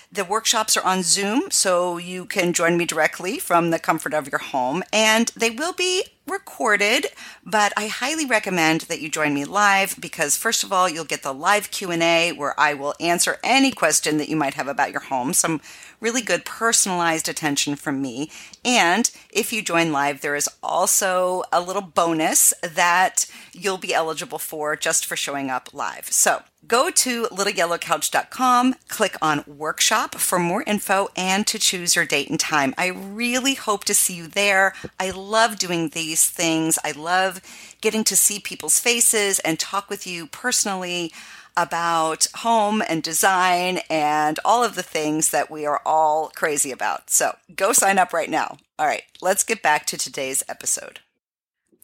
The 0.09 0.23
workshops 0.23 0.77
are 0.77 0.85
on 0.85 1.03
Zoom, 1.03 1.51
so 1.51 1.97
you 1.97 2.25
can 2.25 2.53
join 2.53 2.77
me 2.77 2.85
directly 2.85 3.39
from 3.39 3.71
the 3.71 3.79
comfort 3.79 4.13
of 4.13 4.29
your 4.29 4.39
home, 4.39 4.81
and 4.93 5.27
they 5.35 5.49
will 5.49 5.73
be 5.73 6.05
recorded, 6.25 7.07
but 7.45 7.73
I 7.77 7.87
highly 7.87 8.25
recommend 8.25 8.81
that 8.81 9.01
you 9.01 9.09
join 9.09 9.33
me 9.33 9.45
live 9.45 9.95
because 9.99 10.37
first 10.37 10.63
of 10.63 10.71
all, 10.71 10.89
you'll 10.89 11.05
get 11.05 11.23
the 11.23 11.33
live 11.33 11.71
Q&A 11.71 12.31
where 12.31 12.57
I 12.59 12.73
will 12.73 12.95
answer 12.99 13.37
any 13.43 13.71
question 13.71 14.17
that 14.17 14.29
you 14.29 14.35
might 14.35 14.53
have 14.55 14.67
about 14.67 14.91
your 14.91 15.01
home, 15.01 15.33
some 15.33 15.61
really 15.99 16.21
good 16.21 16.45
personalized 16.45 17.29
attention 17.29 17.75
from 17.75 18.01
me. 18.01 18.29
And 18.63 19.09
if 19.29 19.51
you 19.51 19.61
join 19.61 19.91
live, 19.91 20.21
there 20.21 20.35
is 20.35 20.49
also 20.61 21.43
a 21.51 21.61
little 21.61 21.81
bonus 21.81 22.53
that 22.61 23.25
you'll 23.53 23.77
be 23.77 23.93
eligible 23.93 24.39
for 24.39 24.75
just 24.75 25.05
for 25.05 25.15
showing 25.15 25.49
up 25.49 25.73
live. 25.73 26.11
So 26.11 26.43
go 26.67 26.89
to 26.89 27.23
littleyellowcouch.com, 27.25 28.75
click 28.87 29.15
on 29.21 29.43
workshop 29.47 30.15
for 30.15 30.39
more 30.39 30.63
info 30.67 31.09
and 31.15 31.47
to 31.47 31.59
choose 31.59 31.95
your 31.95 32.05
date 32.05 32.29
and 32.29 32.39
time. 32.39 32.73
I 32.77 32.87
really 32.87 33.53
hope 33.53 33.85
to 33.85 33.93
see 33.93 34.15
you 34.15 34.27
there. 34.27 34.73
I 34.99 35.11
love 35.11 35.57
doing 35.57 35.89
these 35.89 36.29
things. 36.29 36.77
I 36.83 36.91
love 36.91 37.41
getting 37.81 38.03
to 38.05 38.15
see 38.15 38.39
people's 38.39 38.79
faces 38.79 39.39
and 39.39 39.59
talk 39.59 39.89
with 39.89 40.05
you 40.05 40.27
personally 40.27 41.11
about 41.55 42.27
home 42.35 42.83
and 42.87 43.01
design 43.01 43.79
and 43.89 44.39
all 44.45 44.63
of 44.63 44.75
the 44.75 44.83
things 44.83 45.31
that 45.31 45.49
we 45.49 45.65
are 45.65 45.81
all 45.85 46.31
crazy 46.35 46.71
about. 46.71 47.09
So 47.09 47.35
go 47.55 47.73
sign 47.73 47.97
up 47.97 48.13
right 48.13 48.29
now. 48.29 48.57
All 48.77 48.85
right, 48.85 49.03
let's 49.21 49.43
get 49.43 49.63
back 49.63 49.87
to 49.87 49.97
today's 49.97 50.43
episode. 50.47 50.99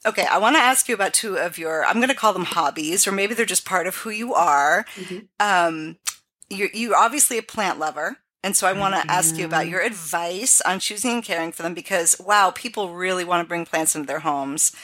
Okay, 0.05 0.25
I 0.25 0.37
want 0.37 0.55
to 0.55 0.61
ask 0.61 0.89
you 0.89 0.95
about 0.95 1.13
two 1.13 1.37
of 1.37 1.57
your, 1.57 1.85
I'm 1.85 1.97
going 1.97 2.09
to 2.09 2.15
call 2.15 2.33
them 2.33 2.45
hobbies, 2.45 3.07
or 3.07 3.11
maybe 3.11 3.33
they're 3.33 3.45
just 3.45 3.65
part 3.65 3.87
of 3.87 3.95
who 3.97 4.09
you 4.09 4.33
are. 4.33 4.85
Mm-hmm. 4.95 5.19
Um, 5.39 5.97
you're, 6.49 6.69
you're 6.73 6.97
obviously 6.97 7.37
a 7.37 7.43
plant 7.43 7.79
lover. 7.79 8.17
And 8.43 8.57
so 8.57 8.67
I 8.67 8.73
want 8.73 8.93
to 8.95 9.09
ask 9.09 9.37
you 9.37 9.45
about 9.45 9.69
your 9.69 9.79
advice 9.79 10.59
on 10.61 10.79
choosing 10.79 11.11
and 11.11 11.23
caring 11.23 11.53
for 11.53 11.63
them 11.63 11.73
because 11.73 12.17
wow, 12.19 12.51
people 12.53 12.93
really 12.93 13.23
want 13.23 13.41
to 13.41 13.47
bring 13.47 13.65
plants 13.65 13.95
into 13.95 14.05
their 14.05 14.19
homes 14.19 14.75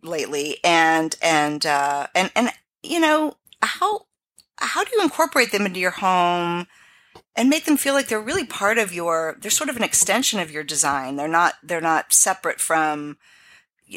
lately, 0.00 0.58
and 0.62 1.16
and 1.20 1.66
uh, 1.66 2.06
and 2.14 2.30
and 2.36 2.50
you 2.84 3.00
know 3.00 3.36
how 3.62 4.06
how 4.58 4.84
do 4.84 4.90
you 4.94 5.02
incorporate 5.02 5.50
them 5.50 5.66
into 5.66 5.80
your 5.80 5.90
home 5.90 6.68
and 7.34 7.50
make 7.50 7.64
them 7.64 7.76
feel 7.76 7.94
like 7.94 8.06
they're 8.08 8.20
really 8.20 8.44
part 8.44 8.78
of 8.78 8.92
your 8.92 9.36
they're 9.40 9.50
sort 9.50 9.70
of 9.70 9.76
an 9.76 9.82
extension 9.82 10.40
of 10.40 10.50
your 10.50 10.64
design 10.64 11.16
they're 11.16 11.28
not 11.28 11.54
they're 11.62 11.80
not 11.80 12.12
separate 12.12 12.60
from 12.60 13.16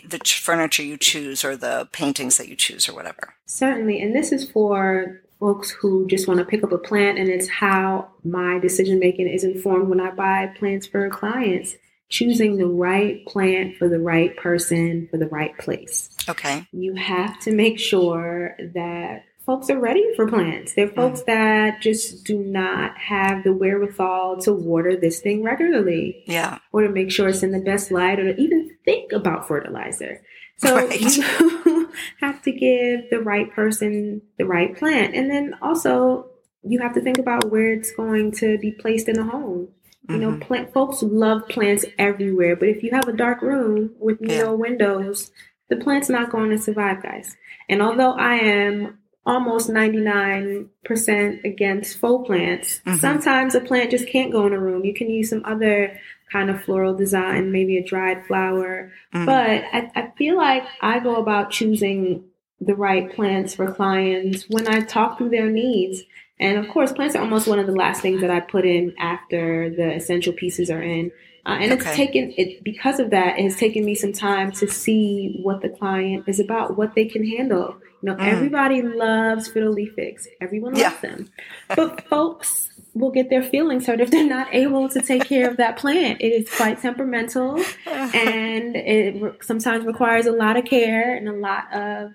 the 0.06 0.20
furniture 0.26 0.84
you 0.84 0.98
choose 0.98 1.44
or 1.44 1.56
the 1.56 1.88
paintings 1.92 2.38
that 2.38 2.48
you 2.48 2.56
choose 2.56 2.88
or 2.88 2.94
whatever. 2.94 3.34
Certainly 3.46 4.02
and 4.02 4.16
this 4.16 4.32
is 4.32 4.50
for 4.50 5.22
folks 5.40 5.72
who 5.72 6.08
just 6.08 6.28
want 6.28 6.40
to 6.40 6.46
pick 6.46 6.64
up 6.64 6.72
a 6.72 6.78
plant 6.78 7.18
and 7.18 7.28
it's 7.28 7.48
how 7.48 8.08
my 8.24 8.60
decision 8.60 9.00
making 9.00 9.28
is 9.28 9.44
informed 9.44 9.90
when 9.90 10.00
i 10.00 10.12
buy 10.12 10.48
plants 10.58 10.88
for 10.88 11.10
clients. 11.10 11.76
Choosing 12.10 12.58
the 12.58 12.68
right 12.68 13.26
plant 13.26 13.78
for 13.78 13.88
the 13.88 14.00
right 14.00 14.36
person 14.36 15.08
for 15.10 15.18
the 15.18 15.28
right 15.28 15.58
place. 15.58 16.10
Okay. 16.28 16.68
You 16.74 16.94
have 16.96 17.40
to 17.42 17.54
make 17.54 17.80
sure 17.80 18.58
that 18.74 19.24
folks 19.46 19.70
are 19.70 19.80
ready 19.80 20.06
for 20.16 20.28
plants. 20.28 20.74
They're 20.74 20.88
folks 20.88 21.22
mm. 21.22 21.26
that 21.26 21.82
just 21.82 22.24
do 22.24 22.40
not 22.40 22.98
have 22.98 23.44
the 23.44 23.54
wherewithal 23.54 24.42
to 24.42 24.54
water 24.54 24.96
this 24.96 25.20
thing 25.20 25.44
regularly. 25.44 26.24
Yeah. 26.26 26.60
Or 26.72 26.84
to 26.84 26.90
make 26.90 27.12
sure 27.12 27.30
it's 27.30 27.44
in 27.44 27.52
the 27.52 27.60
best 27.60 27.92
light 27.92 28.20
or 28.20 28.34
to 28.34 28.42
even 28.42 28.76
think 28.86 29.12
about 29.12 29.48
fertilizer. 29.48 30.22
So 30.58 30.76
right. 30.76 31.02
you 31.02 31.92
have 32.20 32.42
to 32.44 32.52
give 32.52 33.10
the 33.10 33.22
right 33.24 33.52
person 33.52 34.22
the 34.38 34.46
right 34.46 34.76
plant. 34.78 35.16
And 35.16 35.30
then 35.30 35.56
also 35.62 36.30
you 36.64 36.80
have 36.80 36.94
to 36.94 37.02
think 37.02 37.18
about 37.18 37.52
where 37.52 37.74
it's 37.74 37.92
going 37.92 38.32
to 38.34 38.58
be 38.60 38.72
placed 38.72 39.08
in 39.10 39.16
the 39.16 39.24
home. 39.24 39.70
You 40.10 40.18
know, 40.18 40.32
mm-hmm. 40.32 40.42
plant 40.42 40.74
folks 40.74 41.04
love 41.04 41.48
plants 41.48 41.86
everywhere, 41.98 42.56
but 42.56 42.68
if 42.68 42.84
you 42.84 42.90
have 42.92 43.08
a 43.08 43.14
dark 43.14 43.42
room 43.42 43.92
with 43.98 44.18
yeah. 44.20 44.44
no 44.44 44.56
windows, 44.56 45.32
the 45.70 45.78
plant's 45.78 46.10
not 46.10 46.32
going 46.32 46.50
to 46.50 46.58
survive, 46.58 47.02
guys. 47.02 47.38
And 47.70 47.82
although 47.82 48.12
I 48.12 48.36
am 48.36 48.98
almost 49.26 49.70
99% 49.70 51.44
against 51.44 51.98
faux 51.98 52.28
plants. 52.28 52.82
Mm-hmm. 52.86 52.98
Sometimes 52.98 53.56
a 53.56 53.62
plant 53.62 53.92
just 53.92 54.08
can't 54.08 54.32
go 54.32 54.48
in 54.48 54.54
a 54.54 54.60
room. 54.60 54.84
You 54.84 54.94
can 54.94 55.10
use 55.10 55.30
some 55.30 55.44
other 55.46 56.00
kind 56.32 56.50
of 56.50 56.64
floral 56.64 56.96
design, 56.96 57.52
maybe 57.52 57.78
a 57.78 57.84
dried 57.84 58.26
flower. 58.26 58.92
Mm-hmm. 59.14 59.26
But 59.26 59.64
I, 59.74 59.92
I 59.96 60.12
feel 60.18 60.38
like 60.38 60.64
I 60.82 61.00
go 61.00 61.18
about 61.18 61.52
choosing 61.52 62.24
the 62.60 62.76
right 62.76 63.14
plants 63.14 63.56
for 63.56 63.72
clients 63.72 64.46
when 64.50 64.68
I 64.68 64.82
talk 64.82 65.18
through 65.18 65.30
their 65.30 65.50
needs. 65.50 66.04
And 66.40 66.58
of 66.58 66.68
course, 66.70 66.92
plants 66.92 67.16
are 67.16 67.22
almost 67.22 67.48
one 67.48 67.60
of 67.60 67.68
the 67.68 67.76
last 67.76 68.02
things 68.02 68.22
that 68.22 68.32
I 68.32 68.40
put 68.40 68.66
in 68.66 68.96
after 68.98 69.70
the 69.70 69.94
essential 69.94 70.34
pieces 70.34 70.72
are 70.72 70.82
in. 70.82 71.12
Uh, 71.46 71.58
and 71.60 71.72
okay. 71.72 71.88
it's 71.88 71.96
taken 71.96 72.34
it 72.38 72.64
because 72.64 73.00
of 73.00 73.10
that. 73.12 73.40
It 73.40 73.44
has 73.44 73.56
taken 73.58 73.84
me 73.84 73.96
some 73.96 74.14
time 74.14 74.52
to 74.54 74.68
see 74.68 75.40
what 75.42 75.62
the 75.62 75.70
client 75.70 76.26
is 76.28 76.40
about, 76.40 76.78
what 76.78 76.94
they 76.96 77.06
can 77.06 77.26
handle. 77.26 77.78
Know, 78.02 78.16
mm. 78.16 78.28
everybody 78.28 78.82
loves 78.82 79.48
fiddle 79.48 79.74
leaf 79.74 79.94
figs. 79.94 80.28
Everyone 80.40 80.74
loves 80.74 80.82
yeah. 80.82 81.00
them, 81.02 81.30
but 81.76 82.08
folks 82.10 82.70
will 82.94 83.12
get 83.12 83.30
their 83.30 83.44
feelings 83.44 83.86
hurt 83.88 84.02
if 84.02 84.12
they're 84.12 84.28
not 84.28 84.54
able 84.54 84.90
to 84.90 85.02
take 85.02 85.26
care 85.26 85.50
of 85.50 85.58
that 85.58 85.78
plant. 85.78 86.20
It 86.20 86.30
is 86.30 86.50
quite 86.50 86.82
temperamental, 86.82 87.64
and 87.86 88.76
it 88.76 89.22
re- 89.22 89.34
sometimes 89.42 89.86
requires 89.86 90.26
a 90.26 90.32
lot 90.32 90.58
of 90.58 90.66
care 90.66 91.16
and 91.16 91.30
a 91.30 91.34
lot 91.34 91.72
of 91.74 92.12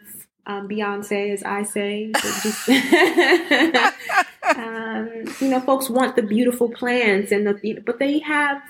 um, 0.46 0.68
Beyonce, 0.68 1.32
as 1.32 1.42
I 1.42 1.62
say. 1.62 2.12
Just, 2.12 2.68
um, 4.56 5.24
you 5.40 5.48
know, 5.48 5.60
folks 5.60 5.88
want 5.88 6.16
the 6.16 6.22
beautiful 6.22 6.68
plants, 6.68 7.32
and 7.32 7.46
the 7.46 7.82
but 7.84 7.98
they 7.98 8.18
have 8.20 8.60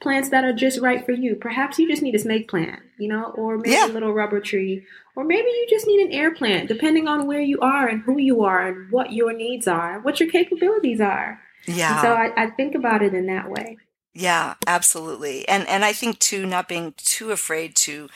plants 0.00 0.28
that 0.30 0.44
are 0.44 0.52
just 0.52 0.80
right 0.80 1.04
for 1.04 1.12
you. 1.12 1.36
Perhaps 1.36 1.78
you 1.78 1.88
just 1.88 2.02
need 2.02 2.14
a 2.14 2.18
snake 2.18 2.48
plant, 2.48 2.80
you 2.98 3.08
know, 3.08 3.32
or 3.36 3.56
maybe 3.58 3.70
yeah. 3.70 3.86
a 3.86 3.92
little 3.92 4.12
rubber 4.12 4.40
tree, 4.40 4.84
or 5.14 5.24
maybe 5.24 5.48
you 5.48 5.66
just 5.68 5.86
need 5.86 6.06
an 6.06 6.12
air 6.12 6.34
plant, 6.34 6.68
depending 6.68 7.08
on 7.08 7.26
where 7.26 7.40
you 7.40 7.58
are 7.60 7.88
and 7.88 8.02
who 8.02 8.18
you 8.18 8.42
are 8.42 8.66
and 8.66 8.90
what 8.90 9.12
your 9.12 9.32
needs 9.32 9.66
are, 9.66 10.00
what 10.00 10.20
your 10.20 10.30
capabilities 10.30 11.00
are. 11.00 11.40
Yeah. 11.66 11.92
And 11.92 12.00
so 12.02 12.12
I, 12.12 12.44
I 12.44 12.50
think 12.50 12.74
about 12.74 13.02
it 13.02 13.14
in 13.14 13.26
that 13.26 13.50
way. 13.50 13.78
Yeah, 14.14 14.54
absolutely. 14.66 15.46
And 15.46 15.68
and 15.68 15.84
I 15.84 15.92
think 15.92 16.18
too, 16.18 16.46
not 16.46 16.68
being 16.68 16.94
too 16.96 17.32
afraid 17.32 17.74
to 17.76 18.08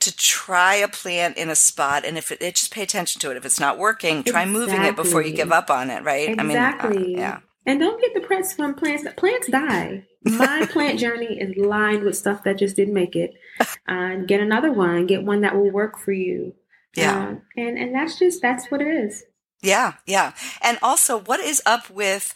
to 0.00 0.14
try 0.14 0.74
a 0.74 0.88
plant 0.88 1.38
in 1.38 1.48
a 1.48 1.54
spot 1.54 2.04
and 2.04 2.18
if 2.18 2.30
it, 2.30 2.42
it 2.42 2.56
just 2.56 2.70
pay 2.70 2.82
attention 2.82 3.20
to 3.22 3.30
it. 3.30 3.38
If 3.38 3.46
it's 3.46 3.58
not 3.58 3.78
working, 3.78 4.22
try 4.22 4.42
exactly. 4.42 4.52
moving 4.52 4.82
it 4.82 4.96
before 4.96 5.22
you 5.22 5.32
give 5.32 5.50
up 5.50 5.70
on 5.70 5.88
it, 5.88 6.04
right? 6.04 6.28
Exactly. 6.28 6.96
I 6.96 7.00
mean, 7.00 7.16
uh, 7.16 7.18
yeah. 7.18 7.38
And 7.64 7.80
don't 7.80 7.98
get 7.98 8.12
depressed 8.12 8.56
from 8.56 8.74
plants. 8.74 9.06
Plants 9.16 9.48
die. 9.48 10.04
My 10.24 10.66
plant 10.70 10.98
journey 10.98 11.38
is 11.38 11.56
lined 11.56 12.02
with 12.02 12.16
stuff 12.16 12.44
that 12.44 12.58
just 12.58 12.76
didn't 12.76 12.94
make 12.94 13.16
it. 13.16 13.34
Uh, 13.86 14.16
get 14.26 14.40
another 14.40 14.72
one. 14.72 15.06
Get 15.06 15.22
one 15.24 15.42
that 15.42 15.54
will 15.54 15.70
work 15.70 15.98
for 15.98 16.10
you. 16.10 16.54
Yeah. 16.96 17.28
Uh, 17.28 17.34
and 17.56 17.78
and 17.78 17.94
that's 17.94 18.18
just 18.18 18.40
that's 18.40 18.70
what 18.70 18.80
it 18.80 18.86
is. 18.88 19.24
Yeah, 19.60 19.94
yeah. 20.06 20.32
And 20.62 20.78
also, 20.82 21.18
what 21.18 21.38
is 21.38 21.62
up 21.66 21.90
with 21.90 22.34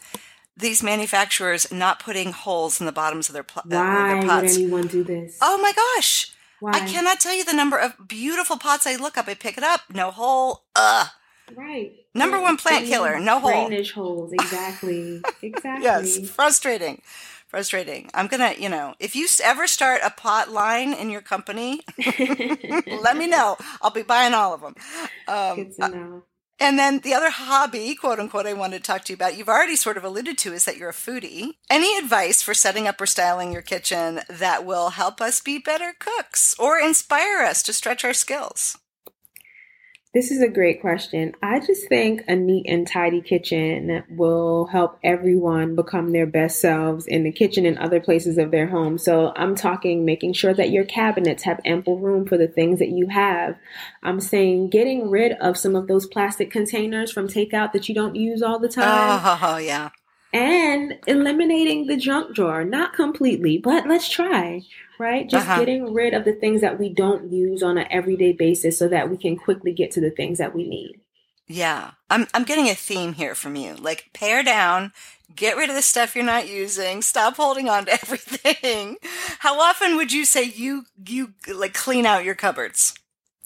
these 0.55 0.83
manufacturers 0.83 1.71
not 1.71 1.99
putting 1.99 2.33
holes 2.33 2.79
in 2.79 2.85
the 2.85 2.91
bottoms 2.91 3.29
of 3.29 3.33
their, 3.33 3.43
pl- 3.43 3.63
Why 3.65 4.19
their 4.19 4.21
pots? 4.21 4.53
would 4.53 4.61
anyone 4.61 4.87
do 4.87 5.03
this? 5.03 5.37
Oh 5.41 5.57
my 5.57 5.73
gosh! 5.73 6.31
Why? 6.59 6.71
I 6.73 6.79
cannot 6.81 7.19
tell 7.19 7.33
you 7.33 7.43
the 7.43 7.53
number 7.53 7.77
of 7.77 8.07
beautiful 8.07 8.57
pots 8.57 8.85
I 8.85 8.95
look 8.95 9.17
up. 9.17 9.27
I 9.27 9.33
pick 9.33 9.57
it 9.57 9.63
up, 9.63 9.81
no 9.93 10.11
hole. 10.11 10.63
Ugh. 10.75 11.07
Right. 11.55 11.93
Number 12.13 12.39
one 12.39 12.57
plant 12.57 12.85
killer, 12.85 13.19
no 13.19 13.39
hole. 13.39 13.51
Drainage 13.67 13.93
holes, 13.93 14.33
exactly. 14.33 15.21
exactly. 15.41 15.83
yes, 15.83 16.29
frustrating. 16.29 17.01
Frustrating. 17.49 18.11
I'm 18.13 18.27
gonna, 18.27 18.53
you 18.59 18.69
know, 18.69 18.93
if 18.99 19.15
you 19.15 19.27
ever 19.43 19.65
start 19.65 20.01
a 20.03 20.11
pot 20.11 20.51
line 20.51 20.93
in 20.93 21.09
your 21.09 21.21
company, 21.21 21.81
let 22.07 23.17
me 23.17 23.25
know. 23.25 23.57
I'll 23.81 23.89
be 23.89 24.03
buying 24.03 24.35
all 24.35 24.53
of 24.53 24.61
them. 24.61 24.75
Um, 25.27 25.55
Good 25.55 25.75
to 25.77 25.89
know. 25.89 26.23
And 26.59 26.77
then 26.77 26.99
the 26.99 27.15
other 27.15 27.31
hobby, 27.31 27.95
quote 27.95 28.19
unquote, 28.19 28.45
I 28.45 28.53
wanted 28.53 28.83
to 28.83 28.83
talk 28.83 29.03
to 29.05 29.13
you 29.13 29.15
about, 29.15 29.35
you've 29.35 29.49
already 29.49 29.77
sort 29.77 29.97
of 29.97 30.03
alluded 30.03 30.37
to, 30.39 30.53
is 30.53 30.65
that 30.65 30.77
you're 30.77 30.89
a 30.89 30.93
foodie. 30.93 31.53
Any 31.71 31.97
advice 31.97 32.43
for 32.43 32.53
setting 32.53 32.85
up 32.85 33.01
or 33.01 33.07
styling 33.07 33.51
your 33.51 33.61
kitchen 33.63 34.19
that 34.29 34.63
will 34.63 34.91
help 34.91 35.19
us 35.19 35.41
be 35.41 35.57
better 35.57 35.93
cooks 35.97 36.53
or 36.59 36.77
inspire 36.77 37.39
us 37.39 37.63
to 37.63 37.73
stretch 37.73 38.03
our 38.05 38.13
skills? 38.13 38.77
This 40.11 40.31
is 40.31 40.41
a 40.41 40.49
great 40.49 40.81
question. 40.81 41.35
I 41.43 41.59
just 41.59 41.87
think 41.87 42.23
a 42.27 42.35
neat 42.35 42.65
and 42.67 42.87
tidy 42.87 43.21
kitchen 43.21 44.03
will 44.09 44.65
help 44.65 44.97
everyone 45.03 45.75
become 45.75 46.11
their 46.11 46.25
best 46.25 46.59
selves 46.59 47.05
in 47.05 47.23
the 47.23 47.31
kitchen 47.31 47.63
and 47.63 47.77
other 47.77 47.99
places 47.99 48.39
of 48.39 48.49
their 48.49 48.65
home. 48.65 48.97
So 48.97 49.31
I'm 49.35 49.53
talking 49.53 50.05
making 50.05 50.33
sure 50.33 50.53
that 50.55 50.71
your 50.71 50.83
cabinets 50.83 51.43
have 51.43 51.61
ample 51.63 51.99
room 51.99 52.25
for 52.25 52.37
the 52.37 52.47
things 52.47 52.79
that 52.79 52.89
you 52.89 53.05
have. 53.09 53.55
I'm 54.01 54.19
saying 54.19 54.71
getting 54.71 55.11
rid 55.11 55.33
of 55.33 55.57
some 55.57 55.75
of 55.75 55.87
those 55.87 56.07
plastic 56.07 56.49
containers 56.49 57.11
from 57.11 57.27
takeout 57.27 57.73
that 57.73 57.87
you 57.87 57.93
don't 57.93 58.15
use 58.15 58.41
all 58.41 58.57
the 58.57 58.67
time. 58.67 59.21
Oh, 59.23 59.57
yeah 59.61 59.89
and 60.33 60.97
eliminating 61.07 61.87
the 61.87 61.97
junk 61.97 62.35
drawer. 62.35 62.63
Not 62.63 62.93
completely, 62.93 63.57
but 63.57 63.87
let's 63.87 64.09
try, 64.09 64.63
right? 64.99 65.29
Just 65.29 65.47
uh-huh. 65.47 65.59
getting 65.59 65.93
rid 65.93 66.13
of 66.13 66.25
the 66.25 66.33
things 66.33 66.61
that 66.61 66.79
we 66.79 66.89
don't 66.89 67.31
use 67.31 67.63
on 67.63 67.77
an 67.77 67.87
everyday 67.89 68.33
basis 68.33 68.77
so 68.77 68.87
that 68.87 69.09
we 69.09 69.17
can 69.17 69.37
quickly 69.37 69.73
get 69.73 69.91
to 69.91 70.01
the 70.01 70.11
things 70.11 70.37
that 70.37 70.53
we 70.53 70.67
need. 70.67 70.99
Yeah. 71.47 71.91
I'm 72.11 72.27
I'm 72.33 72.43
getting 72.43 72.69
a 72.69 72.75
theme 72.75 73.13
here 73.13 73.33
from 73.33 73.55
you. 73.55 73.75
Like 73.75 74.11
pare 74.13 74.43
down, 74.43 74.93
get 75.35 75.57
rid 75.57 75.69
of 75.69 75.75
the 75.75 75.81
stuff 75.81 76.15
you're 76.15 76.23
not 76.23 76.47
using, 76.47 77.01
stop 77.01 77.37
holding 77.37 77.67
on 77.67 77.85
to 77.85 77.91
everything. 78.01 78.97
How 79.39 79.59
often 79.59 79.97
would 79.97 80.13
you 80.13 80.25
say 80.25 80.43
you 80.43 80.85
you 81.07 81.33
like 81.51 81.73
clean 81.73 82.05
out 82.05 82.23
your 82.23 82.35
cupboards? 82.35 82.93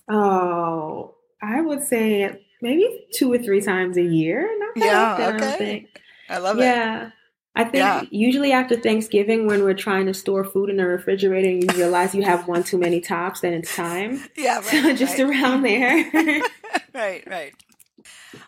Oh, 0.10 1.16
I 1.42 1.62
would 1.62 1.84
say 1.84 2.46
maybe 2.62 3.08
two 3.14 3.32
or 3.32 3.38
three 3.38 3.62
times 3.62 3.96
a 3.96 4.02
year. 4.02 4.50
Not 4.60 4.86
yeah, 4.86 5.32
okay. 5.36 5.88
I 6.30 6.38
love 6.38 6.58
yeah. 6.58 6.64
it. 6.64 6.66
Yeah. 6.66 7.10
I 7.56 7.64
think 7.66 7.76
yeah. 7.76 8.04
usually 8.10 8.52
after 8.52 8.76
Thanksgiving, 8.76 9.46
when 9.46 9.64
we're 9.64 9.76
trying 9.76 10.08
to 10.08 10.14
store 10.14 10.44
food 10.44 10.72
in 10.72 10.78
the 10.78 10.88
refrigerator 10.88 11.50
and 11.50 11.64
you 11.64 11.70
realize 11.78 12.16
you 12.16 12.24
have 12.24 12.48
one 12.48 12.64
too 12.64 12.80
many 12.80 13.00
tops, 13.00 13.42
then 13.42 13.54
it's 13.54 13.76
time. 13.76 14.24
Yeah, 14.36 14.56
right, 14.58 14.66
so 14.66 14.96
just 14.96 15.20
right. 15.20 15.30
around 15.30 15.62
there. 15.62 16.12
right, 16.94 17.24
right. 17.28 17.54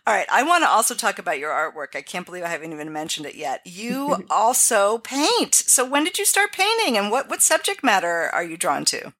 All 0.07 0.13
right. 0.13 0.27
I 0.31 0.41
want 0.41 0.63
to 0.63 0.69
also 0.69 0.95
talk 0.95 1.19
about 1.19 1.37
your 1.37 1.51
artwork. 1.51 1.95
I 1.95 2.01
can't 2.01 2.25
believe 2.25 2.43
I 2.43 2.49
haven't 2.49 2.73
even 2.73 2.91
mentioned 2.91 3.27
it 3.27 3.35
yet. 3.35 3.61
You 3.65 4.25
also 4.29 4.97
paint. 4.99 5.53
So 5.53 5.87
when 5.87 6.03
did 6.03 6.17
you 6.17 6.25
start 6.25 6.51
painting 6.51 6.97
and 6.97 7.11
what, 7.11 7.29
what 7.29 7.43
subject 7.43 7.83
matter 7.83 8.29
are 8.33 8.43
you 8.43 8.57
drawn 8.57 8.85
to? 8.85 9.13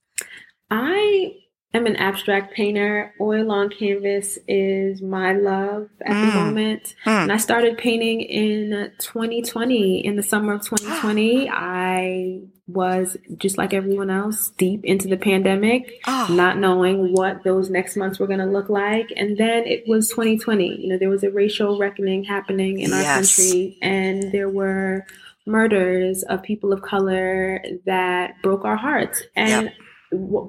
I 0.72 1.36
am 1.76 1.86
an 1.86 1.96
abstract 1.96 2.54
painter. 2.54 3.14
Oil 3.20 3.52
on 3.52 3.70
canvas 3.70 4.38
is 4.48 5.02
my 5.02 5.34
love 5.34 5.90
at 6.02 6.14
mm. 6.14 6.26
the 6.26 6.40
moment. 6.40 6.96
Mm. 7.06 7.24
And 7.24 7.32
I 7.32 7.38
started 7.38 7.78
painting 7.78 8.22
in 8.22 8.92
2020. 9.00 10.06
In 10.06 10.16
the 10.16 10.24
summer 10.24 10.54
of 10.54 10.62
2020, 10.64 11.50
I 11.50 12.42
was 12.68 13.16
just 13.38 13.58
like 13.58 13.74
everyone 13.74 14.10
else, 14.10 14.50
deep 14.58 14.84
into 14.84 15.08
the 15.08 15.18
pandemic, 15.18 16.02
oh. 16.08 16.28
not 16.32 16.58
knowing 16.58 17.14
what 17.14 17.44
those 17.44 17.70
next 17.70 17.96
months 17.96 18.20
were 18.20 18.28
going 18.28 18.40
to 18.40 18.46
look 18.46 18.70
like. 18.70 19.12
And 19.16 19.38
then 19.38 19.66
it 19.66 19.88
was 19.88 20.10
2020. 20.10 20.82
You 20.82 20.90
know, 20.90 20.98
there 20.98 21.10
was 21.10 21.24
a 21.24 21.32
racial 21.32 21.78
reckoning 21.78 22.24
happening 22.24 22.80
in 22.80 22.92
our 22.92 23.02
yes. 23.02 23.36
country, 23.36 23.78
and 23.82 24.32
there 24.32 24.50
were 24.50 25.06
murders 25.46 26.24
of 26.24 26.42
people 26.42 26.74
of 26.74 26.82
color 26.82 27.64
that 27.86 28.42
broke 28.42 28.66
our 28.66 28.78
hearts. 28.78 29.24
And 29.36 29.66
yep 29.66 29.74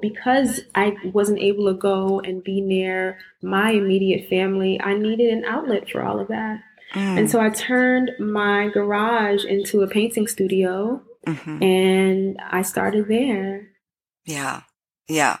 because 0.01 0.61
I 0.75 0.95
wasn't 1.03 1.39
able 1.39 1.67
to 1.67 1.73
go 1.73 2.19
and 2.19 2.43
be 2.43 2.61
near 2.61 3.19
my 3.41 3.71
immediate 3.71 4.29
family, 4.29 4.79
I 4.81 4.95
needed 4.97 5.31
an 5.31 5.45
outlet 5.45 5.89
for 5.89 6.03
all 6.03 6.19
of 6.19 6.27
that. 6.29 6.59
Mm. 6.93 7.19
And 7.19 7.29
so 7.29 7.39
I 7.39 7.49
turned 7.49 8.11
my 8.19 8.69
garage 8.69 9.43
into 9.43 9.81
a 9.81 9.87
painting 9.87 10.27
studio 10.27 11.01
mm-hmm. 11.25 11.63
and 11.63 12.39
I 12.49 12.61
started 12.61 13.07
there. 13.07 13.69
Yeah. 14.25 14.61
Yeah. 15.07 15.37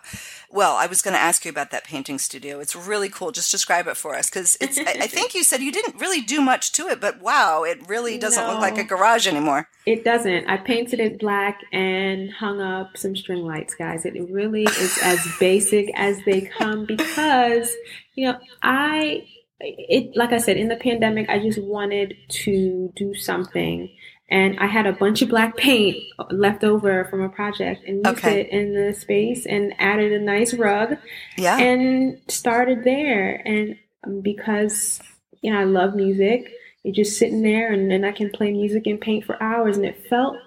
Well, 0.49 0.77
I 0.77 0.85
was 0.85 1.01
going 1.01 1.13
to 1.13 1.19
ask 1.19 1.43
you 1.43 1.51
about 1.51 1.71
that 1.71 1.83
painting 1.83 2.19
studio. 2.19 2.59
It's 2.61 2.73
really 2.73 3.09
cool. 3.09 3.31
Just 3.31 3.51
describe 3.51 3.87
it 3.87 3.97
for 3.97 4.15
us 4.15 4.29
because 4.29 4.57
it's. 4.61 4.77
I, 4.77 4.95
I, 5.01 5.07
think 5.07 5.35
you 5.35 5.43
said 5.43 5.61
you 5.61 5.73
didn't 5.73 5.99
really 5.99 6.21
do 6.21 6.39
much 6.39 6.71
to 6.73 6.87
it, 6.87 7.01
but 7.01 7.21
wow, 7.21 7.63
it 7.63 7.85
really 7.85 8.17
doesn't 8.17 8.41
no, 8.41 8.53
look 8.53 8.61
like 8.61 8.77
a 8.77 8.85
garage 8.85 9.27
anymore. 9.27 9.67
It 9.85 10.05
doesn't. 10.05 10.49
I 10.49 10.55
painted 10.55 11.01
it 11.01 11.19
black 11.19 11.59
and 11.73 12.31
hung 12.31 12.61
up 12.61 12.95
some 12.95 13.13
string 13.17 13.43
lights, 13.43 13.75
guys. 13.75 14.05
It 14.05 14.13
really 14.31 14.63
is 14.63 14.97
as 15.03 15.19
basic 15.39 15.89
as 15.95 16.17
they 16.25 16.41
come 16.41 16.85
because 16.85 17.75
you 18.15 18.31
know 18.31 18.39
I 18.63 19.27
it 19.59 20.15
like 20.15 20.31
I 20.31 20.37
said 20.37 20.57
in 20.57 20.67
the 20.69 20.75
pandemic, 20.75 21.29
I 21.29 21.39
just 21.39 21.61
wanted 21.61 22.15
to 22.29 22.91
do 22.95 23.13
something, 23.15 23.89
and 24.29 24.59
I 24.59 24.65
had 24.65 24.85
a 24.85 24.93
bunch 24.93 25.21
of 25.21 25.29
black 25.29 25.55
paint 25.55 25.97
left 26.31 26.63
over 26.63 27.05
from 27.05 27.21
a 27.21 27.29
project, 27.29 27.83
and 27.87 28.05
used 28.05 28.19
okay. 28.19 28.41
it 28.41 28.49
in 28.49 28.73
the 28.73 28.93
space 28.93 29.45
and 29.45 29.73
added 29.79 30.11
a 30.11 30.19
nice 30.19 30.53
rug, 30.53 30.97
yeah, 31.37 31.57
and 31.57 32.19
started 32.27 32.83
there. 32.83 33.41
And 33.45 33.77
because 34.23 35.01
you 35.41 35.51
know 35.51 35.59
I 35.59 35.63
love 35.63 35.95
music, 35.95 36.51
you're 36.83 36.95
just 36.95 37.17
sitting 37.17 37.41
there, 37.41 37.71
and 37.71 37.89
then 37.89 38.03
I 38.03 38.11
can 38.11 38.29
play 38.29 38.51
music 38.51 38.85
and 38.85 38.99
paint 38.99 39.25
for 39.25 39.41
hours, 39.41 39.77
and 39.77 39.85
it 39.85 40.07
felt 40.09 40.37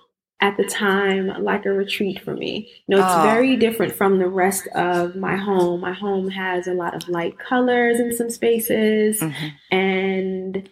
at 0.42 0.56
the 0.56 0.64
time 0.64 1.28
like 1.42 1.66
a 1.66 1.70
retreat 1.70 2.20
for 2.20 2.34
me. 2.34 2.70
You 2.86 2.96
know, 2.96 3.04
it's 3.04 3.14
oh. 3.14 3.22
very 3.22 3.56
different 3.56 3.94
from 3.94 4.18
the 4.18 4.28
rest 4.28 4.66
of 4.68 5.14
my 5.16 5.36
home. 5.36 5.80
My 5.80 5.92
home 5.92 6.30
has 6.30 6.66
a 6.66 6.72
lot 6.72 6.94
of 6.94 7.08
light 7.08 7.38
colors 7.38 8.00
in 8.00 8.16
some 8.16 8.30
spaces 8.30 9.20
mm-hmm. 9.20 9.74
and 9.74 10.68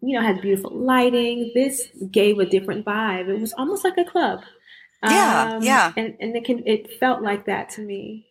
you 0.00 0.18
know, 0.18 0.22
has 0.22 0.40
beautiful 0.40 0.70
lighting. 0.70 1.50
This 1.54 1.88
gave 2.10 2.38
a 2.38 2.46
different 2.46 2.84
vibe. 2.84 3.28
It 3.28 3.40
was 3.40 3.52
almost 3.54 3.84
like 3.84 3.98
a 3.98 4.04
club. 4.04 4.42
Yeah, 5.02 5.52
um, 5.54 5.62
yeah. 5.62 5.92
And 5.96 6.16
and 6.20 6.36
it 6.36 6.44
can 6.44 6.66
it 6.66 6.98
felt 6.98 7.22
like 7.22 7.46
that 7.46 7.70
to 7.70 7.82
me. 7.82 8.26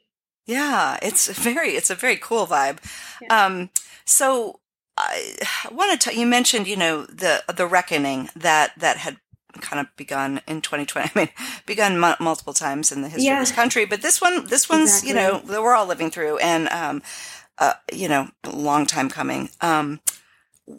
Yeah, 0.45 0.97
it's 1.01 1.27
very 1.27 1.69
it's 1.69 1.89
a 1.89 1.95
very 1.95 2.17
cool 2.17 2.45
vibe. 2.45 2.79
Yeah. 3.21 3.45
Um 3.45 3.69
so 4.05 4.59
I 4.97 5.35
want 5.71 5.91
to 5.91 5.97
tell 5.97 6.17
you 6.17 6.25
mentioned, 6.25 6.67
you 6.67 6.75
know, 6.75 7.05
the 7.05 7.43
the 7.53 7.67
reckoning 7.67 8.29
that 8.35 8.71
that 8.77 8.97
had 8.97 9.17
kind 9.61 9.79
of 9.79 9.95
begun 9.95 10.41
in 10.47 10.61
2020. 10.61 11.09
I 11.15 11.19
mean, 11.19 11.29
begun 11.65 12.03
m- 12.03 12.15
multiple 12.19 12.53
times 12.53 12.91
in 12.91 13.01
the 13.01 13.09
history 13.09 13.25
yeah. 13.25 13.39
of 13.39 13.47
this 13.47 13.55
country, 13.55 13.85
but 13.85 14.01
this 14.01 14.21
one, 14.21 14.45
this 14.47 14.69
one's, 14.69 15.01
exactly. 15.01 15.09
you 15.09 15.15
know, 15.15 15.39
that 15.39 15.61
we're 15.61 15.73
all 15.73 15.87
living 15.87 16.11
through 16.11 16.37
and, 16.37 16.69
um, 16.69 17.01
uh, 17.57 17.73
you 17.91 18.07
know, 18.07 18.29
long 18.45 18.85
time 18.85 19.09
coming. 19.09 19.49
Um, 19.61 19.99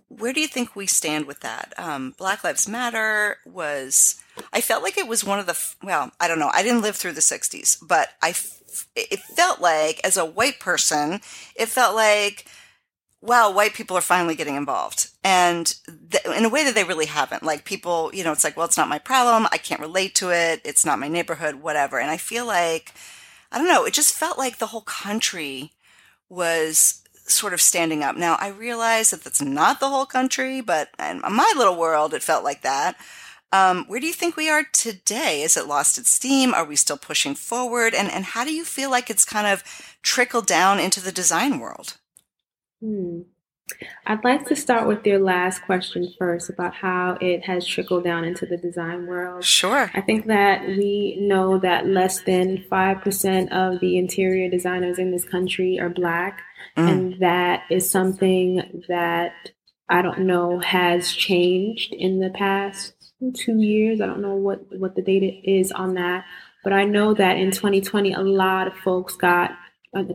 where 0.08 0.32
do 0.32 0.40
you 0.40 0.48
think 0.48 0.76
we 0.76 0.86
stand 0.86 1.26
with 1.26 1.40
that? 1.40 1.72
Um, 1.78 2.14
Black 2.18 2.44
Lives 2.44 2.68
Matter 2.68 3.38
was, 3.46 4.22
I 4.52 4.60
felt 4.60 4.82
like 4.82 4.98
it 4.98 5.08
was 5.08 5.24
one 5.24 5.38
of 5.38 5.46
the, 5.46 5.58
well, 5.82 6.12
I 6.20 6.28
don't 6.28 6.38
know. 6.38 6.50
I 6.52 6.62
didn't 6.62 6.82
live 6.82 6.96
through 6.96 7.12
the 7.12 7.20
60s, 7.20 7.78
but 7.86 8.10
I, 8.22 8.34
it 8.94 9.20
felt 9.20 9.60
like 9.60 10.00
as 10.04 10.16
a 10.16 10.26
white 10.26 10.60
person, 10.60 11.20
it 11.56 11.68
felt 11.68 11.96
like, 11.96 12.46
wow, 13.22 13.50
white 13.50 13.74
people 13.74 13.96
are 13.96 14.02
finally 14.02 14.34
getting 14.34 14.56
involved. 14.56 15.08
And 15.24 15.74
th- 16.10 16.24
in 16.36 16.44
a 16.44 16.50
way 16.50 16.64
that 16.64 16.74
they 16.74 16.84
really 16.84 17.06
haven't. 17.06 17.42
Like 17.42 17.64
people, 17.64 18.10
you 18.12 18.22
know, 18.22 18.32
it's 18.32 18.44
like, 18.44 18.56
well, 18.56 18.66
it's 18.66 18.76
not 18.76 18.88
my 18.88 18.98
problem. 18.98 19.48
I 19.50 19.58
can't 19.58 19.80
relate 19.80 20.14
to 20.16 20.30
it. 20.30 20.60
It's 20.64 20.84
not 20.84 20.98
my 20.98 21.08
neighborhood, 21.08 21.56
whatever. 21.56 21.98
And 21.98 22.10
I 22.10 22.18
feel 22.18 22.46
like, 22.46 22.92
I 23.50 23.58
don't 23.58 23.68
know, 23.68 23.86
it 23.86 23.94
just 23.94 24.14
felt 24.14 24.38
like 24.38 24.58
the 24.58 24.66
whole 24.66 24.82
country 24.82 25.72
was 26.28 27.02
sort 27.28 27.54
of 27.54 27.60
standing 27.60 28.02
up. 28.02 28.16
Now, 28.16 28.36
I 28.40 28.48
realize 28.48 29.10
that 29.10 29.24
that's 29.24 29.42
not 29.42 29.80
the 29.80 29.88
whole 29.88 30.06
country, 30.06 30.60
but 30.60 30.90
in 30.98 31.20
my 31.20 31.52
little 31.56 31.76
world, 31.76 32.14
it 32.14 32.22
felt 32.22 32.44
like 32.44 32.62
that. 32.62 32.96
Um, 33.50 33.86
where 33.86 34.00
do 34.00 34.06
you 34.06 34.12
think 34.12 34.36
we 34.36 34.50
are 34.50 34.64
today? 34.72 35.42
Is 35.42 35.56
it 35.56 35.66
lost 35.66 35.96
its 35.96 36.10
steam? 36.10 36.52
Are 36.52 36.64
we 36.64 36.76
still 36.76 36.98
pushing 36.98 37.34
forward? 37.34 37.94
And, 37.94 38.10
and 38.10 38.24
how 38.24 38.44
do 38.44 38.52
you 38.52 38.64
feel 38.64 38.90
like 38.90 39.08
it's 39.08 39.24
kind 39.24 39.46
of 39.46 39.62
trickled 40.02 40.46
down 40.46 40.78
into 40.78 41.00
the 41.00 41.12
design 41.12 41.58
world? 41.58 41.96
Hmm. 42.80 43.20
I'd 44.06 44.24
like 44.24 44.46
to 44.48 44.56
start 44.56 44.88
with 44.88 45.06
your 45.06 45.18
last 45.18 45.62
question 45.62 46.12
first 46.18 46.48
about 46.48 46.74
how 46.74 47.18
it 47.20 47.44
has 47.44 47.66
trickled 47.66 48.04
down 48.04 48.24
into 48.24 48.46
the 48.46 48.56
design 48.56 49.06
world. 49.06 49.44
Sure. 49.44 49.90
I 49.94 50.00
think 50.00 50.26
that 50.26 50.66
we 50.66 51.18
know 51.20 51.58
that 51.58 51.86
less 51.86 52.22
than 52.22 52.64
5% 52.70 53.52
of 53.52 53.80
the 53.80 53.98
interior 53.98 54.48
designers 54.48 54.98
in 54.98 55.10
this 55.10 55.24
country 55.24 55.78
are 55.78 55.90
black. 55.90 56.40
Mm. 56.76 56.88
And 56.88 57.20
that 57.20 57.64
is 57.70 57.90
something 57.90 58.84
that 58.88 59.32
I 59.88 60.02
don't 60.02 60.20
know 60.20 60.60
has 60.60 61.12
changed 61.12 61.92
in 61.92 62.20
the 62.20 62.30
past 62.30 62.94
two 63.34 63.58
years. 63.60 64.00
I 64.00 64.06
don't 64.06 64.22
know 64.22 64.36
what, 64.36 64.60
what 64.78 64.94
the 64.94 65.02
data 65.02 65.30
is 65.44 65.72
on 65.72 65.94
that. 65.94 66.24
But 66.64 66.72
I 66.72 66.84
know 66.84 67.14
that 67.14 67.36
in 67.36 67.50
2020, 67.50 68.12
a 68.12 68.20
lot 68.20 68.66
of 68.66 68.74
folks 68.74 69.16
got 69.16 69.52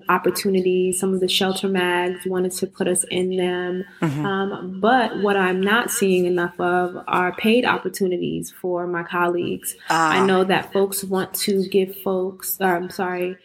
opportunities. 0.07 0.99
Some 0.99 1.13
of 1.13 1.19
the 1.19 1.27
shelter 1.27 1.67
mags 1.67 2.25
wanted 2.25 2.51
to 2.53 2.67
put 2.67 2.87
us 2.87 3.03
in 3.09 3.35
them. 3.37 3.83
Mm-hmm. 4.01 4.25
Um, 4.25 4.79
but 4.79 5.21
what 5.21 5.35
I'm 5.35 5.61
not 5.61 5.91
seeing 5.91 6.25
enough 6.25 6.59
of 6.59 6.95
are 7.07 7.35
paid 7.35 7.65
opportunities 7.65 8.51
for 8.61 8.87
my 8.87 9.03
colleagues. 9.03 9.75
Uh. 9.89 9.93
I 9.93 10.25
know 10.25 10.43
that 10.43 10.71
folks 10.71 11.03
want 11.03 11.33
to 11.35 11.67
give 11.69 11.95
folks, 12.01 12.57
or, 12.61 12.75
I'm 12.75 12.89
sorry, 12.89 13.37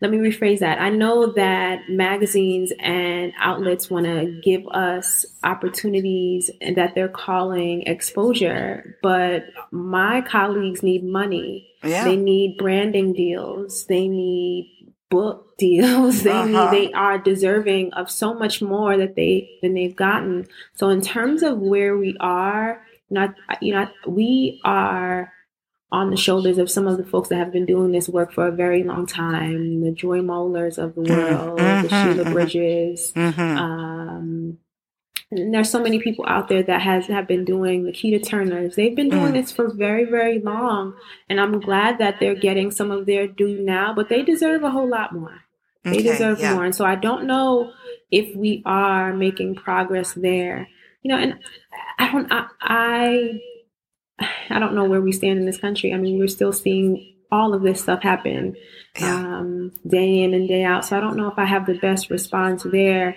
let 0.00 0.10
me 0.10 0.18
rephrase 0.18 0.58
that. 0.58 0.80
I 0.80 0.90
know 0.90 1.32
that 1.34 1.88
magazines 1.88 2.72
and 2.80 3.32
outlets 3.38 3.88
want 3.88 4.06
to 4.06 4.40
give 4.42 4.66
us 4.66 5.24
opportunities 5.44 6.50
and 6.60 6.76
that 6.76 6.96
they're 6.96 7.08
calling 7.08 7.82
exposure, 7.82 8.98
but 9.00 9.44
my 9.70 10.20
colleagues 10.22 10.82
need 10.82 11.04
money. 11.04 11.68
Yeah. 11.84 12.02
They 12.02 12.16
need 12.16 12.58
branding 12.58 13.12
deals. 13.12 13.86
They 13.86 14.08
need 14.08 14.81
book 15.12 15.56
deals. 15.58 16.22
They 16.22 16.30
uh-huh. 16.30 16.70
need, 16.70 16.88
they 16.88 16.92
are 16.92 17.18
deserving 17.18 17.92
of 17.92 18.10
so 18.10 18.34
much 18.34 18.62
more 18.62 18.96
that 18.96 19.14
they 19.14 19.58
than 19.62 19.74
they've 19.74 19.94
gotten. 19.94 20.46
So 20.74 20.88
in 20.88 21.00
terms 21.00 21.42
of 21.42 21.58
where 21.58 21.96
we 21.96 22.16
are, 22.18 22.84
not 23.10 23.34
you 23.60 23.74
know 23.74 23.88
we 24.06 24.60
are 24.64 25.32
on 25.92 26.08
the 26.08 26.16
shoulders 26.16 26.56
of 26.56 26.70
some 26.70 26.88
of 26.88 26.96
the 26.96 27.04
folks 27.04 27.28
that 27.28 27.36
have 27.36 27.52
been 27.52 27.66
doing 27.66 27.92
this 27.92 28.08
work 28.08 28.32
for 28.32 28.48
a 28.48 28.52
very 28.52 28.82
long 28.82 29.06
time, 29.06 29.82
the 29.82 29.92
Joy 29.92 30.22
Moylers 30.22 30.78
of 30.78 30.94
the 30.94 31.02
mm-hmm. 31.02 31.14
world, 31.14 31.58
mm-hmm. 31.58 31.82
the 31.82 31.88
Sheila 31.88 32.24
mm-hmm. 32.24 32.32
Bridges, 32.32 33.12
mm-hmm. 33.14 33.58
um, 33.58 34.58
and 35.32 35.54
there's 35.54 35.70
so 35.70 35.82
many 35.82 35.98
people 35.98 36.26
out 36.28 36.48
there 36.48 36.62
that 36.62 36.82
has 36.82 37.06
have 37.06 37.26
been 37.26 37.44
doing 37.44 37.84
the 37.84 37.90
Nikita 37.90 38.18
Turners. 38.18 38.76
They've 38.76 38.94
been 38.94 39.08
doing 39.08 39.32
mm. 39.32 39.40
this 39.40 39.50
for 39.50 39.72
very, 39.72 40.04
very 40.04 40.38
long, 40.38 40.94
and 41.28 41.40
I'm 41.40 41.58
glad 41.58 41.98
that 41.98 42.20
they're 42.20 42.34
getting 42.34 42.70
some 42.70 42.90
of 42.90 43.06
their 43.06 43.26
due 43.26 43.58
now. 43.62 43.94
But 43.94 44.10
they 44.10 44.22
deserve 44.22 44.62
a 44.62 44.70
whole 44.70 44.88
lot 44.88 45.14
more. 45.14 45.40
They 45.84 45.92
okay, 45.92 46.02
deserve 46.02 46.38
yeah. 46.38 46.54
more, 46.54 46.64
and 46.66 46.74
so 46.74 46.84
I 46.84 46.96
don't 46.96 47.24
know 47.26 47.72
if 48.10 48.36
we 48.36 48.62
are 48.66 49.14
making 49.14 49.54
progress 49.54 50.12
there. 50.12 50.68
You 51.00 51.08
know, 51.10 51.18
and 51.18 51.38
I 51.98 52.12
don't, 52.12 52.30
I, 52.30 52.46
I, 52.60 53.40
I 54.50 54.58
don't 54.58 54.74
know 54.74 54.84
where 54.84 55.00
we 55.00 55.12
stand 55.12 55.38
in 55.38 55.46
this 55.46 55.58
country. 55.58 55.94
I 55.94 55.96
mean, 55.96 56.18
we're 56.18 56.28
still 56.28 56.52
seeing 56.52 57.14
all 57.32 57.54
of 57.54 57.62
this 57.62 57.80
stuff 57.80 58.02
happen 58.02 58.54
yeah. 59.00 59.14
um, 59.14 59.72
day 59.88 60.20
in 60.20 60.34
and 60.34 60.46
day 60.46 60.62
out. 60.62 60.84
So 60.84 60.96
I 60.96 61.00
don't 61.00 61.16
know 61.16 61.28
if 61.28 61.38
I 61.38 61.46
have 61.46 61.64
the 61.64 61.78
best 61.78 62.10
response 62.10 62.62
there. 62.64 63.16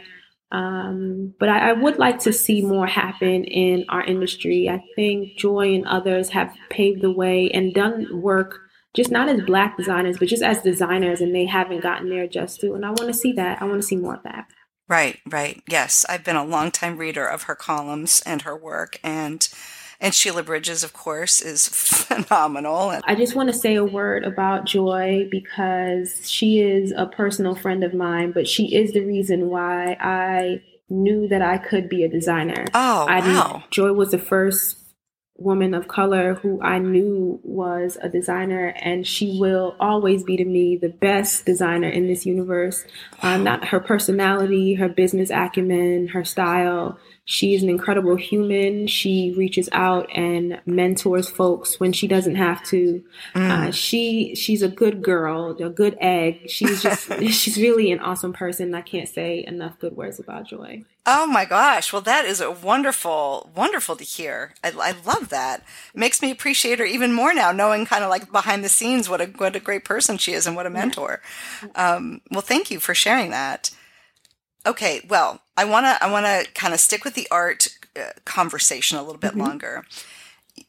Um, 0.52 1.34
but 1.40 1.50
I, 1.50 1.72
I, 1.72 1.74
would 1.74 1.98
like 1.98 2.20
to 2.20 2.32
see 2.32 2.62
more 2.62 2.86
happen 2.86 3.44
in 3.46 3.86
our 3.90 4.04
industry. 4.04 4.70
I 4.70 4.82
think 4.96 5.38
Joy 5.38 5.74
and 5.74 5.86
others 5.88 6.30
have 6.30 6.56
paved 6.70 7.02
the 7.02 7.12
way 7.12 7.50
and 7.52 7.74
done 7.74 8.22
work 8.22 8.60
just 8.96 9.12
not 9.12 9.28
as 9.28 9.42
black 9.42 9.76
designers, 9.76 10.18
but 10.18 10.30
just 10.30 10.44
as 10.44 10.62
designers, 10.62 11.20
and 11.20 11.36
they 11.36 11.46
haven't 11.46 11.82
gotten 11.82 12.10
their 12.10 12.28
just 12.28 12.62
due. 12.62 12.76
And 12.76 12.86
I 12.86 12.90
want 12.90 13.08
to 13.08 13.14
see 13.14 13.34
that. 13.34 13.62
I 13.62 13.66
want 13.66 13.82
to 13.82 13.88
see 13.88 13.98
more 13.98 14.16
of 14.16 14.24
that. 14.24 14.48
Right, 14.88 15.20
right. 15.30 15.62
Yes, 15.68 16.06
I've 16.08 16.24
been 16.24 16.36
a 16.36 16.46
longtime 16.46 16.98
reader 16.98 17.26
of 17.26 17.44
her 17.44 17.56
columns 17.56 18.22
and 18.26 18.44
her 18.44 18.56
work, 18.56 19.00
and 19.04 19.48
and 20.06 20.14
Sheila 20.14 20.44
Bridges, 20.44 20.84
of 20.84 20.94
course, 20.94 21.42
is 21.42 21.68
phenomenal. 21.72 23.02
I 23.06 23.16
just 23.16 23.36
want 23.36 23.50
to 23.50 23.58
say 23.58 23.74
a 23.74 23.84
word 23.84 24.24
about 24.24 24.66
Joy 24.66 25.28
because 25.32 26.30
she 26.30 26.62
is 26.62 26.94
a 26.96 27.08
personal 27.08 27.56
friend 27.56 27.84
of 27.84 27.96
mine, 27.96 28.32
but 28.32 28.48
she 28.48 28.76
is 28.76 28.94
the 28.94 29.04
reason 29.04 29.50
why 29.50 29.98
I 30.00 30.62
knew 30.90 31.28
that 31.30 31.42
I 31.42 31.58
could 31.58 31.90
be 31.90 32.04
a 32.04 32.08
designer. 32.08 32.66
Oh, 32.76 33.08
I 33.10 33.20
wow. 33.22 33.64
Joy 33.72 33.94
was 33.94 34.12
the 34.12 34.20
first 34.20 34.78
woman 35.38 35.74
of 35.74 35.88
color 35.88 36.36
who 36.36 36.62
I 36.62 36.78
knew 36.78 37.40
was 37.44 37.98
a 38.00 38.08
designer, 38.08 38.76
and 38.80 39.08
she 39.08 39.40
will 39.40 39.76
always 39.80 40.24
be 40.24 40.38
to 40.38 40.46
me 40.46 40.78
the 40.78 40.90
best 40.90 41.48
designer 41.48 41.90
in 41.90 42.06
this 42.06 42.28
universe. 42.28 42.86
Um, 43.24 43.44
not 43.44 43.70
her 43.70 43.80
personality, 43.80 44.76
her 44.76 44.88
business 44.88 45.32
acumen, 45.32 46.10
her 46.10 46.24
style. 46.24 47.00
She 47.28 47.56
is 47.56 47.64
an 47.64 47.70
incredible 47.70 48.16
human. 48.16 48.86
She 48.86 49.34
reaches 49.36 49.68
out 49.72 50.08
and 50.14 50.62
mentors 50.68 51.28
folks 51.28 51.80
when 51.80 51.92
she 51.92 52.08
doesn't 52.08 52.36
have 52.36 52.64
to. 52.66 53.04
Mm. 53.34 53.50
Uh, 53.50 53.72
she 53.72 54.36
she's 54.36 54.62
a 54.62 54.68
good 54.68 55.02
girl, 55.02 55.58
a 55.60 55.70
good 55.70 55.98
egg. 56.00 56.48
She's 56.48 56.84
just 56.84 57.12
she's 57.32 57.58
really 57.58 57.92
an 57.92 58.00
awesome 58.00 58.32
person. 58.32 58.76
I 58.76 58.82
can't 58.82 59.10
say 59.10 59.44
enough 59.44 59.80
good 59.80 59.98
words 59.98 60.20
about 60.20 60.48
Joy. 60.48 60.84
Oh 61.08 61.26
my 61.26 61.46
gosh! 61.46 61.92
Well, 61.92 62.04
that 62.04 62.26
is 62.26 62.42
a 62.42 62.52
wonderful, 62.52 63.52
wonderful 63.56 63.96
to 63.96 64.04
hear. 64.04 64.54
I, 64.64 64.72
I 64.80 64.94
love 65.06 65.30
that. 65.30 65.62
It 65.94 66.00
makes 66.00 66.22
me 66.22 66.30
appreciate 66.30 66.78
her 66.78 66.86
even 66.86 67.12
more 67.12 67.34
now, 67.34 67.52
knowing 67.52 67.88
kind 67.88 68.04
of 68.04 68.12
like 68.12 68.32
behind 68.32 68.64
the 68.64 68.70
scenes 68.70 69.10
what 69.10 69.22
a 69.22 69.26
what 69.26 69.56
a 69.56 69.60
great 69.60 69.84
person 69.84 70.20
she 70.20 70.34
is 70.34 70.46
and 70.46 70.56
what 70.56 70.68
a 70.68 70.72
mentor. 70.72 71.22
Um, 71.74 72.22
well, 72.30 72.42
thank 72.42 72.70
you 72.70 72.80
for 72.80 72.94
sharing 72.94 73.32
that. 73.32 73.72
Okay, 74.68 75.02
well, 75.08 75.42
I 75.58 75.66
want 75.66 75.86
to 75.86 76.04
I 76.04 76.12
want 76.12 76.26
to 76.26 76.52
kind 76.54 76.74
of 76.74 76.80
stick 76.80 77.06
with 77.06 77.16
the 77.16 77.28
art 77.32 77.68
uh, 77.96 78.10
conversation 78.26 78.98
a 78.98 79.04
little 79.04 79.20
bit 79.20 79.32
mm-hmm. 79.32 79.42
longer. 79.42 79.86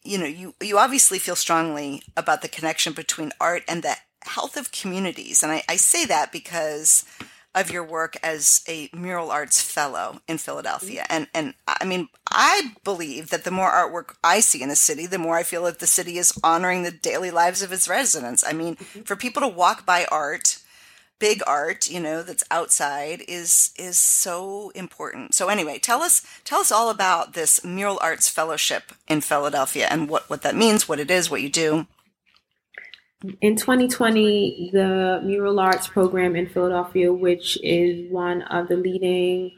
You 0.03 0.18
know, 0.18 0.26
you 0.26 0.55
you 0.61 0.78
obviously 0.78 1.18
feel 1.18 1.37
strongly 1.37 2.03
about 2.16 2.43
the 2.43 2.49
connection 2.49 2.93
between 2.93 3.32
art 3.41 3.62
and 3.68 3.82
the 3.82 3.97
health 4.24 4.57
of 4.57 4.72
communities, 4.72 5.43
and 5.43 5.53
I, 5.53 5.62
I 5.68 5.76
say 5.76 6.05
that 6.07 6.32
because 6.32 7.05
of 7.57 7.70
your 7.70 7.82
work 7.82 8.16
as 8.22 8.62
a 8.68 8.91
mural 8.93 9.30
arts 9.30 9.62
fellow 9.62 10.20
in 10.28 10.37
Philadelphia. 10.37 11.03
Mm-hmm. 11.05 11.12
And 11.12 11.26
and 11.34 11.55
I 11.66 11.84
mean, 11.84 12.09
I 12.30 12.74
believe 12.84 13.30
that 13.30 13.45
the 13.45 13.51
more 13.51 13.72
artwork 13.72 14.14
I 14.22 14.41
see 14.41 14.62
in 14.62 14.68
the 14.68 14.76
city, 14.76 15.07
the 15.07 15.18
more 15.18 15.37
I 15.37 15.43
feel 15.43 15.64
that 15.64 15.78
the 15.78 15.87
city 15.87 16.18
is 16.18 16.39
honoring 16.45 16.82
the 16.82 16.91
daily 16.91 17.30
lives 17.30 17.62
of 17.62 17.72
its 17.72 17.89
residents. 17.89 18.45
I 18.47 18.53
mean, 18.53 18.76
mm-hmm. 18.76 19.01
for 19.03 19.16
people 19.16 19.41
to 19.41 19.49
walk 19.49 19.87
by 19.87 20.05
art, 20.12 20.59
big 21.19 21.43
art, 21.47 21.89
you 21.91 22.01
know, 22.01 22.23
that's 22.23 22.45
outside 22.51 23.23
is 23.29 23.73
is 23.79 23.99
so 23.99 24.71
important. 24.75 25.35
So 25.35 25.49
anyway, 25.49 25.79
tell 25.79 26.03
us 26.03 26.27
tell 26.45 26.61
us 26.61 26.73
all 26.73 26.91
about 26.91 27.35
this 27.35 27.64
Mural 27.64 27.99
Arts 28.03 28.29
Fellowship 28.29 28.93
in 29.09 29.21
Philadelphia 29.21 29.89
and 29.91 30.09
what 30.09 30.29
what 30.29 30.43
that 30.43 30.57
means, 30.57 30.89
what 30.89 31.01
it 31.01 31.11
is, 31.11 31.31
what 31.31 31.43
you 31.43 31.49
do. 31.49 31.87
In 33.41 33.57
2020, 33.57 34.71
the 34.73 35.21
Mural 35.25 35.59
Arts 35.59 35.89
program 35.89 36.37
in 36.37 36.49
Philadelphia, 36.49 37.12
which 37.12 37.59
is 37.62 38.11
one 38.11 38.43
of 38.43 38.69
the 38.69 38.77
leading 38.77 39.53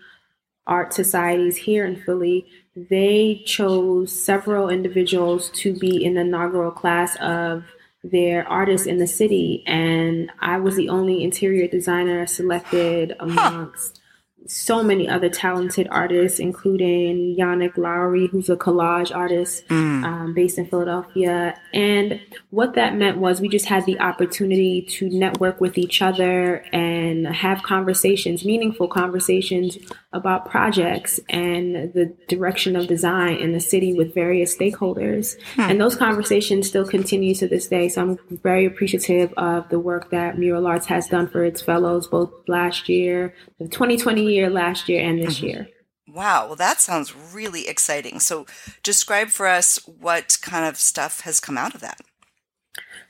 art 0.66 0.92
societies 0.94 1.56
here 1.56 1.84
in 1.84 1.96
Philly, 1.96 2.46
they 2.76 3.42
chose 3.44 4.12
several 4.12 4.68
individuals 4.68 5.50
to 5.50 5.74
be 5.76 6.04
in 6.04 6.14
the 6.14 6.20
inaugural 6.20 6.70
class 6.70 7.16
of 7.16 7.64
their 8.02 8.46
artists 8.48 8.86
in 8.86 8.98
the 8.98 9.06
city. 9.06 9.62
And 9.66 10.30
I 10.40 10.58
was 10.58 10.76
the 10.76 10.88
only 10.88 11.22
interior 11.22 11.68
designer 11.68 12.26
selected 12.26 13.14
amongst 13.20 14.00
so 14.46 14.82
many 14.82 15.08
other 15.08 15.28
talented 15.28 15.86
artists, 15.90 16.38
including 16.38 17.36
Yannick 17.36 17.76
Lowry, 17.76 18.28
who's 18.28 18.48
a 18.48 18.56
collage 18.56 19.14
artist 19.14 19.66
mm. 19.68 20.04
um, 20.04 20.34
based 20.34 20.58
in 20.58 20.66
Philadelphia. 20.66 21.58
And 21.74 22.20
what 22.50 22.74
that 22.74 22.96
meant 22.96 23.18
was 23.18 23.40
we 23.40 23.48
just 23.48 23.66
had 23.66 23.84
the 23.84 24.00
opportunity 24.00 24.82
to 24.82 25.10
network 25.10 25.60
with 25.60 25.76
each 25.76 26.00
other 26.00 26.64
and 26.72 27.26
have 27.26 27.62
conversations, 27.62 28.44
meaningful 28.44 28.88
conversations 28.88 29.76
about 30.12 30.48
projects 30.48 31.20
and 31.28 31.92
the 31.92 32.14
direction 32.28 32.74
of 32.74 32.86
design 32.86 33.36
in 33.36 33.52
the 33.52 33.60
city 33.60 33.92
with 33.92 34.14
various 34.14 34.56
stakeholders. 34.56 35.36
Hmm. 35.54 35.60
And 35.62 35.80
those 35.80 35.96
conversations 35.96 36.66
still 36.66 36.86
continue 36.86 37.34
to 37.34 37.46
this 37.46 37.68
day. 37.68 37.90
So 37.90 38.00
I'm 38.02 38.18
very 38.42 38.64
appreciative 38.64 39.34
of 39.36 39.68
the 39.68 39.78
work 39.78 40.10
that 40.10 40.38
Mural 40.38 40.66
Arts 40.66 40.86
has 40.86 41.06
done 41.08 41.28
for 41.28 41.44
its 41.44 41.60
fellows, 41.60 42.06
both 42.06 42.32
last 42.46 42.88
year, 42.88 43.34
the 43.58 43.68
2020 43.68 44.27
year, 44.28 44.50
last 44.50 44.88
year, 44.88 45.04
and 45.04 45.18
this 45.18 45.38
mm-hmm. 45.38 45.46
year. 45.46 45.68
Wow, 46.08 46.46
well, 46.46 46.56
that 46.56 46.80
sounds 46.80 47.14
really 47.14 47.68
exciting. 47.68 48.18
So, 48.20 48.46
describe 48.82 49.28
for 49.28 49.46
us 49.46 49.78
what 49.86 50.38
kind 50.40 50.64
of 50.64 50.78
stuff 50.78 51.20
has 51.20 51.38
come 51.38 51.58
out 51.58 51.74
of 51.74 51.80
that. 51.82 52.00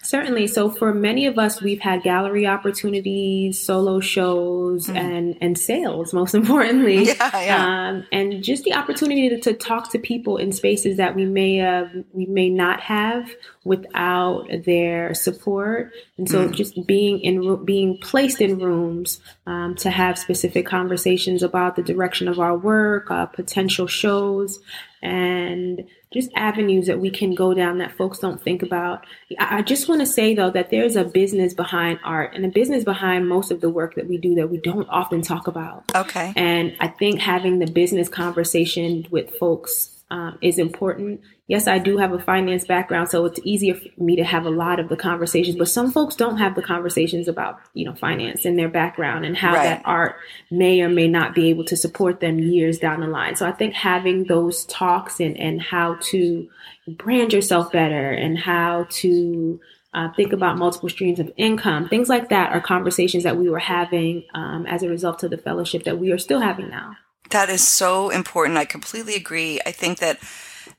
Certainly. 0.01 0.47
So 0.47 0.71
for 0.71 0.95
many 0.95 1.27
of 1.27 1.39
us, 1.39 1.61
we've 1.61 1.81
had 1.81 2.05
gallery 2.05 2.47
opportunities, 2.47 3.61
solo 3.61 3.99
shows, 3.99 4.87
mm 4.87 4.99
and 4.99 5.37
and 5.41 5.59
sales. 5.59 6.13
Most 6.13 6.35
importantly, 6.41 7.07
yeah, 7.07 7.41
yeah. 7.41 7.89
Um, 7.89 8.07
and 8.13 8.43
just 8.43 8.65
the 8.65 8.75
opportunity 8.75 9.29
to, 9.29 9.41
to, 9.41 9.55
talk 9.55 9.91
to 9.93 9.99
people 9.99 10.37
in 10.37 10.53
spaces 10.53 10.97
that 10.97 11.15
we 11.15 11.25
may 11.25 11.57
have, 11.57 11.91
we 12.13 12.27
may 12.27 12.49
not 12.49 12.81
have 12.81 13.31
without 13.65 14.47
their 14.65 15.15
support. 15.15 15.93
And 16.17 16.29
so, 16.29 16.49
mm 16.49 16.53
just 16.53 16.87
being 16.87 17.21
in 17.21 17.65
being 17.65 17.99
placed 17.99 18.41
in 18.41 18.59
rooms 18.59 19.21
um, 19.47 19.75
to 19.77 19.91
have 19.91 20.19
specific 20.19 20.67
conversations 20.67 21.43
about 21.43 21.77
the 21.77 21.83
direction 21.83 22.29
of 22.29 22.39
our 22.39 22.57
work, 22.57 23.11
uh, 23.11 23.27
potential 23.27 23.87
shows, 23.87 24.59
and 25.03 25.85
just 26.13 26.31
avenues 26.35 26.87
that 26.87 26.99
we 26.99 27.11
can 27.11 27.35
go 27.35 27.53
down 27.53 27.79
that 27.79 27.97
folks 27.97 28.19
don't 28.19 28.43
think 28.43 28.63
about. 28.63 29.05
I 29.39 29.63
just 29.63 29.89
want 29.89 30.01
to 30.01 30.07
say 30.07 30.35
though 30.35 30.51
that 30.51 30.71
there's 30.71 30.97
a 30.97 31.05
business 31.05 31.55
behind 31.55 31.99
art 32.03 32.35
and 32.35 32.45
a 32.45 32.49
business 32.49 32.85
behind 32.85 33.29
most 33.29 33.51
of 33.51 33.61
the 33.61 33.69
work 33.69 33.95
that 33.97 34.09
we 34.09 34.17
do 34.17 34.35
that 34.37 34.49
we 34.49 34.59
don't 34.59 34.89
often 34.89 35.23
talk 35.23 35.47
about. 35.47 35.85
Okay. 35.95 36.33
And 36.37 36.75
I 36.81 36.89
think 36.89 37.21
having 37.21 37.59
the 37.59 37.67
business 37.67 38.09
conversation 38.09 39.07
with 39.11 39.31
folks 39.37 39.98
um, 40.11 40.39
is 40.41 40.59
important. 40.59 41.21
Yes, 41.49 41.67
I 41.67 41.79
do 41.79 41.99
have 41.99 42.13
a 42.13 42.19
finance 42.19 42.65
background, 42.65 43.11
so 43.11 43.27
it's 43.27 43.41
easier 43.45 43.75
for 43.75 43.89
me 44.03 44.17
to 44.17 44.25
have 44.25 44.47
a 44.47 44.51
lot 44.51 44.81
of 44.81 44.89
the 44.89 44.97
conversations. 44.97 45.57
But 45.57 45.69
some 45.69 45.93
folks 45.93 46.17
don't 46.17 46.39
have 46.39 46.55
the 46.55 46.63
conversations 46.63 47.29
about 47.29 47.61
you 47.75 47.85
know 47.85 47.95
finance 47.95 48.45
and 48.45 48.59
their 48.59 48.69
background 48.69 49.27
and 49.27 49.37
how 49.37 49.55
right. 49.55 49.65
that 49.65 49.83
art 49.85 50.17
may 50.51 50.81
or 50.81 50.89
may 50.89 51.09
not 51.09 51.35
be 51.35 51.51
able 51.51 51.65
to 51.65 51.77
support 51.77 52.21
them 52.21 52.39
years 52.39 52.79
down 52.79 53.01
the 53.01 53.07
line. 53.07 53.37
So 53.37 53.47
I 53.47 53.53
think 53.53 53.75
having 53.75 54.25
those 54.25 54.65
talks 54.67 55.21
and 55.21 55.37
and 55.39 55.61
how 55.61 55.97
to 56.11 56.49
brand 56.87 57.33
yourself 57.35 57.71
better 57.71 58.11
and 58.11 58.39
how 58.39 58.87
to 58.91 59.61
uh, 59.93 60.09
think 60.17 60.33
about 60.33 60.57
multiple 60.57 60.89
streams 60.89 61.21
of 61.21 61.31
income, 61.37 61.89
things 61.89 62.09
like 62.09 62.31
that 62.31 62.53
are 62.53 62.61
conversations 62.61 63.25
that 63.25 63.37
we 63.37 63.51
were 63.51 63.59
having 63.59 64.25
um, 64.35 64.65
as 64.67 64.83
a 64.83 64.89
result 64.89 65.23
of 65.23 65.31
the 65.31 65.39
fellowship 65.39 65.85
that 65.85 65.99
we 65.99 66.13
are 66.13 66.19
still 66.19 66.41
having 66.41 66.71
now. 66.71 66.97
That 67.31 67.51
is 67.51 67.67
so 67.67 68.11
important. 68.11 68.59
I 68.59 68.65
completely 68.65 69.15
agree. 69.15 69.61
I 69.67 69.73
think 69.73 69.99
that, 69.99 70.19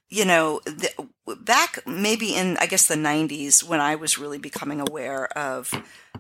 you 0.09 0.25
know, 0.25 0.61
the, 0.65 0.89
back 1.41 1.85
maybe 1.85 2.33
in, 2.35 2.57
I 2.57 2.65
guess, 2.65 2.87
the 2.87 2.95
90s 2.95 3.63
when 3.63 3.79
I 3.79 3.95
was 3.95 4.17
really 4.17 4.39
becoming 4.39 4.81
aware 4.81 5.25
of 5.37 5.71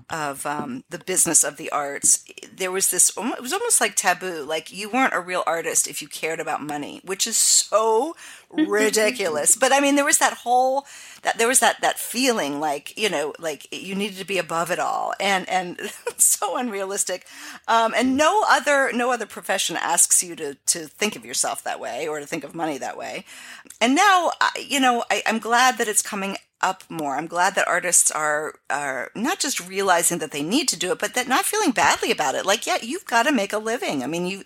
of 0.09 0.45
um, 0.45 0.83
the 0.89 0.99
business 0.99 1.43
of 1.43 1.57
the 1.57 1.71
arts, 1.71 2.23
there 2.55 2.71
was 2.71 2.89
this, 2.89 3.11
it 3.15 3.41
was 3.41 3.53
almost 3.53 3.79
like 3.79 3.95
taboo. 3.95 4.43
Like 4.43 4.71
you 4.71 4.89
weren't 4.89 5.13
a 5.13 5.19
real 5.19 5.43
artist 5.45 5.87
if 5.87 6.01
you 6.01 6.07
cared 6.07 6.39
about 6.39 6.61
money, 6.61 7.01
which 7.03 7.27
is 7.27 7.37
so 7.37 8.15
ridiculous. 8.49 9.55
but 9.55 9.71
I 9.71 9.79
mean, 9.79 9.95
there 9.95 10.05
was 10.05 10.17
that 10.17 10.33
whole, 10.33 10.85
that 11.21 11.37
there 11.37 11.47
was 11.47 11.59
that, 11.59 11.81
that 11.81 11.99
feeling 11.99 12.59
like, 12.59 12.97
you 12.97 13.09
know, 13.09 13.33
like 13.39 13.67
you 13.71 13.95
needed 13.95 14.17
to 14.17 14.25
be 14.25 14.37
above 14.37 14.71
it 14.71 14.79
all 14.79 15.13
and, 15.19 15.47
and 15.47 15.79
so 16.17 16.57
unrealistic. 16.57 17.25
Um, 17.67 17.93
and 17.95 18.17
no 18.17 18.43
other, 18.47 18.91
no 18.93 19.11
other 19.11 19.25
profession 19.25 19.77
asks 19.77 20.23
you 20.23 20.35
to, 20.37 20.55
to 20.67 20.87
think 20.87 21.15
of 21.15 21.25
yourself 21.25 21.63
that 21.63 21.79
way 21.79 22.07
or 22.07 22.19
to 22.19 22.25
think 22.25 22.43
of 22.43 22.55
money 22.55 22.77
that 22.77 22.97
way. 22.97 23.25
And 23.79 23.95
now, 23.95 24.31
you 24.59 24.79
know, 24.79 25.03
I, 25.11 25.21
I'm 25.25 25.39
glad 25.39 25.77
that 25.77 25.87
it's 25.87 26.01
coming 26.01 26.37
up 26.61 26.83
more. 26.89 27.15
I'm 27.15 27.27
glad 27.27 27.55
that 27.55 27.67
artists 27.67 28.11
are 28.11 28.55
are 28.69 29.11
not 29.15 29.39
just 29.39 29.67
realizing 29.67 30.19
that 30.19 30.31
they 30.31 30.43
need 30.43 30.67
to 30.69 30.79
do 30.79 30.91
it, 30.91 30.99
but 30.99 31.13
that 31.13 31.27
not 31.27 31.45
feeling 31.45 31.71
badly 31.71 32.11
about 32.11 32.35
it. 32.35 32.45
Like, 32.45 32.65
yeah, 32.65 32.77
you've 32.81 33.05
got 33.05 33.23
to 33.23 33.31
make 33.31 33.53
a 33.53 33.57
living. 33.57 34.03
I 34.03 34.07
mean, 34.07 34.25
you 34.25 34.43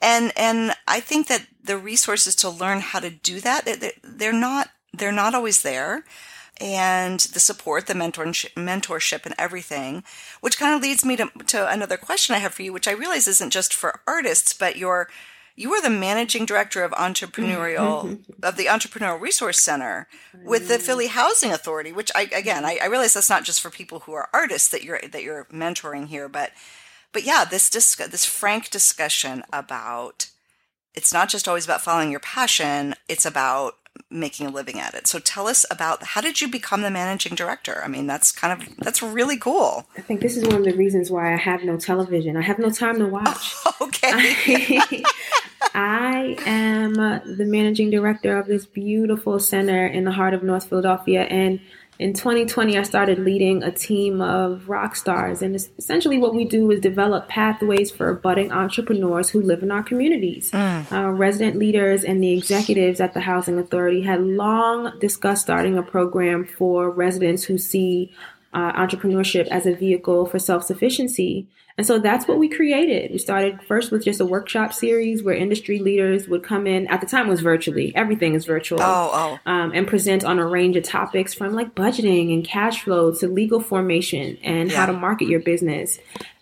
and 0.00 0.32
and 0.36 0.72
I 0.86 1.00
think 1.00 1.28
that 1.28 1.46
the 1.62 1.78
resources 1.78 2.34
to 2.36 2.50
learn 2.50 2.80
how 2.80 3.00
to 3.00 3.10
do 3.10 3.40
that 3.40 3.66
they're 4.02 4.32
not 4.32 4.70
they're 4.92 5.12
not 5.12 5.34
always 5.34 5.62
there. 5.62 6.04
And 6.58 7.20
the 7.20 7.40
support, 7.40 7.86
the 7.86 7.92
mentorship, 7.92 8.54
mentorship, 8.54 9.26
and 9.26 9.34
everything, 9.36 10.02
which 10.40 10.58
kind 10.58 10.74
of 10.74 10.80
leads 10.80 11.04
me 11.04 11.14
to, 11.16 11.30
to 11.48 11.70
another 11.70 11.98
question 11.98 12.34
I 12.34 12.38
have 12.38 12.54
for 12.54 12.62
you, 12.62 12.72
which 12.72 12.88
I 12.88 12.92
realize 12.92 13.28
isn't 13.28 13.52
just 13.52 13.74
for 13.74 14.00
artists, 14.06 14.54
but 14.54 14.76
your 14.76 15.10
you 15.56 15.72
are 15.72 15.80
the 15.82 15.90
managing 15.90 16.44
director 16.44 16.84
of 16.84 16.92
entrepreneurial 16.92 18.20
of 18.42 18.56
the 18.56 18.66
entrepreneurial 18.66 19.20
resource 19.20 19.58
center 19.58 20.06
with 20.44 20.68
the 20.68 20.78
philly 20.78 21.08
housing 21.08 21.50
authority 21.50 21.92
which 21.92 22.12
i 22.14 22.22
again 22.22 22.62
mm-hmm. 22.62 22.66
I, 22.66 22.78
I, 22.82 22.86
realize 22.86 23.14
that's 23.14 23.30
not 23.30 23.44
just 23.44 23.60
for 23.60 23.70
people 23.70 24.00
who 24.00 24.12
are 24.12 24.28
artists 24.32 24.68
that 24.68 24.84
you're 24.84 25.00
that 25.10 25.22
you're 25.22 25.46
mentoring 25.46 26.06
here 26.06 26.28
but 26.28 26.52
but 27.12 27.24
yeah 27.24 27.44
this 27.44 27.70
disc, 27.70 27.98
this 27.98 28.26
frank 28.26 28.70
discussion 28.70 29.42
about 29.52 30.30
it's 30.94 31.12
not 31.12 31.28
just 31.28 31.48
always 31.48 31.64
about 31.64 31.82
following 31.82 32.10
your 32.10 32.20
passion 32.20 32.94
it's 33.08 33.26
about 33.26 33.74
making 34.10 34.46
a 34.46 34.50
living 34.50 34.78
at 34.78 34.94
it. 34.94 35.06
So 35.06 35.18
tell 35.18 35.46
us 35.46 35.64
about 35.70 36.02
how 36.02 36.20
did 36.20 36.40
you 36.40 36.48
become 36.48 36.82
the 36.82 36.90
managing 36.90 37.34
director? 37.34 37.82
I 37.84 37.88
mean, 37.88 38.06
that's 38.06 38.32
kind 38.32 38.52
of 38.52 38.76
that's 38.78 39.02
really 39.02 39.36
cool. 39.36 39.86
I 39.96 40.00
think 40.00 40.20
this 40.20 40.36
is 40.36 40.44
one 40.44 40.56
of 40.56 40.64
the 40.64 40.74
reasons 40.74 41.10
why 41.10 41.32
I 41.32 41.36
have 41.36 41.64
no 41.64 41.76
television. 41.76 42.36
I 42.36 42.42
have 42.42 42.58
no 42.58 42.70
time 42.70 42.98
to 42.98 43.06
watch. 43.08 43.54
Oh, 43.66 43.74
okay. 43.82 44.10
I, 44.12 45.02
I 45.74 46.36
am 46.46 46.94
the 46.94 47.44
managing 47.46 47.90
director 47.90 48.38
of 48.38 48.46
this 48.46 48.66
beautiful 48.66 49.38
center 49.38 49.86
in 49.86 50.04
the 50.04 50.12
heart 50.12 50.34
of 50.34 50.42
North 50.42 50.68
Philadelphia 50.68 51.22
and 51.22 51.60
in 51.98 52.12
2020, 52.12 52.76
I 52.78 52.82
started 52.82 53.18
leading 53.18 53.62
a 53.62 53.70
team 53.70 54.20
of 54.20 54.68
rock 54.68 54.96
stars. 54.96 55.40
And 55.40 55.56
essentially, 55.56 56.18
what 56.18 56.34
we 56.34 56.44
do 56.44 56.70
is 56.70 56.80
develop 56.80 57.28
pathways 57.28 57.90
for 57.90 58.12
budding 58.12 58.52
entrepreneurs 58.52 59.30
who 59.30 59.40
live 59.40 59.62
in 59.62 59.70
our 59.70 59.82
communities. 59.82 60.50
Mm. 60.50 60.92
Our 60.92 61.12
resident 61.14 61.56
leaders 61.56 62.04
and 62.04 62.22
the 62.22 62.32
executives 62.32 63.00
at 63.00 63.14
the 63.14 63.20
Housing 63.20 63.58
Authority 63.58 64.02
had 64.02 64.22
long 64.22 64.98
discussed 64.98 65.42
starting 65.42 65.78
a 65.78 65.82
program 65.82 66.44
for 66.44 66.90
residents 66.90 67.44
who 67.44 67.56
see 67.56 68.12
uh, 68.52 68.72
entrepreneurship 68.72 69.46
as 69.48 69.66
a 69.66 69.74
vehicle 69.74 70.26
for 70.26 70.38
self 70.38 70.64
sufficiency. 70.64 71.48
And 71.78 71.86
so 71.86 71.98
that's 71.98 72.26
what 72.26 72.38
we 72.38 72.48
created. 72.48 73.10
We 73.10 73.18
started 73.18 73.62
first 73.62 73.92
with 73.92 74.02
just 74.02 74.18
a 74.18 74.24
workshop 74.24 74.72
series 74.72 75.22
where 75.22 75.34
industry 75.34 75.78
leaders 75.78 76.26
would 76.26 76.42
come 76.42 76.66
in. 76.66 76.86
At 76.86 77.02
the 77.02 77.06
time, 77.06 77.28
was 77.28 77.40
virtually 77.40 77.94
everything 77.94 78.34
is 78.34 78.46
virtual. 78.46 78.80
Oh, 78.80 79.10
oh. 79.12 79.50
Um, 79.50 79.72
and 79.74 79.86
present 79.86 80.24
on 80.24 80.38
a 80.38 80.46
range 80.46 80.76
of 80.76 80.84
topics 80.84 81.34
from 81.34 81.52
like 81.52 81.74
budgeting 81.74 82.32
and 82.32 82.42
cash 82.42 82.82
flow 82.82 83.12
to 83.16 83.28
legal 83.28 83.60
formation 83.60 84.38
and 84.42 84.70
yeah. 84.70 84.76
how 84.76 84.86
to 84.86 84.94
market 84.94 85.28
your 85.28 85.40
business. 85.40 85.98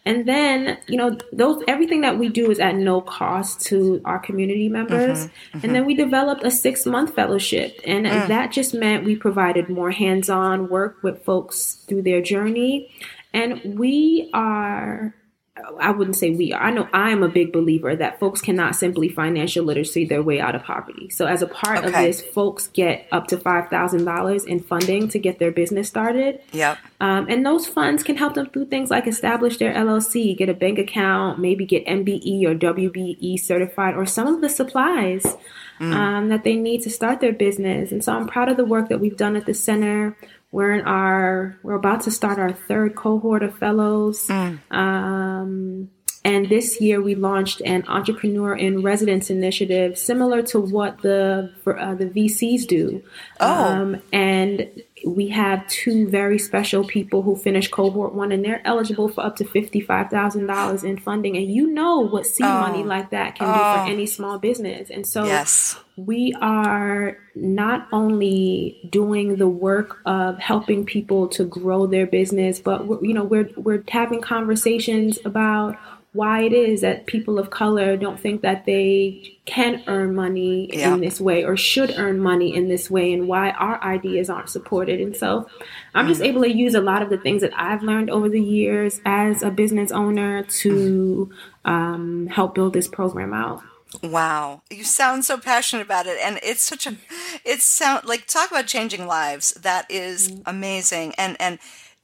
And 0.07 0.27
then, 0.29 0.79
you 0.87 0.99
know, 0.99 1.17
those 1.33 1.63
everything 1.67 2.03
that 2.03 2.19
we 2.19 2.29
do 2.29 2.51
is 2.51 2.59
at 2.59 2.75
no 2.75 3.01
cost 3.01 3.63
to 3.67 4.03
our 4.05 4.19
community 4.19 4.69
members. 4.69 5.27
Mm-hmm, 5.27 5.57
mm-hmm. 5.57 5.67
And 5.67 5.75
then 5.75 5.87
we 5.87 5.95
developed 5.95 6.45
a 6.45 6.51
six 6.51 6.85
month 6.85 7.15
fellowship. 7.15 7.81
And 7.87 8.05
mm. 8.05 8.29
that 8.29 8.53
just 8.53 8.75
meant 8.75 9.05
we 9.05 9.17
provided 9.17 9.71
more 9.71 9.91
hands 9.91 10.29
on 10.29 10.69
work 10.69 11.03
with 11.03 11.25
folks 11.25 11.77
through 11.87 12.03
their 12.03 12.21
journey. 12.21 12.91
And 13.33 13.79
we 13.79 14.31
are 14.35 15.15
I 15.57 15.93
wouldn't 15.93 16.17
say 16.17 16.31
we 16.31 16.53
are. 16.53 16.61
I 16.61 16.73
know 16.73 16.89
I 16.93 17.11
am 17.11 17.23
a 17.23 17.29
big 17.29 17.53
believer 17.53 17.95
that 17.95 18.19
folks 18.19 18.41
cannot 18.41 18.75
simply 18.75 19.09
financial 19.09 19.65
literacy 19.65 20.05
their 20.05 20.23
way 20.23 20.41
out 20.41 20.57
of 20.57 20.65
poverty. 20.65 21.11
So 21.11 21.27
as 21.27 21.43
a 21.43 21.47
part 21.47 21.79
okay. 21.79 21.87
of 21.87 21.93
this, 21.93 22.21
folks 22.21 22.67
get 22.67 23.07
up 23.13 23.29
to 23.29 23.39
five 23.39 23.69
thousand 23.69 24.05
dollars 24.05 24.45
in 24.45 24.59
funding 24.59 25.09
to 25.11 25.19
get 25.21 25.39
their 25.39 25.53
business 25.53 25.87
started. 25.87 26.41
Yep. 26.53 26.79
Um, 27.01 27.29
and 27.29 27.47
those 27.47 27.69
funds 27.69 28.03
can 28.03 28.17
help 28.17 28.35
them 28.35 28.51
do 28.53 28.67
things 28.67 28.91
like 28.91 29.07
establish 29.07 29.59
their 29.59 29.73
LLC, 29.73 30.37
get 30.37 30.49
a 30.49 30.55
bank 30.55 30.81
account, 30.81 31.39
maybe 31.39 31.65
get 31.65 31.87
MBE 31.87 32.45
or 32.47 32.57
WBE 32.57 33.39
certified, 33.39 33.95
or 33.95 34.07
some 34.07 34.27
of 34.27 34.41
the 34.41 34.49
supplies 34.49 35.37
mm. 35.79 35.93
um, 35.93 36.31
that 36.31 36.43
they 36.43 36.57
need 36.57 36.83
to 36.83 36.91
start 36.91 37.21
their 37.21 37.33
business. 37.33 37.93
And 37.93 38.03
so 38.03 38.13
I'm 38.13 38.27
proud 38.27 38.49
of 38.49 38.57
the 38.57 38.65
work 38.65 38.89
that 38.89 38.99
we've 38.99 39.17
done 39.17 39.37
at 39.37 39.47
the 39.47 39.55
center. 39.55 40.17
We're 40.55 40.75
in 40.75 40.87
our 40.87 41.59
we're 41.65 41.75
about 41.75 42.03
to 42.03 42.13
start 42.13 42.39
our 42.39 42.53
third 42.53 42.95
cohort 42.95 43.43
of 43.43 43.59
fellows. 43.59 44.29
Mm. 44.29 44.61
Um, 44.71 45.91
and 46.25 46.49
this 46.49 46.81
year 46.81 47.03
we 47.03 47.17
launched 47.17 47.61
an 47.63 47.85
entrepreneur 47.89 48.55
in 48.55 48.81
residence 48.81 49.31
initiative 49.31 49.99
similar 49.99 50.43
to 50.43 50.61
what 50.61 51.03
the 51.03 51.53
uh, 51.67 51.97
the 51.97 52.07
VCs 52.07 52.69
do. 52.69 53.03
Oh. 53.41 53.65
Um, 53.65 54.03
and 54.13 54.71
we 55.07 55.29
have 55.29 55.67
two 55.69 56.09
very 56.09 56.39
special 56.39 56.85
people 56.85 57.23
who 57.23 57.37
finished 57.37 57.71
cohort 57.71 58.15
one, 58.15 58.33
and 58.33 58.45
they're 58.45 58.67
eligible 58.67 59.09
for 59.09 59.25
up 59.25 59.37
to 59.37 59.45
fifty-five 59.45 60.11
thousand 60.11 60.47
dollars 60.47 60.85
in 60.85 60.97
funding. 60.99 61.37
And 61.37 61.51
you 61.51 61.67
know 61.67 62.01
what 62.01 62.27
seed 62.27 62.47
oh. 62.47 62.61
money 62.61 62.85
like 62.85 63.11
that 63.11 63.37
can 63.37 63.49
oh. 63.49 63.53
do 63.53 63.59
for 63.59 63.89
oh. 63.89 63.93
any 63.93 64.07
small 64.07 64.39
business. 64.39 64.91
And 64.91 65.07
so, 65.07 65.25
yes. 65.25 65.79
we 65.97 66.35
are 66.41 67.19
not 67.35 67.89
only 67.93 68.81
doing 68.91 69.37
the 69.37 69.49
work 69.49 69.99
of 70.07 70.39
helping 70.39 70.85
people 70.85 71.29
to 71.29 71.45
grow 71.45 71.87
their 71.87 72.07
business, 72.07 72.61
but 72.61 72.87
you 73.03 73.15
know, 73.15 73.25
we're 73.25 73.51
we're 73.57 73.83
having 73.89 74.21
conversations 74.21 75.19
about 75.25 75.77
why 76.15 76.43
it 76.43 76.53
is 76.53 76.81
that 76.81 77.07
people 77.07 77.41
of 77.41 77.51
color 77.51 77.97
don't 77.97 78.21
think 78.21 78.41
that 78.43 78.65
they 78.67 79.37
can 79.47 79.83
earn 79.89 80.15
money 80.15 80.71
yeah. 80.73 80.95
in 80.95 81.01
this 81.01 81.21
way 81.21 81.45
or 81.45 81.57
should 81.57 81.93
earn 81.99 82.21
money 82.21 82.55
in 82.55 82.69
this 82.69 82.89
way 82.89 83.13
and 83.13 83.27
why 83.27 83.51
our 83.51 83.83
ideas 83.83 84.31
aren't 84.31 84.49
supported. 84.49 85.01
And 85.01 85.17
so 85.17 85.49
I'm 85.93 86.07
just 86.07 86.21
mm. 86.21 86.27
able 86.27 86.43
to 86.43 86.57
use 86.57 86.75
a 86.75 86.81
lot 86.81 87.03
of 87.03 87.11
the 87.11 87.19
things 87.19 87.43
that 87.43 87.53
I've 87.59 87.83
learned 87.83 88.11
over 88.11 88.29
the 88.29 88.41
years 88.41 89.01
as 89.05 89.43
a 89.43 89.51
business 89.51 89.91
owner 89.91 90.45
to 90.45 91.33
um, 91.65 92.29
help 92.29 92.55
build 92.55 92.75
this 92.75 92.87
program 92.87 93.35
out. 93.35 93.65
Wow, 94.03 94.63
you 94.71 94.83
sound 94.83 95.25
so 95.25 95.39
passionate 95.39 95.83
about 95.83 96.07
it, 96.07 96.19
and 96.21 96.41
it's 96.43 96.63
such 96.63 96.85
a, 96.85 96.97
it's 97.45 97.65
sound 97.65 98.05
like 98.05 98.27
talk 98.27 98.51
about 98.51 98.67
changing 98.67 99.07
lives. 99.07 99.53
That 99.53 99.89
is 99.89 100.33
mm. 100.33 100.43
amazing, 100.47 101.15
and 101.15 101.37
and 101.41 101.61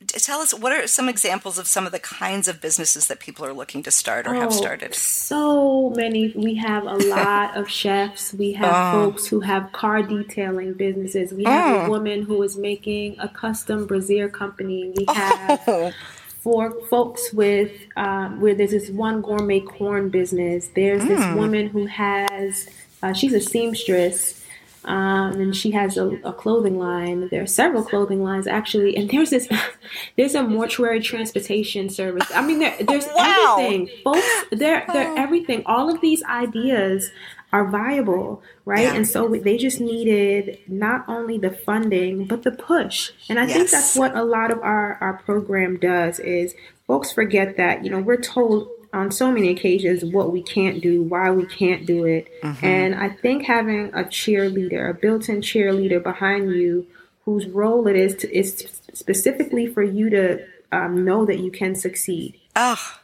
tell 0.07 0.41
us 0.41 0.55
what 0.55 0.73
are 0.73 0.87
some 0.87 1.09
examples 1.09 1.59
of 1.59 1.67
some 1.67 1.85
of 1.85 1.93
the 1.93 1.99
kinds 1.99 2.49
of 2.49 2.61
businesses 2.61 3.07
that 3.09 3.21
people 3.21 3.45
are 3.45 3.53
looking 3.53 3.83
to 3.83 3.91
start 3.91 4.27
or 4.27 4.35
oh, 4.35 4.41
have 4.41 4.53
started 4.53 4.95
so 4.95 5.91
many 5.91 6.33
we 6.35 6.55
have 6.55 6.85
a 6.85 6.95
lot 6.95 7.57
of 7.57 7.69
chefs 7.81 8.33
we 8.33 8.53
have 8.53 8.95
oh. 8.95 9.11
folks 9.11 9.27
who 9.27 9.41
have 9.41 9.71
car 9.73 10.03
detailing 10.03 10.73
businesses 10.73 11.33
we 11.33 11.45
have 11.45 11.75
oh. 11.75 11.87
a 11.87 11.91
woman 11.91 12.23
who 12.23 12.43
is 12.43 12.57
making 12.57 13.19
a 13.19 13.29
custom 13.29 13.87
brazier 13.87 14.29
company 14.29 14.93
we 14.97 15.05
have 15.09 15.61
oh. 15.67 15.93
for 16.29 16.73
folks 16.89 17.33
with 17.35 17.73
um, 17.97 18.41
where 18.41 18.55
there's 18.55 18.71
this 18.71 18.89
one 18.89 19.21
gourmet 19.21 19.61
corn 19.61 20.09
business 20.09 20.69
there's 20.69 21.03
mm. 21.03 21.09
this 21.09 21.37
woman 21.37 21.69
who 21.69 21.85
has 21.85 22.69
uh, 23.03 23.13
she's 23.13 23.35
a 23.35 23.41
seamstress 23.41 24.40
um, 24.85 25.33
and 25.33 25.55
she 25.55 25.73
has 25.73 25.97
a, 25.97 26.07
a, 26.25 26.33
clothing 26.33 26.79
line. 26.79 27.29
There 27.29 27.43
are 27.43 27.47
several 27.47 27.85
clothing 27.85 28.23
lines 28.23 28.47
actually, 28.47 28.97
and 28.97 29.11
there's 29.11 29.31
this, 29.31 29.49
there's 30.17 30.35
a 30.35 30.43
mortuary 30.43 31.01
transportation 31.01 31.91
service. 31.91 32.27
I 32.35 32.47
mean, 32.47 32.61
there, 32.61 32.77
there's 32.81 33.07
wow. 33.15 33.57
everything, 33.59 33.91
folks. 34.03 34.27
They're 34.51 34.87
they're 34.93 35.17
everything. 35.19 35.63
All 35.67 35.93
of 35.95 36.01
these 36.01 36.23
ideas 36.25 37.11
are 37.53 37.69
viable, 37.69 38.43
right? 38.65 38.85
Yeah. 38.85 38.95
And 38.95 39.07
so 39.07 39.29
they 39.29 39.59
just 39.59 39.81
needed 39.81 40.59
not 40.69 41.05
only 41.09 41.37
the 41.37 41.51
funding 41.51 42.25
but 42.25 42.43
the 42.43 42.53
push. 42.53 43.11
And 43.29 43.39
I 43.39 43.47
yes. 43.47 43.53
think 43.53 43.71
that's 43.71 43.97
what 43.97 44.17
a 44.17 44.25
lot 44.25 44.51
of 44.51 44.61
our 44.61 44.97
our 45.01 45.19
program 45.25 45.79
does 45.79 46.21
is 46.21 46.55
folks 46.87 47.13
forget 47.13 47.57
that 47.57 47.85
you 47.85 47.91
know 47.91 48.01
we're 48.01 48.21
told 48.21 48.69
on 48.93 49.11
so 49.11 49.31
many 49.31 49.51
occasions 49.51 50.05
what 50.05 50.33
we 50.33 50.43
can't 50.43 50.83
do, 50.83 51.03
why 51.03 51.31
we 51.31 51.47
can't 51.47 51.87
do 51.87 52.05
it. 52.05 52.29
Mm-hmm. 52.43 52.67
And 52.67 52.95
I 52.95 53.09
think 53.09 53.45
having 53.45 53.87
a 53.95 54.05
cheerleader, 54.05 54.91
a 54.91 54.95
built-in 54.95 55.41
cheerleader 55.41 56.03
behind 56.03 56.51
you, 56.51 56.87
whose 57.25 57.47
role 57.47 57.87
it 57.87 57.97
is 57.97 58.17
to, 58.17 58.37
is 58.37 58.67
specifically 58.93 59.67
for 59.67 59.83
you 59.83 60.11
to 60.11 60.45
um, 60.73 61.05
know 61.05 61.25
that 61.25 61.39
you 61.39 61.51
can 61.51 61.75
succeed. 61.75 62.39
Oh, 62.57 62.97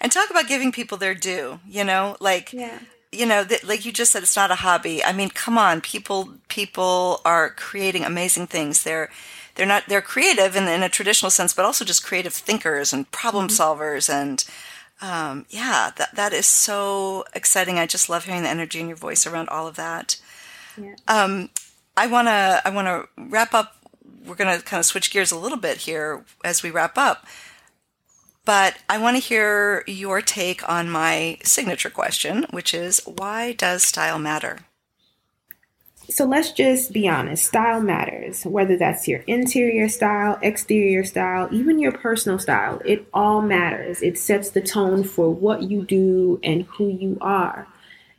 and 0.00 0.10
talk 0.10 0.30
about 0.30 0.48
giving 0.48 0.72
people 0.72 0.96
their 0.96 1.14
due. 1.14 1.60
You 1.68 1.84
know, 1.84 2.16
like. 2.20 2.52
Yeah 2.52 2.78
you 3.14 3.26
know 3.26 3.46
like 3.62 3.86
you 3.86 3.92
just 3.92 4.12
said 4.12 4.22
it's 4.22 4.36
not 4.36 4.50
a 4.50 4.56
hobby 4.56 5.02
i 5.04 5.12
mean 5.12 5.28
come 5.28 5.56
on 5.56 5.80
people 5.80 6.30
people 6.48 7.20
are 7.24 7.50
creating 7.50 8.04
amazing 8.04 8.46
things 8.46 8.82
they're 8.82 9.08
they're 9.54 9.66
not 9.66 9.84
they're 9.88 10.02
creative 10.02 10.56
in, 10.56 10.66
in 10.66 10.82
a 10.82 10.88
traditional 10.88 11.30
sense 11.30 11.54
but 11.54 11.64
also 11.64 11.84
just 11.84 12.04
creative 12.04 12.34
thinkers 12.34 12.92
and 12.92 13.10
problem 13.12 13.46
mm-hmm. 13.46 13.62
solvers 13.62 14.12
and 14.12 14.44
um, 15.00 15.46
yeah, 15.50 15.90
that 15.96 16.14
that 16.14 16.32
is 16.32 16.46
so 16.46 17.24
exciting. 17.34 17.78
I 17.78 17.86
just 17.86 18.08
love 18.08 18.24
hearing 18.24 18.42
the 18.42 18.48
energy 18.48 18.80
in 18.80 18.88
your 18.88 18.96
voice 18.96 19.26
around 19.26 19.48
all 19.48 19.66
of 19.66 19.76
that. 19.76 20.20
Yeah. 20.80 20.94
Um, 21.08 21.50
I 21.96 22.06
wanna 22.06 22.60
I 22.64 22.70
wanna 22.70 23.04
wrap 23.16 23.54
up. 23.54 23.76
We're 24.24 24.34
gonna 24.34 24.60
kind 24.60 24.80
of 24.80 24.86
switch 24.86 25.10
gears 25.10 25.32
a 25.32 25.38
little 25.38 25.58
bit 25.58 25.78
here 25.78 26.24
as 26.44 26.62
we 26.62 26.70
wrap 26.70 26.96
up. 26.96 27.26
But 28.44 28.76
I 28.88 28.98
want 28.98 29.16
to 29.16 29.22
hear 29.22 29.84
your 29.86 30.20
take 30.20 30.68
on 30.68 30.90
my 30.90 31.38
signature 31.42 31.88
question, 31.88 32.44
which 32.50 32.74
is 32.74 33.00
why 33.06 33.52
does 33.52 33.82
style 33.82 34.18
matter? 34.18 34.60
So 36.08 36.24
let's 36.26 36.52
just 36.52 36.92
be 36.92 37.08
honest 37.08 37.46
style 37.46 37.80
matters, 37.80 38.44
whether 38.44 38.76
that's 38.76 39.08
your 39.08 39.20
interior 39.20 39.88
style, 39.88 40.38
exterior 40.42 41.04
style, 41.04 41.48
even 41.50 41.78
your 41.78 41.92
personal 41.92 42.38
style. 42.38 42.80
It 42.84 43.06
all 43.12 43.40
matters. 43.42 44.02
It 44.02 44.18
sets 44.18 44.50
the 44.50 44.60
tone 44.60 45.04
for 45.04 45.30
what 45.30 45.62
you 45.62 45.82
do 45.82 46.40
and 46.42 46.64
who 46.64 46.88
you 46.88 47.18
are. 47.20 47.66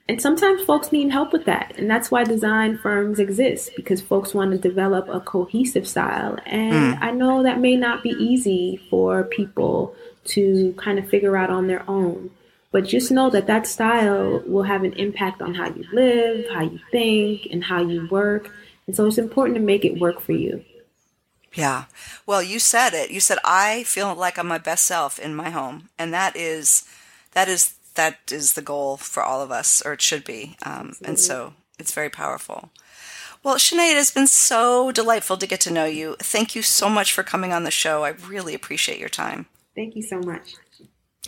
And 0.08 0.22
sometimes 0.22 0.64
folks 0.64 0.92
need 0.92 1.12
help 1.12 1.34
with 1.34 1.46
that. 1.46 1.74
And 1.78 1.90
that's 1.90 2.12
why 2.12 2.24
design 2.24 2.78
firms 2.78 3.18
exist 3.18 3.72
because 3.76 4.02
folks 4.02 4.36
want 4.36 4.52
to 4.52 4.58
develop 4.58 5.08
a 5.10 5.20
cohesive 5.20 5.88
style. 5.88 6.38
And 6.46 6.96
mm. 6.96 7.02
I 7.02 7.12
know 7.12 7.42
that 7.42 7.60
may 7.60 7.76
not 7.76 8.04
be 8.04 8.12
easy 8.12 8.80
for 8.90 9.24
people 9.24 9.96
to 10.26 10.74
kind 10.78 11.00
of 11.00 11.10
figure 11.10 11.36
out 11.36 11.50
on 11.50 11.68
their 11.68 11.90
own. 11.90 12.30
But 12.76 12.84
just 12.84 13.10
know 13.10 13.30
that 13.30 13.48
that 13.48 13.66
style 13.68 14.44
will 14.46 14.64
have 14.64 14.84
an 14.84 14.92
impact 14.96 15.42
on 15.42 15.54
how 15.54 15.70
you 15.70 15.86
live, 15.94 16.46
how 16.54 16.64
you 16.64 16.78
think, 16.92 17.48
and 17.50 17.64
how 17.64 17.82
you 17.82 18.06
work. 18.12 18.52
And 18.86 18.94
so 18.94 19.08
it's 19.08 19.18
important 19.18 19.56
to 19.56 19.64
make 19.64 19.86
it 19.86 19.98
work 19.98 20.20
for 20.20 20.34
you. 20.34 20.62
Yeah. 21.54 21.86
Well, 22.26 22.44
you 22.44 22.60
said 22.60 22.94
it. 22.94 23.12
You 23.12 23.22
said 23.22 23.38
I 23.46 23.84
feel 23.84 24.14
like 24.14 24.38
I'm 24.38 24.48
my 24.48 24.58
best 24.58 24.84
self 24.84 25.20
in 25.20 25.38
my 25.38 25.52
home, 25.52 25.88
and 25.98 26.14
that 26.14 26.36
is 26.36 26.86
that 27.32 27.48
is 27.48 27.76
that 27.94 28.30
is 28.30 28.56
the 28.56 28.62
goal 28.62 28.98
for 28.98 29.24
all 29.24 29.42
of 29.42 29.52
us, 29.52 29.82
or 29.86 29.94
it 29.94 30.02
should 30.02 30.26
be. 30.26 30.58
Um, 30.64 30.98
and 31.02 31.18
so 31.18 31.54
it's 31.80 31.94
very 31.94 32.10
powerful. 32.10 32.72
Well, 33.42 33.56
Sinead, 33.56 33.92
it 33.92 33.96
has 33.96 34.12
been 34.12 34.28
so 34.28 34.92
delightful 34.92 35.38
to 35.38 35.48
get 35.48 35.62
to 35.62 35.72
know 35.72 35.86
you. 35.86 36.18
Thank 36.20 36.58
you 36.58 36.62
so 36.62 36.90
much 36.90 37.14
for 37.14 37.24
coming 37.24 37.54
on 37.54 37.64
the 37.64 37.72
show. 37.72 38.04
I 38.04 38.10
really 38.10 38.54
appreciate 38.54 39.00
your 39.00 39.08
time. 39.08 39.46
Thank 39.76 39.96
you 39.96 40.02
so 40.02 40.20
much. 40.20 40.56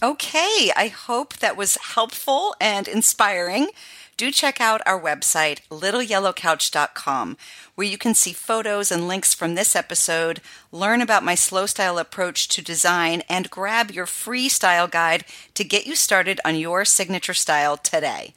Okay, 0.03 0.71
I 0.75 0.89
hope 0.89 1.37
that 1.37 1.57
was 1.57 1.77
helpful 1.95 2.55
and 2.61 2.87
inspiring. 2.87 3.69
Do 4.15 4.31
check 4.31 4.61
out 4.61 4.81
our 4.85 4.99
website, 4.99 5.61
littleyellowcouch.com, 5.69 7.37
where 7.73 7.87
you 7.87 7.97
can 7.97 8.13
see 8.13 8.33
photos 8.33 8.91
and 8.91 9.07
links 9.07 9.33
from 9.33 9.55
this 9.55 9.75
episode, 9.75 10.39
learn 10.71 11.01
about 11.01 11.23
my 11.23 11.33
slow 11.33 11.65
style 11.65 11.97
approach 11.97 12.47
to 12.49 12.61
design, 12.61 13.23
and 13.27 13.49
grab 13.49 13.89
your 13.89 14.05
free 14.05 14.49
style 14.49 14.87
guide 14.87 15.23
to 15.55 15.63
get 15.63 15.87
you 15.87 15.95
started 15.95 16.39
on 16.45 16.55
your 16.55 16.85
signature 16.85 17.33
style 17.33 17.75
today. 17.75 18.35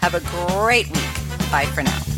Have 0.00 0.14
a 0.14 0.20
great 0.20 0.88
week. 0.88 1.50
Bye 1.50 1.66
for 1.72 1.82
now. 1.82 2.17